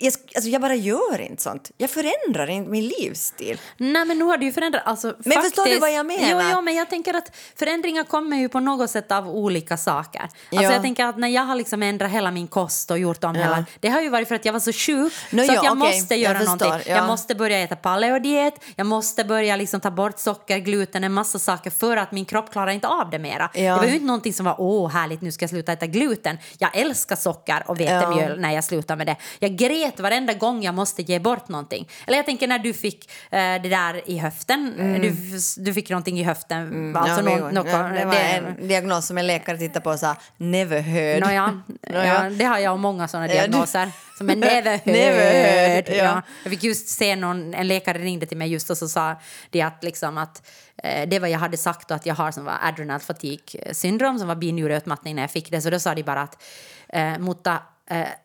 Jag, 0.00 0.12
alltså, 0.34 0.50
jag 0.50 0.60
bara 0.60 0.74
gör 0.74 1.20
inte 1.20 1.42
sånt. 1.42 1.70
Jag 1.76 1.90
förändrar 1.90 2.50
inte 2.50 2.70
min 2.70 2.84
livsstil. 2.88 3.60
Nej, 3.76 4.04
men 4.04 4.18
nu 4.18 4.24
har 4.24 4.36
du 4.36 4.46
ju 4.46 4.52
förändrat. 4.52 4.82
Alltså, 4.84 5.06
Men 5.06 5.32
faktiskt, 5.32 5.54
förstår 5.56 5.64
du 5.74 5.78
vad 5.78 5.92
jag 5.92 6.06
menar? 6.06 6.42
Jo, 6.42 6.48
jo, 6.52 6.60
men 6.60 6.74
jag 6.74 6.90
tänker 6.90 7.14
att 7.14 7.36
förändringar 7.56 8.04
kommer 8.04 8.36
ju 8.36 8.48
på 8.48 8.60
något 8.60 8.90
sätt 8.90 9.12
av 9.12 9.28
olika 9.28 9.76
saker. 9.76 10.20
Alltså, 10.20 10.36
Ja. 10.50 10.62
Jag 10.62 10.82
tänker 10.82 11.04
att 11.04 11.18
när 11.18 11.28
jag 11.28 11.42
har 11.42 11.54
liksom 11.54 11.82
ändrat 11.82 12.10
hela 12.10 12.30
min 12.30 12.48
kost 12.48 12.90
och 12.90 12.98
gjort 12.98 13.24
om 13.24 13.34
Ja. 13.34 13.42
hela... 13.42 13.64
Det 13.80 13.88
har 13.88 14.00
ju 14.00 14.08
varit 14.08 14.28
för 14.28 14.34
att 14.34 14.44
jag 14.44 14.52
var 14.52 14.60
så 14.60 14.72
sjuk 14.72 15.12
Nå, 15.30 15.42
så 15.44 15.52
ja, 15.52 15.58
att 15.58 15.64
jag 15.64 15.78
okej, 15.78 15.98
måste 16.00 16.14
jag 16.14 16.20
göra 16.22 16.38
förstår, 16.38 16.66
någonting. 16.66 16.92
ja. 16.92 16.96
Jag 16.98 17.06
måste 17.06 17.34
börja 17.34 17.58
äta 17.62 17.76
paleodiet, 17.76 18.54
jag 18.76 18.86
måste 18.86 19.24
börja 19.24 19.56
liksom 19.56 19.80
ta 19.80 19.90
bort 19.90 20.18
socker, 20.18 20.58
gluten, 20.58 21.04
en 21.04 21.12
massa 21.12 21.38
saker 21.38 21.70
för 21.70 21.96
att 21.96 22.12
min 22.12 22.24
kropp 22.24 22.52
klarar 22.52 22.70
inte 22.70 22.88
av 22.88 23.10
det 23.10 23.18
mera. 23.18 23.50
Det 23.54 23.70
var 23.70 23.84
ju 23.84 23.92
inte 23.92 24.04
någonting 24.06 24.32
som 24.32 24.46
var 24.46 24.54
åh 24.58 24.90
härligt, 24.90 25.20
nu 25.22 25.32
ska 25.32 25.42
jag 25.42 25.50
sluta 25.50 25.72
äta 25.72 25.86
gluten. 25.86 26.38
Jag 26.58 26.76
älskar 26.76 27.16
socker 27.16 27.62
och 27.66 27.80
vetemjöl 27.80 28.40
när 28.40 28.52
jag 28.54 28.64
slutar 28.64 28.96
med 28.96 29.06
det. 29.06 29.16
Jag 29.38 29.56
grät 29.56 29.87
varenda 29.96 30.32
gång 30.34 30.62
jag 30.62 30.74
måste 30.74 31.02
ge 31.02 31.18
bort 31.18 31.48
någonting. 31.48 31.88
Eller 32.06 32.16
jag 32.16 32.26
tänker 32.26 32.46
när 32.48 32.58
du 32.58 32.72
fick 32.74 33.10
eh, 33.30 33.38
det 33.38 33.58
där 33.68 34.10
i 34.10 34.18
höften, 34.18 34.74
du, 35.02 35.16
du 35.64 35.74
fick 35.74 35.90
någonting 35.90 36.18
i 36.20 36.22
höften. 36.22 36.96
Alltså 36.96 37.20
Mm. 37.20 37.32
Ja, 37.32 37.38
nå- 37.38 37.44
men- 37.44 37.54
något- 37.54 37.66
ja, 37.72 37.78
det 37.78 38.04
var 38.04 38.14
det- 38.14 38.20
en 38.20 38.68
diagnos 38.68 39.06
som 39.06 39.18
en 39.18 39.26
läkare 39.26 39.58
tittade 39.58 39.80
på 39.80 39.90
och 39.90 39.98
sa 39.98 40.16
never 40.36 40.80
heard. 40.80 41.20
Nåja, 41.22 41.62
Nåja. 41.90 42.24
ja, 42.24 42.30
det 42.30 42.44
har 42.44 42.58
jag 42.58 42.72
och 42.72 42.78
många 42.80 43.08
sådana 43.08 43.26
Ja, 43.26 43.32
du- 43.32 43.38
diagnoser. 43.38 43.90
Som 44.18 44.30
är 44.30 44.36
never 44.46 44.70
heard. 44.70 44.80
Never 44.86 45.32
heard, 45.32 45.84
ja. 45.88 45.94
ja. 45.94 46.22
Jag 46.42 46.50
fick 46.50 46.64
just 46.64 46.88
se 46.88 47.16
någon, 47.16 47.54
en 47.54 47.68
läkare 47.68 47.98
ringde 47.98 48.26
till 48.26 48.36
mig 48.36 48.48
just 48.52 48.70
och 48.70 48.78
så 48.78 48.88
sa 48.88 49.16
det 49.50 49.60
att, 49.62 49.84
liksom 49.84 50.18
att 50.18 50.42
eh, 50.82 51.08
det 51.08 51.18
var 51.18 51.28
jag 51.28 51.38
hade 51.38 51.56
sagt 51.56 51.90
och 51.90 51.96
att 51.96 52.06
jag 52.06 52.14
har 52.14 52.30
som 52.32 52.44
var 52.44 52.54
adrenal 52.62 53.00
fatigue 53.00 53.74
syndrom 53.74 54.18
som 54.18 54.28
var 54.28 54.34
binjureutmattning 54.34 55.14
när 55.14 55.22
jag 55.22 55.30
fick 55.30 55.50
det. 55.50 55.60
Så 55.60 55.70
då 55.70 55.80
sa 55.80 55.94
de 55.94 56.02
bara 56.02 56.22
att, 56.22 56.42
eh, 56.88 57.18
mutta, 57.18 57.58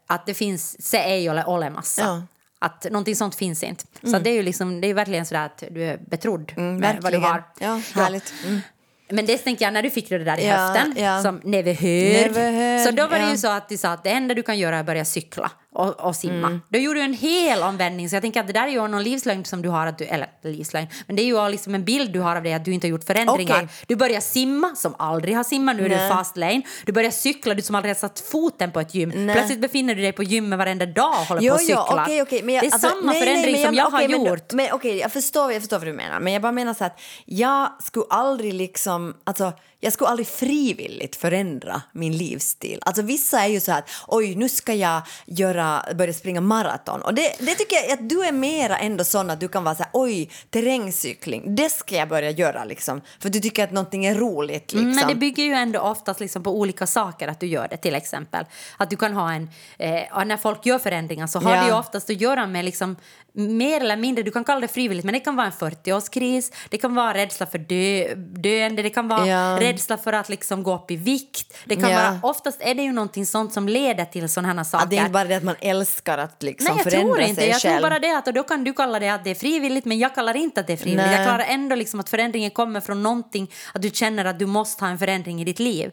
att 0.08 0.26
det 0.26 0.34
finns 0.34 0.88
se 0.88 0.98
ei 0.98 1.30
ole 1.30 1.46
olemassa. 1.46 2.02
Ja. 2.02 2.22
Att 2.60 2.84
någonting 2.84 3.16
sånt 3.16 3.36
finns 3.36 3.64
inte. 3.64 3.86
Så 4.04 4.20
det 4.20 4.30
är 4.30 4.34
ju 4.34 4.44
liksom, 4.44 4.82
det 4.82 4.88
är 4.88 4.94
verkligen 4.94 5.26
sådär 5.26 5.46
att 5.46 5.64
du 5.72 5.84
är 5.84 5.98
betrodd 5.98 6.58
med 6.58 6.98
vad 7.02 7.14
du 7.14 7.18
har. 7.18 7.44
Ja, 7.60 7.82
härligt. 7.94 8.34
Mm. 8.46 8.62
Men 9.10 9.26
det 9.26 9.38
tänkte 9.38 9.64
jag 9.64 9.74
när 9.74 9.84
du 9.84 9.90
fick 9.90 10.10
det 10.10 10.24
där 10.24 10.38
i 10.38 10.48
Ja, 10.48 10.56
höften, 10.56 10.96
ja. 10.98 11.22
som 11.22 11.42
never 11.44 11.74
heard. 11.74 12.32
Never 12.32 12.52
heard, 12.52 12.88
så 12.88 12.92
då 12.92 13.08
var 13.08 13.20
det 13.20 13.30
ju 13.30 13.38
så 13.38 13.48
att 13.48 13.70
de 13.70 13.78
sa 13.78 13.92
att 13.92 14.04
det 14.04 14.10
enda 14.10 14.34
du 14.34 14.44
kan 14.44 14.60
göra 14.60 14.76
är 14.76 14.80
att 14.80 14.86
börja 14.86 15.06
cykla 15.06 15.52
och, 15.74 16.00
och 16.00 16.16
simma. 16.16 16.48
Mm. 16.48 16.62
Då 16.70 16.80
gjorde 16.80 17.00
du 17.00 17.04
en 17.04 17.14
hel 17.14 17.64
omvändning, 17.64 18.10
så 18.10 18.16
jag 18.16 18.22
tänker 18.24 18.40
att 18.40 18.48
det 18.48 18.54
där 18.54 18.64
är 18.68 18.72
ju 18.72 18.88
någon 18.88 19.04
livslögn 19.04 19.46
som 19.46 19.62
du 19.62 19.70
har, 19.70 19.88
att 19.88 19.98
du, 19.98 20.06
eller 20.06 20.28
livslögn, 20.44 20.88
men 21.08 21.16
det 21.16 21.22
är 21.22 21.26
ju 21.26 21.50
liksom 21.50 21.76
en 21.76 21.86
bild 21.86 22.12
du 22.14 22.20
har 22.20 22.36
av 22.36 22.44
det 22.44 22.54
att 22.54 22.66
du 22.66 22.74
inte 22.74 22.88
har 22.88 22.90
gjort 22.90 23.04
förändringar. 23.04 23.56
Okej. 23.56 23.68
Du 23.88 23.96
börjar 23.96 24.20
simma, 24.20 24.76
som 24.76 24.96
aldrig 25.00 25.36
har 25.36 25.44
simmat, 25.44 25.76
nu 25.76 25.86
är 25.86 25.90
du 25.90 25.96
Nej. 25.96 26.10
fast 26.10 26.38
lane. 26.38 26.62
Du 26.86 26.92
börjar 26.92 27.12
cykla, 27.12 27.54
du 27.54 27.62
som 27.62 27.76
aldrig 27.76 27.90
har 27.96 28.00
satt 28.00 28.20
foten 28.20 28.72
på 28.72 28.80
ett 28.80 28.96
gym. 28.96 29.12
Nej. 29.16 29.36
Plötsligt 29.36 29.62
befinner 29.62 29.96
du 29.96 30.02
dig 30.02 30.12
på 30.12 30.24
gymmet 30.24 30.60
varenda 30.60 30.86
dag 30.86 31.10
och 31.10 31.16
håller 31.28 31.42
på 31.42 31.46
Jo, 31.48 31.54
och 31.54 31.60
cyklar. 31.60 31.86
jo, 31.98 32.02
okej, 32.04 32.22
okej. 32.22 32.42
men 32.44 32.56
jag- 32.56 32.64
det 32.64 32.68
är 32.68 32.74
alltså, 32.74 32.90
samma 32.90 33.12
nej, 33.12 33.20
nej, 33.20 33.28
förändring 33.28 33.56
men 33.56 33.66
som 33.66 33.76
jag 33.76 33.88
okej, 33.88 34.02
har 34.02 34.10
men, 34.20 34.26
gjort. 34.26 34.54
Men 34.54 34.68
okej, 34.72 34.98
jag 34.98 35.12
förstår, 35.14 35.52
jag 35.54 35.62
förstår 35.62 35.78
vad 35.78 35.88
du 35.88 35.94
menar. 35.94 36.20
Men 36.20 36.34
jag 36.34 36.42
bara 36.42 36.52
menar 36.52 36.74
så 36.74 36.86
att 36.86 37.00
jag 37.26 37.70
skulle 37.84 38.06
aldrig 38.10 38.54
liksom, 38.54 39.14
alltså 39.24 39.54
jag 39.84 39.94
skulle 39.94 40.10
aldrig 40.10 40.28
frivilligt 40.28 41.16
förändra 41.16 41.82
min 41.92 42.18
livsstil. 42.18 42.80
Alltså 42.86 43.02
vissa 43.02 43.40
är 43.44 43.48
ju 43.48 43.60
så 43.60 43.72
att 43.72 43.90
oj, 44.08 44.36
nu 44.36 44.50
ska 44.50 44.74
jag 44.74 45.02
göra, 45.26 45.86
börja 45.96 46.14
springa 46.14 46.42
maraton. 46.42 47.02
Och 47.02 47.14
det, 47.14 47.36
det 47.40 47.56
tycker 47.56 47.76
jag 47.76 47.92
att 47.92 48.10
du 48.10 48.26
är 48.26 48.32
mera 48.32 48.78
ändå 48.78 49.04
sån 49.04 49.30
att 49.30 49.40
du 49.40 49.48
kan 49.48 49.64
vara 49.64 49.76
så 49.76 49.84
här, 49.84 49.90
oj, 49.94 50.30
terrängcykling, 50.50 51.56
det 51.56 51.70
ska 51.70 51.96
jag 51.96 52.10
börja 52.10 52.30
göra 52.32 52.66
liksom. 52.66 53.02
För 53.20 53.30
du 53.30 53.40
tycker 53.40 53.64
att 53.64 53.72
någonting 53.72 54.06
är 54.06 54.16
roligt 54.16 54.74
liksom. 54.74 54.80
Mm, 54.80 54.96
Men 54.96 55.08
det 55.08 55.16
bygger 55.16 55.44
ju 55.44 55.54
ändå 55.54 55.80
oftast 55.80 56.20
liksom 56.20 56.44
på 56.44 56.52
olika 56.60 56.88
saker 56.88 57.28
att 57.28 57.40
du 57.40 57.48
gör 57.48 57.68
det. 57.68 57.78
Till 57.78 57.96
exempel 57.96 58.46
att 58.78 58.90
du 58.90 58.96
kan 58.96 59.14
ha 59.14 59.34
en... 59.34 59.50
Eh, 59.78 60.26
när 60.26 60.38
folk 60.38 60.66
gör 60.66 60.80
förändringar 60.80 61.28
så 61.28 61.40
har 61.40 61.56
Ja. 61.56 61.62
det 61.62 61.68
ju 61.68 61.74
oftast 61.74 62.10
att 62.10 62.22
göra 62.22 62.48
med 62.48 62.66
liksom, 62.66 62.96
mer 63.36 63.82
eller 63.82 63.98
mindre, 63.98 64.24
du 64.24 64.32
kan 64.32 64.44
kalla 64.44 64.62
det 64.62 64.68
frivilligt, 64.68 65.06
men 65.06 65.14
det 65.14 65.20
kan 65.20 65.36
vara 65.36 65.46
en 65.48 65.52
40-årskris, 65.52 66.54
det 66.70 66.78
kan 66.78 66.96
vara 66.96 67.14
rädsla 67.14 67.46
för 67.46 67.58
dö, 67.58 68.16
döende, 68.16 68.82
det 68.82 68.90
kan 68.90 69.08
vara 69.08 69.28
Ja. 69.28 69.58
rädsla 69.62 69.98
för 69.98 70.14
att 70.14 70.30
liksom 70.30 70.64
gå 70.64 70.76
upp 70.76 70.92
i 70.92 70.96
vikt. 70.96 71.54
Det 71.66 71.76
kan 71.76 71.90
Ja. 71.92 71.98
vara, 71.98 72.20
oftast 72.24 72.62
är 72.62 72.76
det 72.76 72.84
ju 72.84 72.92
någonting 72.92 73.26
sånt 73.26 73.54
som 73.54 73.68
leder 73.70 74.06
till 74.06 74.30
sådana 74.30 74.54
här 74.54 74.64
saker. 74.64 74.84
Att 74.84 74.90
det 74.90 74.96
är 74.98 75.00
inte 75.00 75.12
bara 75.12 75.24
det 75.24 75.36
att 75.36 75.44
man 75.44 75.56
älskar 75.62 76.18
att 76.18 76.44
liksom 76.44 76.76
Nej, 76.76 76.84
jag 76.86 76.92
förändra 76.94 77.14
tror 77.16 77.22
inte. 77.30 77.42
sig 77.42 77.50
Jag 77.50 77.62
själv. 77.62 77.80
tror 77.80 77.90
bara 77.90 78.00
det 78.00 78.18
att 78.18 78.28
och 78.28 78.34
då 78.34 78.44
kan 78.44 78.64
du 78.64 78.74
kalla 78.74 79.00
det 79.00 79.10
att 79.10 79.24
det 79.24 79.32
är 79.32 79.36
frivilligt, 79.36 79.86
men 79.86 80.00
jag 80.00 80.16
kallar 80.16 80.36
inte 80.36 80.60
att 80.62 80.68
det 80.68 80.74
är 80.74 80.78
frivilligt. 80.78 81.06
Nej. 81.08 81.16
Jag 81.18 81.26
klarar 81.28 81.46
ändå 81.48 81.76
liksom 81.76 82.00
att 82.00 82.10
förändringen 82.10 82.52
kommer 82.52 82.82
från 82.82 83.04
någonting, 83.04 83.52
att 83.74 83.82
du 83.82 83.90
känner 83.90 84.26
att 84.26 84.40
du 84.40 84.46
måste 84.46 84.84
ha 84.86 84.92
en 84.92 85.00
förändring 85.00 85.42
i 85.42 85.46
ditt 85.46 85.60
liv. 85.60 85.92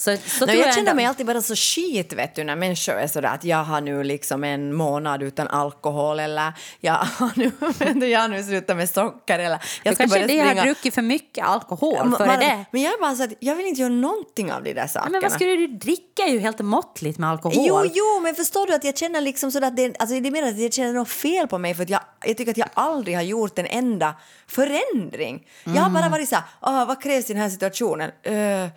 Så, 0.00 0.16
så 0.26 0.46
Nej, 0.46 0.58
jag 0.58 0.74
känner 0.74 0.94
mig 0.94 1.04
alltid 1.04 1.26
bara 1.26 1.42
så 1.42 1.54
skit 1.56 2.12
vet 2.12 2.34
du, 2.34 2.44
när 2.44 2.56
människor 2.56 2.92
är 2.92 3.06
sådär 3.06 3.28
att 3.28 3.44
jag 3.44 3.64
har 3.64 3.80
nu 3.80 4.02
liksom 4.04 4.44
en 4.44 4.74
månad 4.74 5.22
utan 5.22 5.48
alkohol 5.48 6.20
eller 6.20 6.52
jag 6.80 6.92
har 6.94 7.30
nu, 7.36 8.06
jag 8.06 8.20
har 8.20 8.28
nu 8.28 8.42
slutat 8.42 8.76
med 8.76 8.90
socker 8.90 9.38
eller 9.38 9.58
jag 9.82 9.92
Du 9.94 9.96
kanske 9.96 10.26
det 10.26 10.38
har 10.38 10.54
druckit 10.54 10.94
för 10.94 11.02
mycket 11.02 11.44
alkohol 11.46 12.16
före 12.16 12.36
det. 12.36 12.64
Men 12.70 12.82
jag 12.82 12.92
är 12.92 13.00
bara 13.00 13.14
så 13.14 13.22
att 13.24 13.32
jag 13.40 13.54
vill 13.56 13.66
inte 13.66 13.80
göra 13.80 13.92
någonting 13.92 14.52
av 14.52 14.62
de 14.62 14.72
där 14.74 14.86
sakerna. 14.86 15.10
Men 15.10 15.22
vad 15.22 15.32
skulle 15.32 15.56
du 15.56 15.66
dricka 15.66 16.26
ju 16.28 16.38
helt 16.38 16.58
måttligt 16.60 17.18
med 17.18 17.30
alkohol? 17.30 17.54
Jo, 17.68 17.90
jo, 17.94 18.20
men 18.22 18.34
förstår 18.34 18.66
du 18.66 18.74
att 18.74 18.84
jag 18.84 18.98
känner 18.98 19.20
liksom 19.20 19.52
sådär 19.52 19.66
att 19.68 19.76
det, 19.76 19.94
alltså 19.98 20.20
det 20.20 20.30
menar 20.30 20.48
att 20.48 20.58
jag 20.58 20.72
känner 20.72 20.92
något 20.92 21.08
fel 21.08 21.48
på 21.48 21.58
mig 21.58 21.74
för 21.74 21.82
att 21.82 21.90
jag, 21.90 22.00
jag 22.24 22.36
tycker 22.36 22.50
att 22.50 22.56
jag 22.58 22.68
aldrig 22.74 23.16
har 23.16 23.22
gjort 23.22 23.58
en 23.58 23.66
enda 23.66 24.14
förändring. 24.46 25.46
Jag 25.64 25.72
har 25.72 25.80
Mm. 25.80 25.92
bara 25.92 26.08
varit 26.08 26.28
såhär, 26.28 26.44
ah, 26.60 26.84
vad 26.84 27.02
krävs 27.02 27.30
i 27.30 27.32
den 27.32 27.42
här 27.42 27.50
situationen? 27.50 28.10
Eh, 28.22 28.68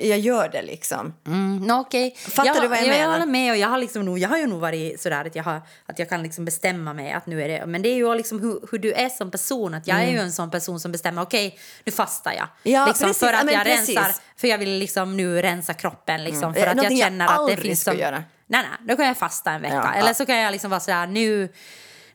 jag 0.00 0.18
gör 0.18 0.48
det 0.48 0.62
liksom. 0.62 1.14
Mm, 1.26 1.56
no, 1.56 1.72
okej. 1.72 2.16
Fattar 2.16 2.46
jag, 2.46 2.62
du 2.62 2.68
vad 2.68 2.78
jag 2.78 2.86
jag 2.86 2.90
menar? 2.90 3.12
håller 3.12 3.26
med 3.26 3.52
och 3.52 3.56
jag 3.56 3.68
har, 3.68 3.78
liksom 3.78 4.04
nog, 4.04 4.18
jag 4.18 4.28
har 4.28 4.38
ju 4.38 4.46
nog 4.46 4.60
varit 4.60 5.00
sådär 5.00 5.24
att 5.24 5.34
jag, 5.34 5.44
har, 5.44 5.62
att 5.86 5.98
jag 5.98 6.08
kan 6.08 6.22
liksom 6.22 6.44
bestämma 6.44 6.92
mig 6.92 7.12
att 7.12 7.26
nu 7.26 7.42
är 7.42 7.48
det... 7.48 7.66
Men 7.66 7.82
det 7.82 7.88
är 7.88 7.94
ju 7.94 8.14
liksom 8.14 8.40
hur, 8.40 8.60
hur 8.70 8.78
du 8.78 8.92
är 8.92 9.08
som 9.08 9.30
person. 9.30 9.74
Att 9.74 9.86
jag 9.86 10.02
är 10.02 10.10
ju 10.10 10.18
en 10.18 10.32
sån 10.32 10.50
person 10.50 10.80
som 10.80 10.92
bestämmer, 10.92 11.22
okej, 11.22 11.58
nu 11.84 11.92
fastar 11.92 12.32
jag. 12.32 12.38
Mm. 12.38 12.80
Ja, 12.80 12.86
liksom, 12.86 13.06
precis. 13.06 13.20
För 13.20 13.32
att 13.32 13.52
jag 13.52 13.64
precis. 13.64 13.96
rensar, 13.96 14.14
för 14.36 14.48
jag 14.48 14.58
vill 14.58 14.78
liksom 14.78 15.16
nu 15.16 15.42
rensa 15.42 15.74
kroppen 15.74 16.24
liksom. 16.24 16.42
Mm. 16.42 16.54
För 16.54 16.60
att 16.60 16.66
jag 16.66 16.76
någonting 16.76 16.98
jag 16.98 17.06
känner 17.06 17.26
att 17.26 17.48
det 17.48 17.56
finns... 17.56 17.82
Som, 17.82 17.98
göra. 17.98 18.24
Nej, 18.46 18.66
nej, 18.70 18.88
då 18.88 18.96
kan 18.96 19.06
jag 19.06 19.16
fasta 19.16 19.50
en 19.50 19.62
vecka. 19.62 19.90
Ja, 19.94 20.00
Eller 20.00 20.14
så 20.14 20.26
kan 20.26 20.36
jag 20.36 20.52
liksom 20.52 20.70
vara 20.70 20.80
sådär, 20.80 21.06
nu... 21.06 21.52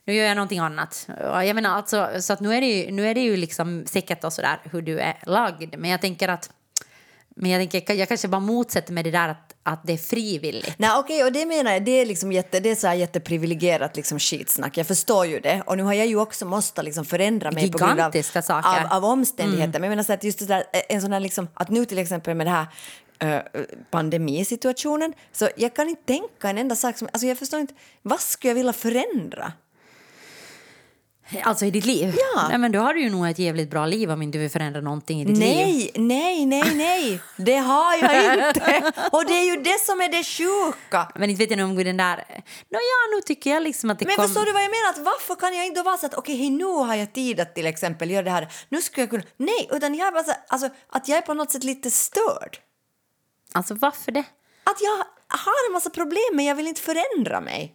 Nu 0.06 0.14
gör 0.14 0.26
jag 0.26 0.34
någonting 0.34 0.58
annat. 0.58 1.08
Jag 1.18 1.54
menar, 1.54 1.76
alltså, 1.76 2.10
så 2.20 2.32
att 2.32 2.40
nu 2.40 2.54
är 2.54 2.60
det 2.60 2.66
ju, 2.66 2.90
nu 2.90 3.08
är 3.08 3.14
det 3.14 3.20
ju 3.20 3.36
liksom 3.36 3.86
säkert 3.86 4.24
och 4.24 4.32
sådär 4.32 4.58
hur 4.72 4.82
du 4.82 4.98
är 4.98 5.16
lagd. 5.26 5.74
Men 5.78 5.90
jag 5.90 6.00
tänker 6.00 6.28
att 6.28 6.50
men 7.36 7.50
jag, 7.50 7.70
tänker, 7.70 7.94
jag 7.94 8.08
kanske 8.08 8.28
bara 8.28 8.40
motsätter 8.40 8.92
mig 8.92 9.02
det 9.02 9.10
där 9.10 9.28
att, 9.28 9.54
att 9.62 9.80
det 9.86 9.92
är 9.92 9.96
frivilligt. 9.96 10.74
Nej, 10.78 10.90
okej, 10.98 11.24
och 11.24 11.32
det 11.32 11.46
menar 11.46 11.72
jag, 11.72 11.84
det 11.84 11.90
är 11.90 12.06
liksom 12.06 12.32
jätte, 12.32 12.60
det 12.60 12.70
är 12.70 12.74
så 12.74 12.86
här 12.86 12.94
jätteprivilegierat 12.94 13.96
liksom 13.96 14.18
skitsnack. 14.18 14.76
Jag 14.76 14.86
förstår 14.86 15.26
ju 15.26 15.40
det. 15.40 15.62
Och 15.66 15.76
nu 15.76 15.82
har 15.82 15.92
jag 15.92 16.06
ju 16.06 16.16
också 16.16 16.46
måste 16.46 16.82
liksom 16.82 17.04
förändra 17.04 17.50
mig 17.50 17.72
på 17.72 17.78
grund 17.78 18.00
av. 18.00 18.12
Mm. 18.64 18.86
av, 18.90 19.04
av 19.04 19.04
omständigheter. 19.04 19.80
Men 19.80 19.82
jag 19.82 19.90
menar 19.90 20.02
så 20.02 20.12
att 20.12 20.24
just 20.24 20.38
det 20.38 20.46
där, 20.46 20.64
en 20.88 21.00
sån 21.02 21.12
här 21.12 21.20
liksom, 21.20 21.48
att 21.54 21.68
nu 21.68 21.84
till 21.84 21.98
exempel 21.98 22.34
med 22.34 22.46
det 22.46 22.50
här 22.50 22.66
eh, 23.18 23.42
pandemisituationen, 23.90 25.12
så 25.32 25.48
jag 25.56 25.74
kan 25.76 25.88
inte 25.88 26.02
tänka 26.04 26.50
en 26.50 26.58
enda 26.58 26.76
sak 26.76 26.98
som, 26.98 27.08
alltså 27.12 27.26
jag 27.26 27.38
förstår 27.38 27.60
inte, 27.60 27.74
vad 28.02 28.20
skulle 28.20 28.50
jag 28.50 28.54
vilja 28.54 28.72
förändra? 28.72 29.52
Alltså 31.42 31.64
i 31.66 31.70
ditt 31.70 31.84
liv? 31.84 32.14
Ja. 32.34 32.48
Nej, 32.48 32.58
men 32.58 32.72
då 32.72 32.78
har 32.78 32.94
du 32.94 33.00
ju 33.00 33.10
nog 33.10 33.28
ett 33.28 33.38
jävligt 33.38 33.70
bra 33.70 33.86
liv 33.86 34.10
om 34.10 34.22
inte 34.22 34.38
du 34.38 34.42
vill 34.42 34.50
förändra 34.50 34.80
någonting 34.80 35.20
i 35.20 35.24
ditt 35.24 35.38
liv. 35.38 35.56
Nej, 35.56 35.90
nej, 35.94 36.46
nej, 36.46 36.74
nej, 36.74 37.20
det 37.36 37.56
har 37.56 37.96
jag 37.96 38.34
inte. 38.48 38.92
Och 39.12 39.24
det 39.24 39.32
är 39.32 39.44
ju 39.44 39.62
det 39.62 39.80
som 39.80 40.00
är 40.00 40.08
det 40.08 40.24
sjuka. 40.24 41.12
Men 41.14 41.30
inte 41.30 41.46
vet 41.46 41.58
jag 41.58 41.68
om 41.68 41.76
den 41.76 41.96
där... 41.96 42.16
Nåja, 42.70 43.16
nu 43.16 43.20
tycker 43.26 43.50
jag 43.50 43.62
liksom 43.62 43.90
att 43.90 43.98
det 43.98 44.06
Men 44.06 44.16
kom... 44.16 44.24
förstår 44.24 44.44
du 44.44 44.52
vad 44.52 44.62
jag 44.62 44.70
menar? 44.70 44.90
Att 44.90 44.98
varför 44.98 45.34
kan 45.34 45.56
jag 45.56 45.66
inte 45.66 45.82
vara 45.82 45.96
så 45.96 46.06
att 46.06 46.14
okej, 46.14 46.36
hej, 46.36 46.50
nu 46.50 46.64
har 46.64 46.94
jag 46.94 47.12
tid 47.12 47.40
att 47.40 47.54
till 47.54 47.66
exempel 47.66 48.10
göra 48.10 48.22
det 48.22 48.30
här. 48.30 48.48
Nu 48.68 48.82
skulle 48.82 49.02
jag 49.02 49.10
kunna... 49.10 49.22
Nej, 49.36 49.68
utan 49.72 49.94
jag 49.94 50.08
är 50.08 50.12
bara 50.12 50.24
så, 50.24 50.32
alltså, 50.48 50.68
att 50.90 51.08
jag 51.08 51.18
är 51.18 51.22
på 51.22 51.34
något 51.34 51.50
sätt 51.50 51.64
lite 51.64 51.90
störd. 51.90 52.58
Alltså 53.52 53.74
varför 53.74 54.12
det? 54.12 54.24
Att 54.64 54.80
jag 54.80 54.96
har 55.38 55.68
en 55.68 55.72
massa 55.72 55.90
problem 55.90 56.30
men 56.32 56.44
jag 56.44 56.54
vill 56.54 56.66
inte 56.66 56.80
förändra 56.80 57.40
mig. 57.40 57.74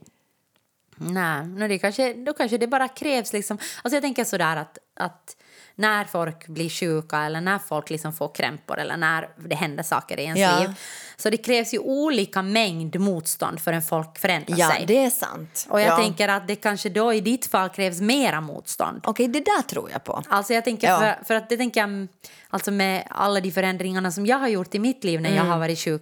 Nej, 0.99 1.47
no, 1.47 1.67
det 1.67 1.79
kanske, 1.79 2.13
då 2.13 2.33
kanske 2.33 2.57
det 2.57 2.67
bara 2.67 2.88
krävs 2.88 3.33
liksom... 3.33 3.57
Alltså 3.83 3.95
jag 3.95 4.03
tänker 4.03 4.23
sådär 4.23 4.55
att, 4.57 4.77
att 4.95 5.35
när 5.75 6.05
folk 6.05 6.47
blir 6.47 6.69
sjuka 6.69 7.17
eller 7.23 7.41
när 7.41 7.59
folk 7.59 7.89
liksom 7.89 8.13
får 8.13 8.33
krämpor 8.35 8.79
eller 8.79 8.97
när 8.97 9.29
det 9.49 9.55
händer 9.55 9.83
saker 9.83 10.19
i 10.19 10.23
ens 10.23 10.39
Ja. 10.39 10.59
liv. 10.59 10.69
Så 11.17 11.29
det 11.29 11.38
krävs 11.38 11.73
ju 11.73 11.79
olika 11.79 12.41
mängd 12.41 12.99
motstånd 12.99 13.59
för 13.59 13.73
en 13.73 13.81
folk 13.81 14.19
förändrar 14.19 14.57
Ja, 14.57 14.69
sig. 14.71 14.83
det 14.88 15.05
är 15.05 15.09
sant. 15.09 15.67
Och 15.69 15.81
jag 15.81 15.88
ja. 15.88 15.97
tänker 15.97 16.27
att 16.27 16.47
det 16.47 16.55
kanske 16.55 16.89
då 16.89 17.13
i 17.13 17.21
ditt 17.21 17.45
fall 17.45 17.69
krävs 17.69 18.01
mera 18.01 18.41
motstånd. 18.41 19.01
Okej, 19.03 19.27
det 19.27 19.39
där 19.39 19.62
tror 19.62 19.91
jag 19.91 20.03
på. 20.03 20.23
Alltså 20.29 20.53
jag 20.53 20.63
tänker 20.63 20.88
Ja. 20.88 20.99
för, 20.99 21.25
för 21.25 21.35
att 21.35 21.49
det 21.49 21.57
tänker 21.57 21.81
jag, 21.81 22.07
alltså 22.49 22.71
med 22.71 23.03
alla 23.09 23.39
de 23.39 23.51
förändringarna 23.51 24.12
som 24.12 24.25
jag 24.25 24.38
har 24.38 24.47
gjort 24.47 24.75
i 24.75 24.79
mitt 24.79 25.03
liv 25.03 25.21
när 25.21 25.29
Mm. 25.29 25.45
jag 25.45 25.51
har 25.53 25.59
varit 25.59 25.79
sjuk 25.79 26.01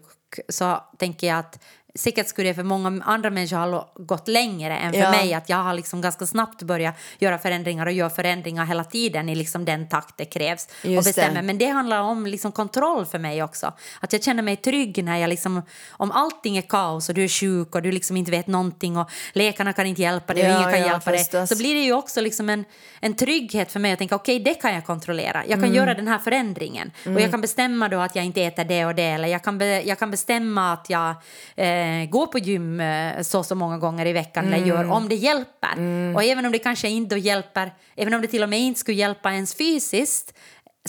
så 0.49 0.83
tänker 0.97 1.27
jag 1.27 1.39
att 1.39 1.59
säkert 1.97 2.27
skulle 2.27 2.47
det 2.49 2.53
för 2.53 2.63
många 2.63 3.03
andra 3.05 3.29
människor 3.29 3.57
ha 3.57 3.91
gått 3.95 4.27
längre 4.27 4.77
än 4.77 4.93
för 4.93 4.99
Ja. 4.99 5.11
mig 5.11 5.33
att 5.33 5.49
jag 5.49 5.57
har 5.57 5.73
liksom 5.73 6.01
ganska 6.01 6.25
snabbt 6.25 6.61
börjat 6.63 6.95
göra 7.19 7.37
förändringar 7.37 7.85
och 7.85 7.91
gör 7.91 8.09
förändringar 8.09 8.65
hela 8.65 8.83
tiden 8.83 9.29
i 9.29 9.35
liksom 9.35 9.65
den 9.65 9.89
takt 9.89 10.17
det 10.17 10.25
krävs 10.25 10.67
och 10.83 10.89
bestämmer. 11.03 11.35
det. 11.35 11.41
Men 11.41 11.57
det 11.57 11.65
handlar 11.67 12.01
om 12.01 12.27
liksom 12.27 12.51
kontroll 12.51 13.05
för 13.05 13.19
mig 13.19 13.43
också. 13.43 13.73
Att 13.99 14.13
jag 14.13 14.23
känner 14.23 14.43
mig 14.43 14.55
trygg 14.55 15.03
när 15.03 15.17
jag 15.17 15.27
liksom, 15.29 15.61
om 15.91 16.11
allting 16.11 16.57
är 16.57 16.61
kaos 16.61 17.09
och 17.09 17.15
du 17.15 17.23
är 17.23 17.27
sjuk 17.27 17.75
och 17.75 17.81
du 17.81 17.91
liksom 17.91 18.17
inte 18.17 18.31
vet 18.31 18.47
någonting 18.47 18.97
och 18.97 19.09
läkarna 19.33 19.73
kan 19.73 19.85
inte 19.85 20.01
hjälpa 20.01 20.33
dig 20.33 20.43
och 20.43 20.49
Ja, 20.49 20.57
ingen 20.59 20.71
kan 20.71 20.79
ja, 20.81 20.87
hjälpa 20.87 21.11
dig 21.11 21.47
så 21.47 21.57
blir 21.57 21.75
det 21.75 21.81
ju 21.81 21.93
också 21.93 22.21
liksom 22.21 22.49
en, 22.49 22.65
en 23.01 23.13
trygghet 23.15 23.71
för 23.71 23.79
mig 23.79 23.91
att 23.93 23.99
tänka 23.99 24.15
okej 24.15 24.39
det 24.39 24.53
kan 24.53 24.73
jag 24.73 24.85
kontrollera. 24.85 25.43
Jag 25.45 25.49
kan 25.59 25.63
Mm. 25.63 25.75
göra 25.75 25.93
den 25.93 26.07
här 26.07 26.17
förändringen 26.19 26.91
och 27.05 27.21
jag 27.21 27.31
kan 27.31 27.41
bestämma 27.41 27.89
då 27.89 27.99
att 27.99 28.15
jag 28.15 28.25
inte 28.25 28.41
äter 28.43 28.63
det 28.65 28.85
och 28.85 28.95
det 28.95 29.03
eller 29.03 29.27
jag 29.27 29.43
kan, 29.43 29.57
be, 29.57 29.81
jag 29.81 29.99
kan 29.99 30.11
bestämma 30.11 30.73
att 30.73 30.89
jag 30.89 31.09
eh, 31.55 31.86
går 32.09 32.27
på 32.27 32.37
gym 32.39 32.79
eh, 32.79 33.21
så 33.21 33.43
så 33.43 33.55
många 33.55 33.77
gånger 33.77 34.05
i 34.05 34.13
veckan 34.13 34.45
eller 34.45 34.57
Mm. 34.57 34.69
gör 34.69 34.91
om 34.91 35.09
det 35.09 35.15
hjälper. 35.15 35.75
Och 36.15 36.23
även 36.23 36.45
om 36.45 36.51
det 36.51 36.59
kanske 36.59 36.89
inte 36.89 37.15
hjälper, 37.15 37.73
även 37.95 38.13
om 38.13 38.21
det 38.21 38.27
till 38.27 38.43
och 38.43 38.49
med 38.49 38.59
inte 38.59 38.79
skulle 38.79 38.97
hjälpa 38.97 39.31
ens 39.33 39.55
fysiskt 39.55 40.33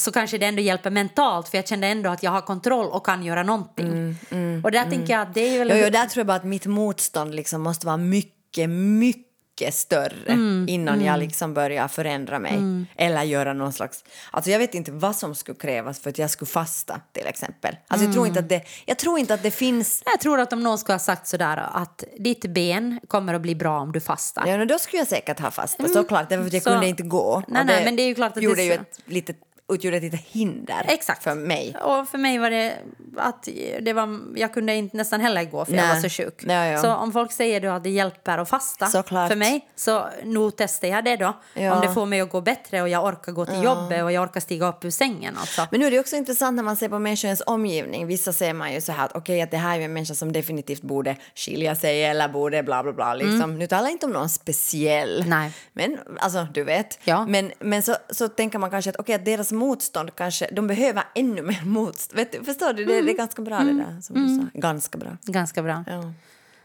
så 0.01 0.13
kanske 0.13 0.39
det 0.39 0.47
ändå 0.47 0.63
hjälper 0.63 0.91
mentalt 0.91 1.49
för 1.49 1.59
jag 1.59 1.69
kände 1.69 1.87
ändå 1.87 2.11
att 2.11 2.23
jag 2.23 2.31
har 2.31 2.41
kontroll 2.41 2.87
och 2.91 3.07
kan 3.07 3.23
göra 3.25 3.43
någonting. 3.43 4.17
och 4.65 4.71
där 4.71 4.91
tänker 4.91 5.13
jag 5.13 5.23
att 5.23 5.35
det 5.35 5.41
är 5.55 5.59
väl... 5.59 5.71
Mm, 5.71 5.79
Jo, 5.81 5.85
jo, 5.87 5.91
där 5.93 6.07
tror 6.07 6.21
jag 6.21 6.27
bara 6.27 6.37
att 6.37 6.45
mitt 6.45 6.67
motstånd 6.67 7.35
liksom 7.35 7.63
måste 7.63 7.87
vara 7.87 7.97
mycket, 7.97 8.71
mycket 8.71 9.28
större 9.71 10.33
innan 10.67 11.05
jag 11.05 11.19
liksom 11.19 11.55
börjar 11.55 11.89
förändra 11.89 12.39
mig. 12.39 12.87
Eller 12.97 13.23
göra 13.23 13.53
någon 13.53 13.73
slags... 13.73 14.05
Alltså 14.31 14.51
jag 14.51 14.59
vet 14.59 14.75
inte 14.75 14.93
vad 14.93 15.17
som 15.17 15.35
skulle 15.35 15.59
krävas 15.59 16.01
för 16.01 16.11
att 16.11 16.19
jag 16.19 16.31
skulle 16.31 16.49
fasta 16.49 17.01
till 17.13 17.27
exempel. 17.27 17.77
Alltså 17.89 18.07
jag, 18.07 18.15
tror 18.15 18.27
inte 18.27 18.41
att 18.41 18.49
det, 18.49 18.63
jag 18.87 18.99
tror 18.99 19.19
inte 19.19 19.35
att 19.35 19.43
det 19.43 19.51
finns... 19.51 20.03
Jag 20.05 20.21
tror 20.21 20.41
att 20.41 20.53
om 20.53 20.63
någon 20.63 20.79
skulle 20.79 20.95
ha 20.95 20.99
sagt 20.99 21.27
sådär 21.27 21.69
att 21.73 22.05
ditt 22.19 22.47
ben 22.47 23.01
kommer 23.09 23.35
att 23.35 23.43
bli 23.43 23.55
bra 23.55 23.81
om 23.81 23.93
du 23.93 24.01
fastar. 24.01 24.47
Ja, 24.47 24.65
då 24.65 24.79
skulle 24.79 25.01
jag 25.01 25.09
säkert 25.09 25.41
ha 25.41 25.51
fasta, 25.51 25.89
såklart. 25.89 26.29
Därför 26.29 26.47
att 26.47 26.53
jag 26.53 26.63
Så- 26.63 26.71
kunde 26.71 26.87
inte 26.89 27.03
gå. 27.03 27.43
Nej, 27.49 27.65
nej, 27.65 27.85
men 27.85 27.97
det 27.97 28.03
är 28.03 28.07
ju 28.07 28.15
klart 28.15 28.29
att 28.29 28.35
det 28.35 28.41
gjorde 28.41 28.63
är 28.63 28.65
ju 28.65 28.73
ett 28.73 29.01
litet, 29.05 29.37
utgjorde 29.69 29.97
ett 29.97 30.03
litet 30.03 30.21
hinder 30.21 30.85
Exakt. 30.89 31.23
för 31.23 31.35
mig. 31.35 31.77
Och 31.83 32.09
för 32.09 32.19
mig 32.19 32.39
var 32.39 32.51
det 32.51 32.79
att 33.17 33.49
det 33.81 33.93
var, 33.93 34.21
jag 34.37 34.55
kunde 34.55 34.75
inte 34.75 34.97
nästan 34.97 35.21
heller 35.21 35.45
gå 35.45 35.65
för 35.65 35.73
jag 35.73 35.83
Nej. 35.83 35.95
var 35.95 36.09
så 36.09 36.09
sjuk. 36.09 36.45
Ja, 36.47 36.67
ja. 36.67 36.79
Så 36.83 36.95
om 36.95 37.13
folk 37.13 37.33
säger 37.33 37.61
då 37.61 37.69
att 37.69 37.85
det 37.85 37.91
hjälper 37.91 38.39
att 38.39 38.49
fasta 38.49 38.87
Såklart. 38.87 39.29
för 39.29 39.37
mig 39.37 39.69
så 39.77 40.09
nog 40.25 40.57
testar 40.57 40.89
jag 40.89 41.05
det 41.05 41.17
då. 41.17 41.37
Ja. 41.55 41.75
Om 41.75 41.81
det 41.81 41.95
får 41.95 42.07
mig 42.07 42.21
att 42.21 42.31
gå 42.31 42.41
bättre 42.41 42.83
och 42.83 42.89
jag 42.89 43.05
orkar 43.05 43.33
gå 43.33 43.47
till 43.47 43.63
jobbet 43.63 44.03
och 44.05 44.13
jag 44.13 44.23
orkar 44.23 44.41
stiga 44.41 44.69
upp 44.69 44.85
ur 44.85 44.91
sängen. 44.91 45.37
Alltså. 45.41 45.67
Men 45.71 45.81
nu 45.81 45.87
är 45.87 45.91
det 45.91 46.01
också 46.01 46.17
intressant 46.17 46.57
när 46.57 46.63
man 46.63 46.77
ser 46.77 46.89
på 46.89 46.99
människors 46.99 47.41
omgivning. 47.47 48.07
Vissa 48.07 48.33
ser 48.33 48.53
man 48.53 48.73
ju 48.73 48.81
så 48.81 48.93
här 48.93 49.05
att 49.05 49.17
okej 49.17 49.43
att 49.43 49.51
det 49.51 49.57
här 49.57 49.79
är 49.81 49.85
en 49.85 49.93
människa 49.93 50.15
som 50.15 50.33
definitivt 50.33 50.83
borde 50.83 51.17
skilja 51.35 51.75
sig 51.75 52.05
eller 52.05 52.29
borde 52.29 52.63
bla 52.63 52.83
bla 52.83 52.93
bla. 52.93 53.15
Liksom. 53.15 53.59
Nu 53.59 53.67
talar 53.67 53.83
jag 53.83 53.93
inte 53.93 54.07
om 54.07 54.13
någon 54.13 54.29
speciell. 54.29 55.25
Nej. 55.27 55.53
Men 55.73 55.99
alltså 56.21 56.47
du 56.55 56.65
vet. 56.65 56.99
Ja. 57.05 57.27
Men, 57.27 57.53
men 57.59 57.83
så, 57.83 57.97
så 58.11 58.29
tänker 58.29 58.59
man 58.59 58.71
kanske 58.71 58.91
att 58.91 58.97
okej 58.97 59.15
att 59.15 59.25
deras 59.25 59.53
motstånd 59.59 60.15
kanske, 60.17 60.49
de 60.53 60.67
behöver 60.67 61.05
ännu 61.15 61.43
mer 61.43 61.63
motstånd. 61.65 62.17
Vet 62.17 62.33
du, 62.33 62.45
förstår 62.45 62.73
du? 62.73 62.85
Det, 62.85 63.03
det 63.03 63.11
är 63.13 63.17
ganska 63.17 63.43
bra 63.43 63.59
det 63.59 63.73
där 63.73 64.01
som 64.01 64.15
du 64.17 64.37
sa. 64.53 64.59
Ganska 64.59 64.99
bra. 64.99 65.17
Ganska 65.23 65.63
bra. 65.63 65.85
Ja. 65.87 66.13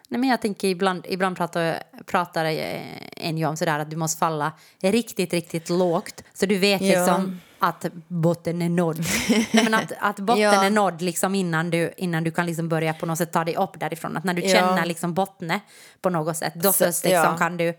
Nej, 0.09 0.19
men 0.19 0.29
jag 0.29 0.41
tänker 0.41 0.67
ibland, 0.67 1.05
ibland 1.09 1.37
pratar, 1.37 1.83
pratar 2.05 2.45
eh, 2.45 2.81
en 3.17 3.37
ju 3.37 3.45
om 3.45 3.57
sådär 3.57 3.79
att 3.79 3.89
du 3.89 3.95
måste 3.95 4.19
falla 4.19 4.51
riktigt, 4.81 5.33
riktigt 5.33 5.69
lågt 5.69 6.23
så 6.33 6.45
du 6.45 6.57
vet 6.57 6.81
Ja. 6.81 6.87
liksom 6.87 7.39
att 7.59 7.85
botten 8.07 8.61
är 8.61 8.69
nådd. 8.69 8.99
Nej, 9.29 9.47
men 9.63 9.73
att, 9.73 9.91
att 9.99 10.19
botten 10.19 10.41
Ja. 10.53 10.63
är 10.65 10.69
nådd 10.69 11.01
liksom 11.01 11.35
innan, 11.35 11.69
du, 11.69 11.93
innan 11.97 12.23
du 12.23 12.31
kan 12.31 12.45
liksom 12.45 12.69
börja 12.69 12.93
på 12.93 13.05
något 13.05 13.17
sätt 13.17 13.31
ta 13.31 13.43
dig 13.43 13.55
upp 13.55 13.79
därifrån. 13.79 14.17
Att 14.17 14.23
när 14.23 14.33
du 14.33 14.41
Ja. 14.41 14.49
känner 14.49 14.85
liksom 14.85 15.13
bottne 15.13 15.59
på 16.01 16.09
något 16.09 16.37
sätt, 16.37 16.53
då 16.55 16.73
Så- 16.73 16.85
först 16.85 17.03
liksom 17.05 17.37
kan 17.37 17.57
du... 17.57 17.73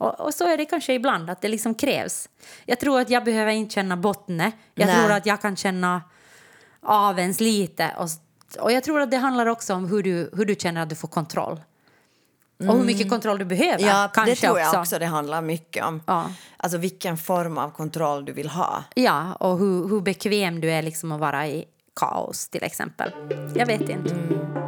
Och, 0.00 0.20
och 0.20 0.34
så 0.34 0.44
är 0.44 0.56
det 0.56 0.64
kanske 0.64 0.94
ibland, 0.94 1.30
att 1.30 1.40
det 1.40 1.48
liksom 1.48 1.74
krävs. 1.74 2.28
Jag 2.64 2.80
tror 2.80 3.00
att 3.00 3.10
jag 3.10 3.24
behöver 3.24 3.52
inte 3.52 3.74
känna 3.74 3.96
bottne. 3.96 4.52
Jag 4.74 4.86
Nej. 4.86 4.96
tror 4.96 5.12
att 5.12 5.26
jag 5.26 5.40
kan 5.40 5.56
känna 5.56 6.02
avens 6.82 7.40
lite. 7.40 7.90
Och, 7.98 8.08
och 8.60 8.72
jag 8.72 8.84
tror 8.84 9.00
att 9.00 9.10
det 9.10 9.16
handlar 9.16 9.46
också 9.46 9.74
om 9.74 9.86
hur 9.86 10.02
du, 10.02 10.30
hur 10.36 10.44
du 10.44 10.54
känner 10.54 10.82
att 10.82 10.88
du 10.88 10.94
får 10.94 11.08
kontroll. 11.08 11.60
Och 12.58 12.76
hur 12.76 12.84
mycket 12.84 13.10
kontroll 13.10 13.38
du 13.38 13.44
behöver. 13.44 13.82
Mm. 13.82 13.88
Ja, 13.88 14.10
kanske 14.14 14.32
det 14.32 14.36
tror 14.36 14.58
jag 14.58 14.68
också. 14.68 14.80
också. 14.80 14.98
det 14.98 15.06
handlar 15.06 15.42
mycket 15.42 15.84
om. 15.84 16.02
Ja. 16.06 16.30
Alltså 16.56 16.78
vilken 16.78 17.16
form 17.16 17.58
av 17.58 17.70
kontroll 17.70 18.24
du 18.24 18.32
vill 18.32 18.48
ha. 18.48 18.84
Ja, 18.94 19.34
och 19.34 19.58
hur, 19.58 19.88
hur 19.88 20.00
bekväm 20.00 20.60
du 20.60 20.70
är 20.70 20.82
liksom 20.82 21.12
att 21.12 21.20
vara 21.20 21.48
i 21.48 21.64
kaos 21.96 22.48
till 22.48 22.64
exempel. 22.64 23.12
Jag 23.54 23.66
vet 23.66 23.88
inte. 23.88 24.59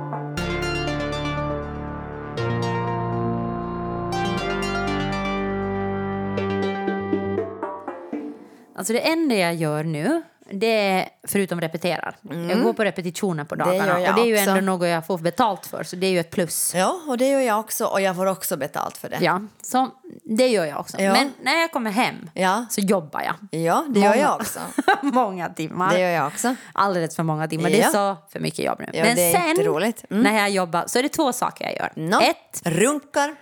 Alltså 8.83 8.93
det 8.93 9.01
enda 9.01 9.35
jag 9.35 9.55
gör 9.55 9.85
nu, 9.85 10.23
det 10.51 10.67
är, 10.89 11.09
förutom 11.29 11.61
repeterar, 11.61 12.17
jag 12.51 12.63
går 12.63 12.73
på 12.73 12.85
repetitioner 12.85 13.45
på 13.45 13.55
dagarna. 13.55 13.85
Mm. 13.85 13.89
gör 13.89 13.99
jag 13.99 14.11
och 14.11 14.15
det 14.17 14.23
är 14.23 14.27
ju 14.27 14.39
också. 14.39 14.51
ändå 14.51 14.61
något 14.73 14.89
jag 14.89 15.07
får 15.07 15.19
betalt 15.19 15.67
för, 15.67 15.85
så 15.85 15.97
det 15.97 16.07
är 16.07 16.11
ju 16.11 16.19
ett 16.21 16.31
plus. 16.31 16.73
Ja, 16.75 17.01
och 17.09 17.19
det 17.19 17.29
gör 17.29 17.41
jag 17.41 17.61
också. 17.61 17.85
Och 17.87 18.01
jag 18.01 18.17
får 18.17 18.27
också 18.27 18.57
betalt 18.57 18.97
för 18.97 19.09
det. 19.09 19.19
Ja, 19.21 19.41
så 19.63 19.89
det 20.25 20.49
gör 20.49 20.65
jag 20.65 20.81
också. 20.81 21.01
Ja. 21.01 21.13
Men 21.13 21.33
när 21.43 21.61
jag 21.61 21.73
kommer 21.73 21.91
hem 21.91 22.31
Ja. 22.35 22.67
så 22.71 22.81
jobbar 22.81 23.21
jag. 23.23 23.61
Ja, 23.61 23.85
det 23.89 24.01
gör 24.01 24.09
Många- 24.09 24.21
jag 24.21 24.35
också. 24.35 24.61
många 25.03 25.49
timmar. 25.49 25.93
Det 25.95 26.01
gör 26.01 26.11
jag 26.11 26.27
också. 26.27 26.55
Alldeles 26.73 27.17
för 27.17 27.23
många 27.23 27.49
timmar. 27.49 27.71
Det 27.71 27.81
är 27.83 27.83
Ja. 27.83 27.91
så 27.93 28.17
för 28.33 28.41
mycket 28.41 28.65
jobb 28.65 28.79
nu. 28.79 28.89
Ja, 28.93 29.05
Men 29.05 29.17
det 29.17 29.23
är 29.23 29.33
sen 29.41 29.49
jätteroligt. 29.49 30.05
Mm. 30.11 30.23
när 30.23 30.39
jag 30.39 30.51
jobbar 30.51 30.85
så 30.87 30.99
är 30.99 31.03
det 31.03 31.09
två 31.09 31.33
saker 31.33 31.65
jag 31.65 31.77
gör. 31.77 31.93
Nå, 31.95 32.21
Ett, 32.21 32.63
runkar. 32.65 33.35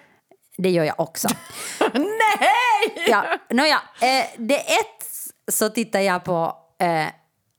det 0.59 0.71
gör 0.71 0.85
jag 0.85 1.01
också. 1.01 1.29
Nej! 1.95 3.07
ja, 3.09 3.25
nåja, 3.51 3.81
eh, 4.01 4.25
det 4.37 4.55
är 4.59 4.81
ett 4.81 5.00
så 5.51 5.69
tittar 5.69 6.01
jag 6.01 6.25
på... 6.25 6.57
Eh, 6.83 7.07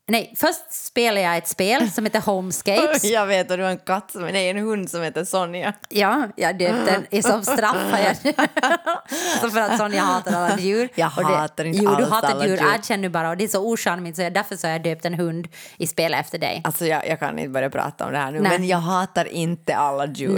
nej, 0.07 0.33
först 0.37 0.71
spelar 0.73 1.21
jag 1.21 1.37
ett 1.37 1.47
spel 1.47 1.91
som 1.91 2.05
heter 2.05 2.21
Homescapes. 2.21 3.03
Jag 3.11 3.25
vet 3.25 3.51
att 3.51 3.57
du 3.57 3.63
har 3.63 3.69
en 3.71 3.77
katt, 3.77 4.11
som, 4.11 4.21
nej 4.21 4.49
en 4.49 4.57
hund 4.57 4.89
som 4.89 5.01
heter 5.01 5.23
Sonja. 5.25 5.73
Ja, 5.89 6.27
jag 6.35 6.57
döpte 6.57 7.03
den 7.11 7.23
som 7.23 7.43
straff. 7.43 7.91
Har 7.91 7.99
jag. 7.99 8.15
så 9.41 9.49
för 9.49 9.59
att 9.59 9.77
Sonja 9.77 10.01
hatar 10.01 10.33
alla 10.33 10.59
djur. 10.59 10.89
Jag 10.95 11.11
Och 11.17 11.23
det, 11.23 11.35
hatar 11.37 11.65
inte 11.65 11.83
jo, 11.83 11.89
du 11.89 11.95
alls 11.95 12.09
hatar 12.09 12.31
alla 12.31 12.47
djur. 12.47 12.57
djur. 12.57 12.73
Erkänn 12.75 13.01
nu 13.01 13.09
bara. 13.09 13.29
Och 13.29 13.37
det 13.37 13.43
är 13.43 13.47
så 13.47 13.71
ocharmigt 13.71 14.15
så 14.15 14.21
jag, 14.21 14.33
därför 14.33 14.55
så 14.55 14.67
har 14.67 14.71
jag 14.71 14.83
döpt 14.83 15.05
en 15.05 15.13
hund 15.13 15.47
i 15.77 15.87
spelet 15.87 16.19
efter 16.19 16.37
dig. 16.37 16.61
Alltså 16.63 16.85
jag, 16.85 17.07
jag 17.07 17.19
kan 17.19 17.39
inte 17.39 17.49
börja 17.49 17.69
prata 17.69 18.05
om 18.05 18.11
det 18.11 18.17
här 18.17 18.31
nu, 18.31 18.39
Nej. 18.39 18.51
men 18.59 18.67
jag 18.67 18.77
hatar 18.77 19.25
inte 19.25 19.75
alla 19.75 20.05
djur. 20.05 20.29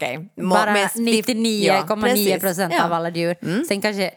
Nej. 0.00 0.28
Må- 0.36 0.54
bara 0.54 0.72
mest- 0.72 0.96
99,9 0.96 2.02
precis. 2.02 2.40
procent 2.40 2.72
Ja. 2.72 2.78
Mm. 2.80 2.86
av 2.86 2.92
alla 2.92 3.08
djur. 3.10 3.64
Sen 3.68 3.80
kanske 3.80 4.10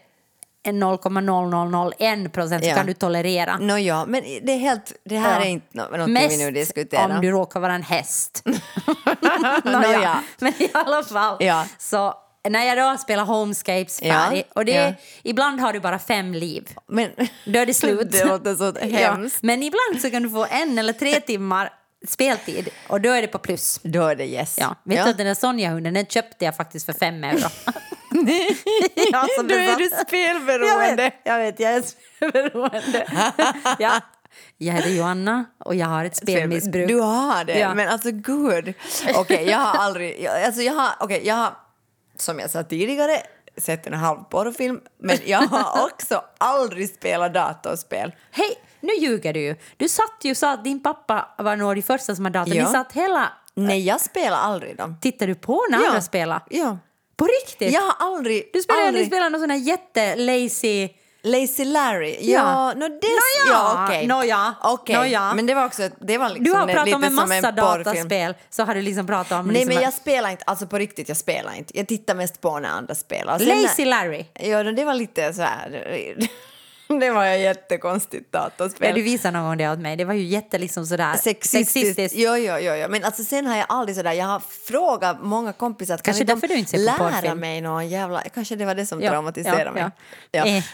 0,0001 0.72 2.28
procent 2.28 2.64
så 2.64 2.70
Ja. 2.70 2.74
kan 2.76 2.86
du 2.86 2.94
tolerera. 2.94 3.58
Nå 3.58 3.78
ja, 3.78 4.04
men 4.06 4.22
det 4.42 4.52
är 4.52 4.58
helt, 4.58 4.92
det 5.04 5.16
här 5.18 5.40
Ja. 5.40 5.46
är 5.46 5.50
inte 5.50 5.66
nå- 5.72 5.88
något 5.96 6.08
vi 6.30 6.36
nu 6.36 6.50
diskuterar. 6.50 7.14
om 7.16 7.20
du 7.20 7.30
råkar 7.30 7.60
vara 7.60 7.74
en 7.74 7.82
häst. 7.82 8.42
Nåja. 9.64 10.02
ja. 10.02 10.16
Men 10.38 10.52
i 10.62 10.70
alla 10.74 11.02
fall. 11.02 11.36
Ja. 11.40 11.66
Så 11.78 12.14
när 12.48 12.64
jag 12.64 12.78
då 12.78 12.98
spelar 12.98 13.24
Homescapes 13.24 14.02
Ja, 14.02 14.14
färdig, 14.14 14.44
och 14.54 14.64
det, 14.64 14.94
ibland 15.22 15.60
har 15.60 15.72
du 15.72 15.80
bara 15.80 15.98
fem 15.98 16.34
liv. 16.34 16.68
Men 16.88 17.10
Då 17.46 17.58
är 17.58 17.66
det 17.66 17.74
slut. 17.74 18.08
det 18.12 18.24
låter 18.24 18.54
så 18.54 18.72
hemskt. 18.86 19.42
Men 19.42 19.62
ibland 19.62 20.00
så 20.02 20.10
kan 20.10 20.22
du 20.22 20.30
få 20.30 20.46
en 20.50 20.78
eller 20.78 20.92
tre 20.92 21.20
timmar 21.20 21.72
speltid 22.08 22.68
och 22.88 23.00
då 23.00 23.10
är 23.10 23.22
det 23.22 23.28
på 23.28 23.38
plus. 23.38 23.80
Då 23.82 24.06
är 24.06 24.16
det 24.16 24.26
yes. 24.26 24.56
Ja. 24.60 24.74
Vet 24.84 25.04
du 25.04 25.10
att 25.10 25.16
den 25.16 25.26
där 25.26 25.34
Sonja-hunden 25.34 25.94
den 25.94 26.06
köpte 26.06 26.44
jag 26.44 26.56
faktiskt 26.56 26.86
för 26.86 26.92
fem 26.92 27.24
euro. 27.24 27.48
ja, 29.12 29.26
så 29.36 29.42
Då 29.42 29.54
är 29.54 29.76
du 29.76 29.84
Jag 29.84 30.06
spelberoende. 30.06 30.96
vet, 31.02 31.14
jag 31.24 31.38
vet, 31.38 31.60
jag 31.60 31.72
är 31.72 31.82
spelberoende. 31.82 33.06
ja. 33.78 34.00
Jag 34.58 34.74
heter 34.74 34.90
Joanna 34.90 35.44
och 35.58 35.74
jag 35.74 35.86
har 35.86 36.04
ett 36.04 36.16
spelmissbruk. 36.16 36.88
Du 36.88 37.00
har 37.00 37.44
det, 37.44 37.58
Ja. 37.58 37.74
men 37.74 37.88
alltså 37.88 38.10
gud. 38.12 38.74
Okej, 39.16 39.46
jag 39.50 39.58
har 39.58 39.78
aldrig... 39.84 40.22
jag- 40.22 40.44
Alltså 40.44 40.62
jag 40.62 40.74
har, 40.74 40.90
okej, 41.00 41.20
jag 41.26 41.34
har, 41.34 41.52
som 42.16 42.38
jag 42.38 42.50
sa 42.50 42.62
tidigare, 42.62 43.22
sett 43.56 43.86
en 43.86 43.92
halv 43.94 44.18
porrfilm, 44.18 44.80
men 45.02 45.18
jag 45.24 45.38
har 45.38 45.84
också 45.92 46.22
aldrig 46.38 46.88
spelat 46.94 47.34
datorspel. 47.34 48.12
Hej, 48.30 48.50
nu 48.80 48.92
ljuger 48.94 49.32
du 49.32 49.40
ju. 49.40 49.56
Du 49.76 49.88
satt 49.88 50.18
ju 50.22 50.34
sa 50.34 50.52
att 50.52 50.64
din 50.64 50.82
pappa 50.82 51.28
var 51.38 51.56
nog 51.56 51.74
de 51.74 51.82
första 51.82 52.14
som 52.14 52.24
hade 52.24 52.38
dator. 52.38 52.54
Ja. 52.54 52.64
Ni 52.66 52.70
satt 52.72 52.92
hela... 52.92 53.32
Nej, 53.54 53.86
jag 53.86 54.00
spelar 54.00 54.36
aldrig 54.38 54.76
dem. 54.76 54.96
Tittar 55.00 55.26
du 55.26 55.34
på 55.34 55.64
när 55.70 55.78
Ja. 55.80 55.86
andra 55.88 56.00
spelar? 56.00 56.42
Ja. 56.50 56.78
På 57.16 57.26
riktigt? 57.42 57.72
Jag 57.72 57.80
har 57.80 57.94
aldrig... 57.98 58.50
Du 58.52 58.62
spelar 58.62 58.80
aldrig... 58.86 59.04
du 59.04 59.08
spelar 59.10 59.30
någon 59.30 59.40
sån 59.40 59.50
här 59.50 59.58
jättelazy 59.58 60.88
Lazy 61.26 61.64
Larry, 61.64 62.16
ja, 62.20 62.40
Ja. 62.40 62.72
no, 62.74 62.80
det, 62.80 62.86
Nåja, 62.88 63.52
ja 63.52 63.84
okej. 63.86 64.06
nåja, 64.06 64.54
Okej, 64.62 64.96
nåja. 64.96 65.34
Men 65.34 65.46
det 65.46 65.54
var 65.54 65.64
också, 65.66 65.88
det 66.00 66.18
var 66.18 66.28
liksom 66.28 66.44
Du 66.44 66.52
har 66.52 66.60
en- 66.62 66.68
pratat 66.68 66.84
lite 66.86 66.96
om 66.96 67.04
en 67.04 67.14
massa 67.14 67.52
porrfilm. 67.52 67.84
dataspel. 67.84 68.34
Så 68.50 68.62
har 68.64 68.74
du 68.74 68.82
liksom 68.82 69.06
pratat 69.06 69.32
om... 69.40 69.46
Nej 69.46 69.54
liksom 69.54 69.68
men 69.74 69.82
jag 69.82 69.88
att- 69.88 69.94
spelar 69.94 70.30
inte, 70.30 70.44
alltså 70.46 70.66
på 70.66 70.78
riktigt 70.78 71.08
jag 71.08 71.16
spelar 71.16 71.54
inte. 71.58 71.78
Jag 71.78 71.88
tittar 71.88 72.14
mest 72.14 72.40
på 72.40 72.58
när 72.58 72.68
andra 72.68 72.94
spelar. 72.94 73.38
Sen 73.38 73.62
Lazy 73.62 73.84
Larry. 73.84 74.24
Ja, 74.34 74.62
det 74.62 74.84
var 74.84 74.94
lite 74.94 75.32
så 75.32 75.42
här. 75.42 76.16
Det 77.00 77.10
var 77.10 77.24
ju 77.26 77.38
jättekonstigt 77.42 78.32
dataspel. 78.32 78.88
Ja, 78.88 78.94
du 78.94 79.02
visade 79.02 79.38
någon 79.38 79.46
gång 79.48 79.56
det 79.56 79.70
åt 79.70 79.78
mig. 79.78 79.96
Det 79.96 80.04
var 80.04 80.14
ju 80.14 80.22
jätte 80.22 80.58
liksom 80.58 80.86
sådär 80.86 81.16
Sexistiskt. 81.16 82.14
Jo, 82.16 82.36
jo, 82.36 82.54
jo, 82.60 82.74
jo. 82.74 82.88
Men 82.88 83.04
alltså 83.04 83.24
sen 83.24 83.46
har 83.46 83.56
jag 83.56 83.66
aldrig 83.68 83.96
sådär, 83.96 84.12
jag 84.12 84.26
har 84.26 84.40
frågat 84.40 85.16
många 85.22 85.52
kompisar 85.52 85.94
att 85.94 86.02
kan 86.02 86.12
Kanske 86.14 86.24
därför 86.24 86.48
de 86.48 86.54
du 86.54 86.60
inte 86.60 86.76
lära 86.78 86.96
porrfilm. 86.98 87.38
mig 87.40 87.60
någon 87.60 87.88
jävla, 87.88 88.20
kanske 88.34 88.56
det 88.56 88.64
var 88.64 88.74
det 88.74 88.86
som 88.86 89.00
Ja, 89.02 89.10
traumatiserade 89.10 89.62
ja, 89.64 89.72
mig. 89.72 89.82
ja. 90.30 90.46
Ja. 90.46 90.46
Eh. 90.46 90.64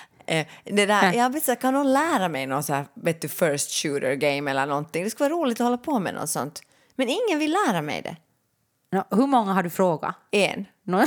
Eh, 0.41 0.47
Det 0.65 0.87
där, 0.87 1.13
jag 1.13 1.33
vet, 1.33 1.61
kan 1.61 1.75
någon 1.75 1.93
lära 1.93 2.29
mig 2.29 2.47
någon 2.47 2.63
så 2.63 2.75
här, 2.75 2.85
vet 2.95 3.21
du, 3.23 3.29
first 3.29 3.71
shooter 3.83 4.15
game 4.15 4.51
eller 4.51 4.67
någonting? 4.67 5.05
Det 5.05 5.11
skulle 5.11 5.31
vara 5.31 5.41
roligt 5.43 5.61
att 5.61 5.65
hålla 5.65 5.79
på 5.79 5.99
med 5.99 6.15
något 6.15 6.31
sånt. 6.31 6.61
Men 6.97 7.09
ingen 7.09 7.39
vill 7.39 7.57
lära 7.67 7.83
mig 7.83 8.03
det. 8.03 8.17
Nå, 8.93 9.05
hur 9.11 9.27
många 9.27 9.53
har 9.53 9.63
du 9.63 9.71
frågat? 9.71 10.15
En. 10.31 10.67
Nå- 10.87 10.99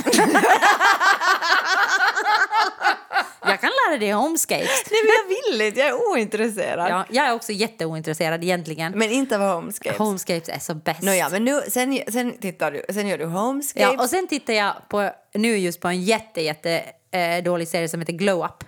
jag 3.46 3.60
kan 3.60 3.70
lära 3.88 3.98
dig 3.98 4.12
homescapes. 4.12 4.84
Nej 4.90 5.00
men 5.02 5.12
jag 5.18 5.58
vill 5.58 5.66
inte, 5.66 5.80
jag 5.80 5.88
är 5.88 6.10
ointresserad. 6.12 6.90
Ja, 6.90 7.04
jag 7.10 7.26
är 7.26 7.34
också 7.34 7.52
jätteointresserad 7.52 8.44
egentligen. 8.44 8.92
Men 8.92 9.10
inte 9.10 9.36
av 9.36 9.54
homescapes. 9.54 9.98
Homescapes 9.98 10.48
är 10.48 10.58
så 10.58 10.74
bäst. 10.74 11.02
Nåja, 11.02 11.28
men 11.28 11.44
nu, 11.44 11.60
sen, 11.68 12.00
sen, 12.12 12.38
tittar 12.38 12.70
du, 12.70 12.84
sen 12.94 13.08
gör 13.08 13.18
du 13.18 13.24
homescapes. 13.24 13.94
Ja, 13.96 14.02
och 14.02 14.10
sen 14.10 14.26
tittar 14.26 14.52
jag 14.52 14.74
på, 14.88 15.10
nu 15.34 15.56
just 15.56 15.80
på 15.80 15.88
en 15.88 16.02
jätte, 16.02 16.40
jätte 16.40 16.82
eh, 17.10 17.44
dålig 17.44 17.68
serie 17.68 17.88
som 17.88 18.00
heter 18.00 18.12
Glow 18.12 18.44
Up. 18.44 18.64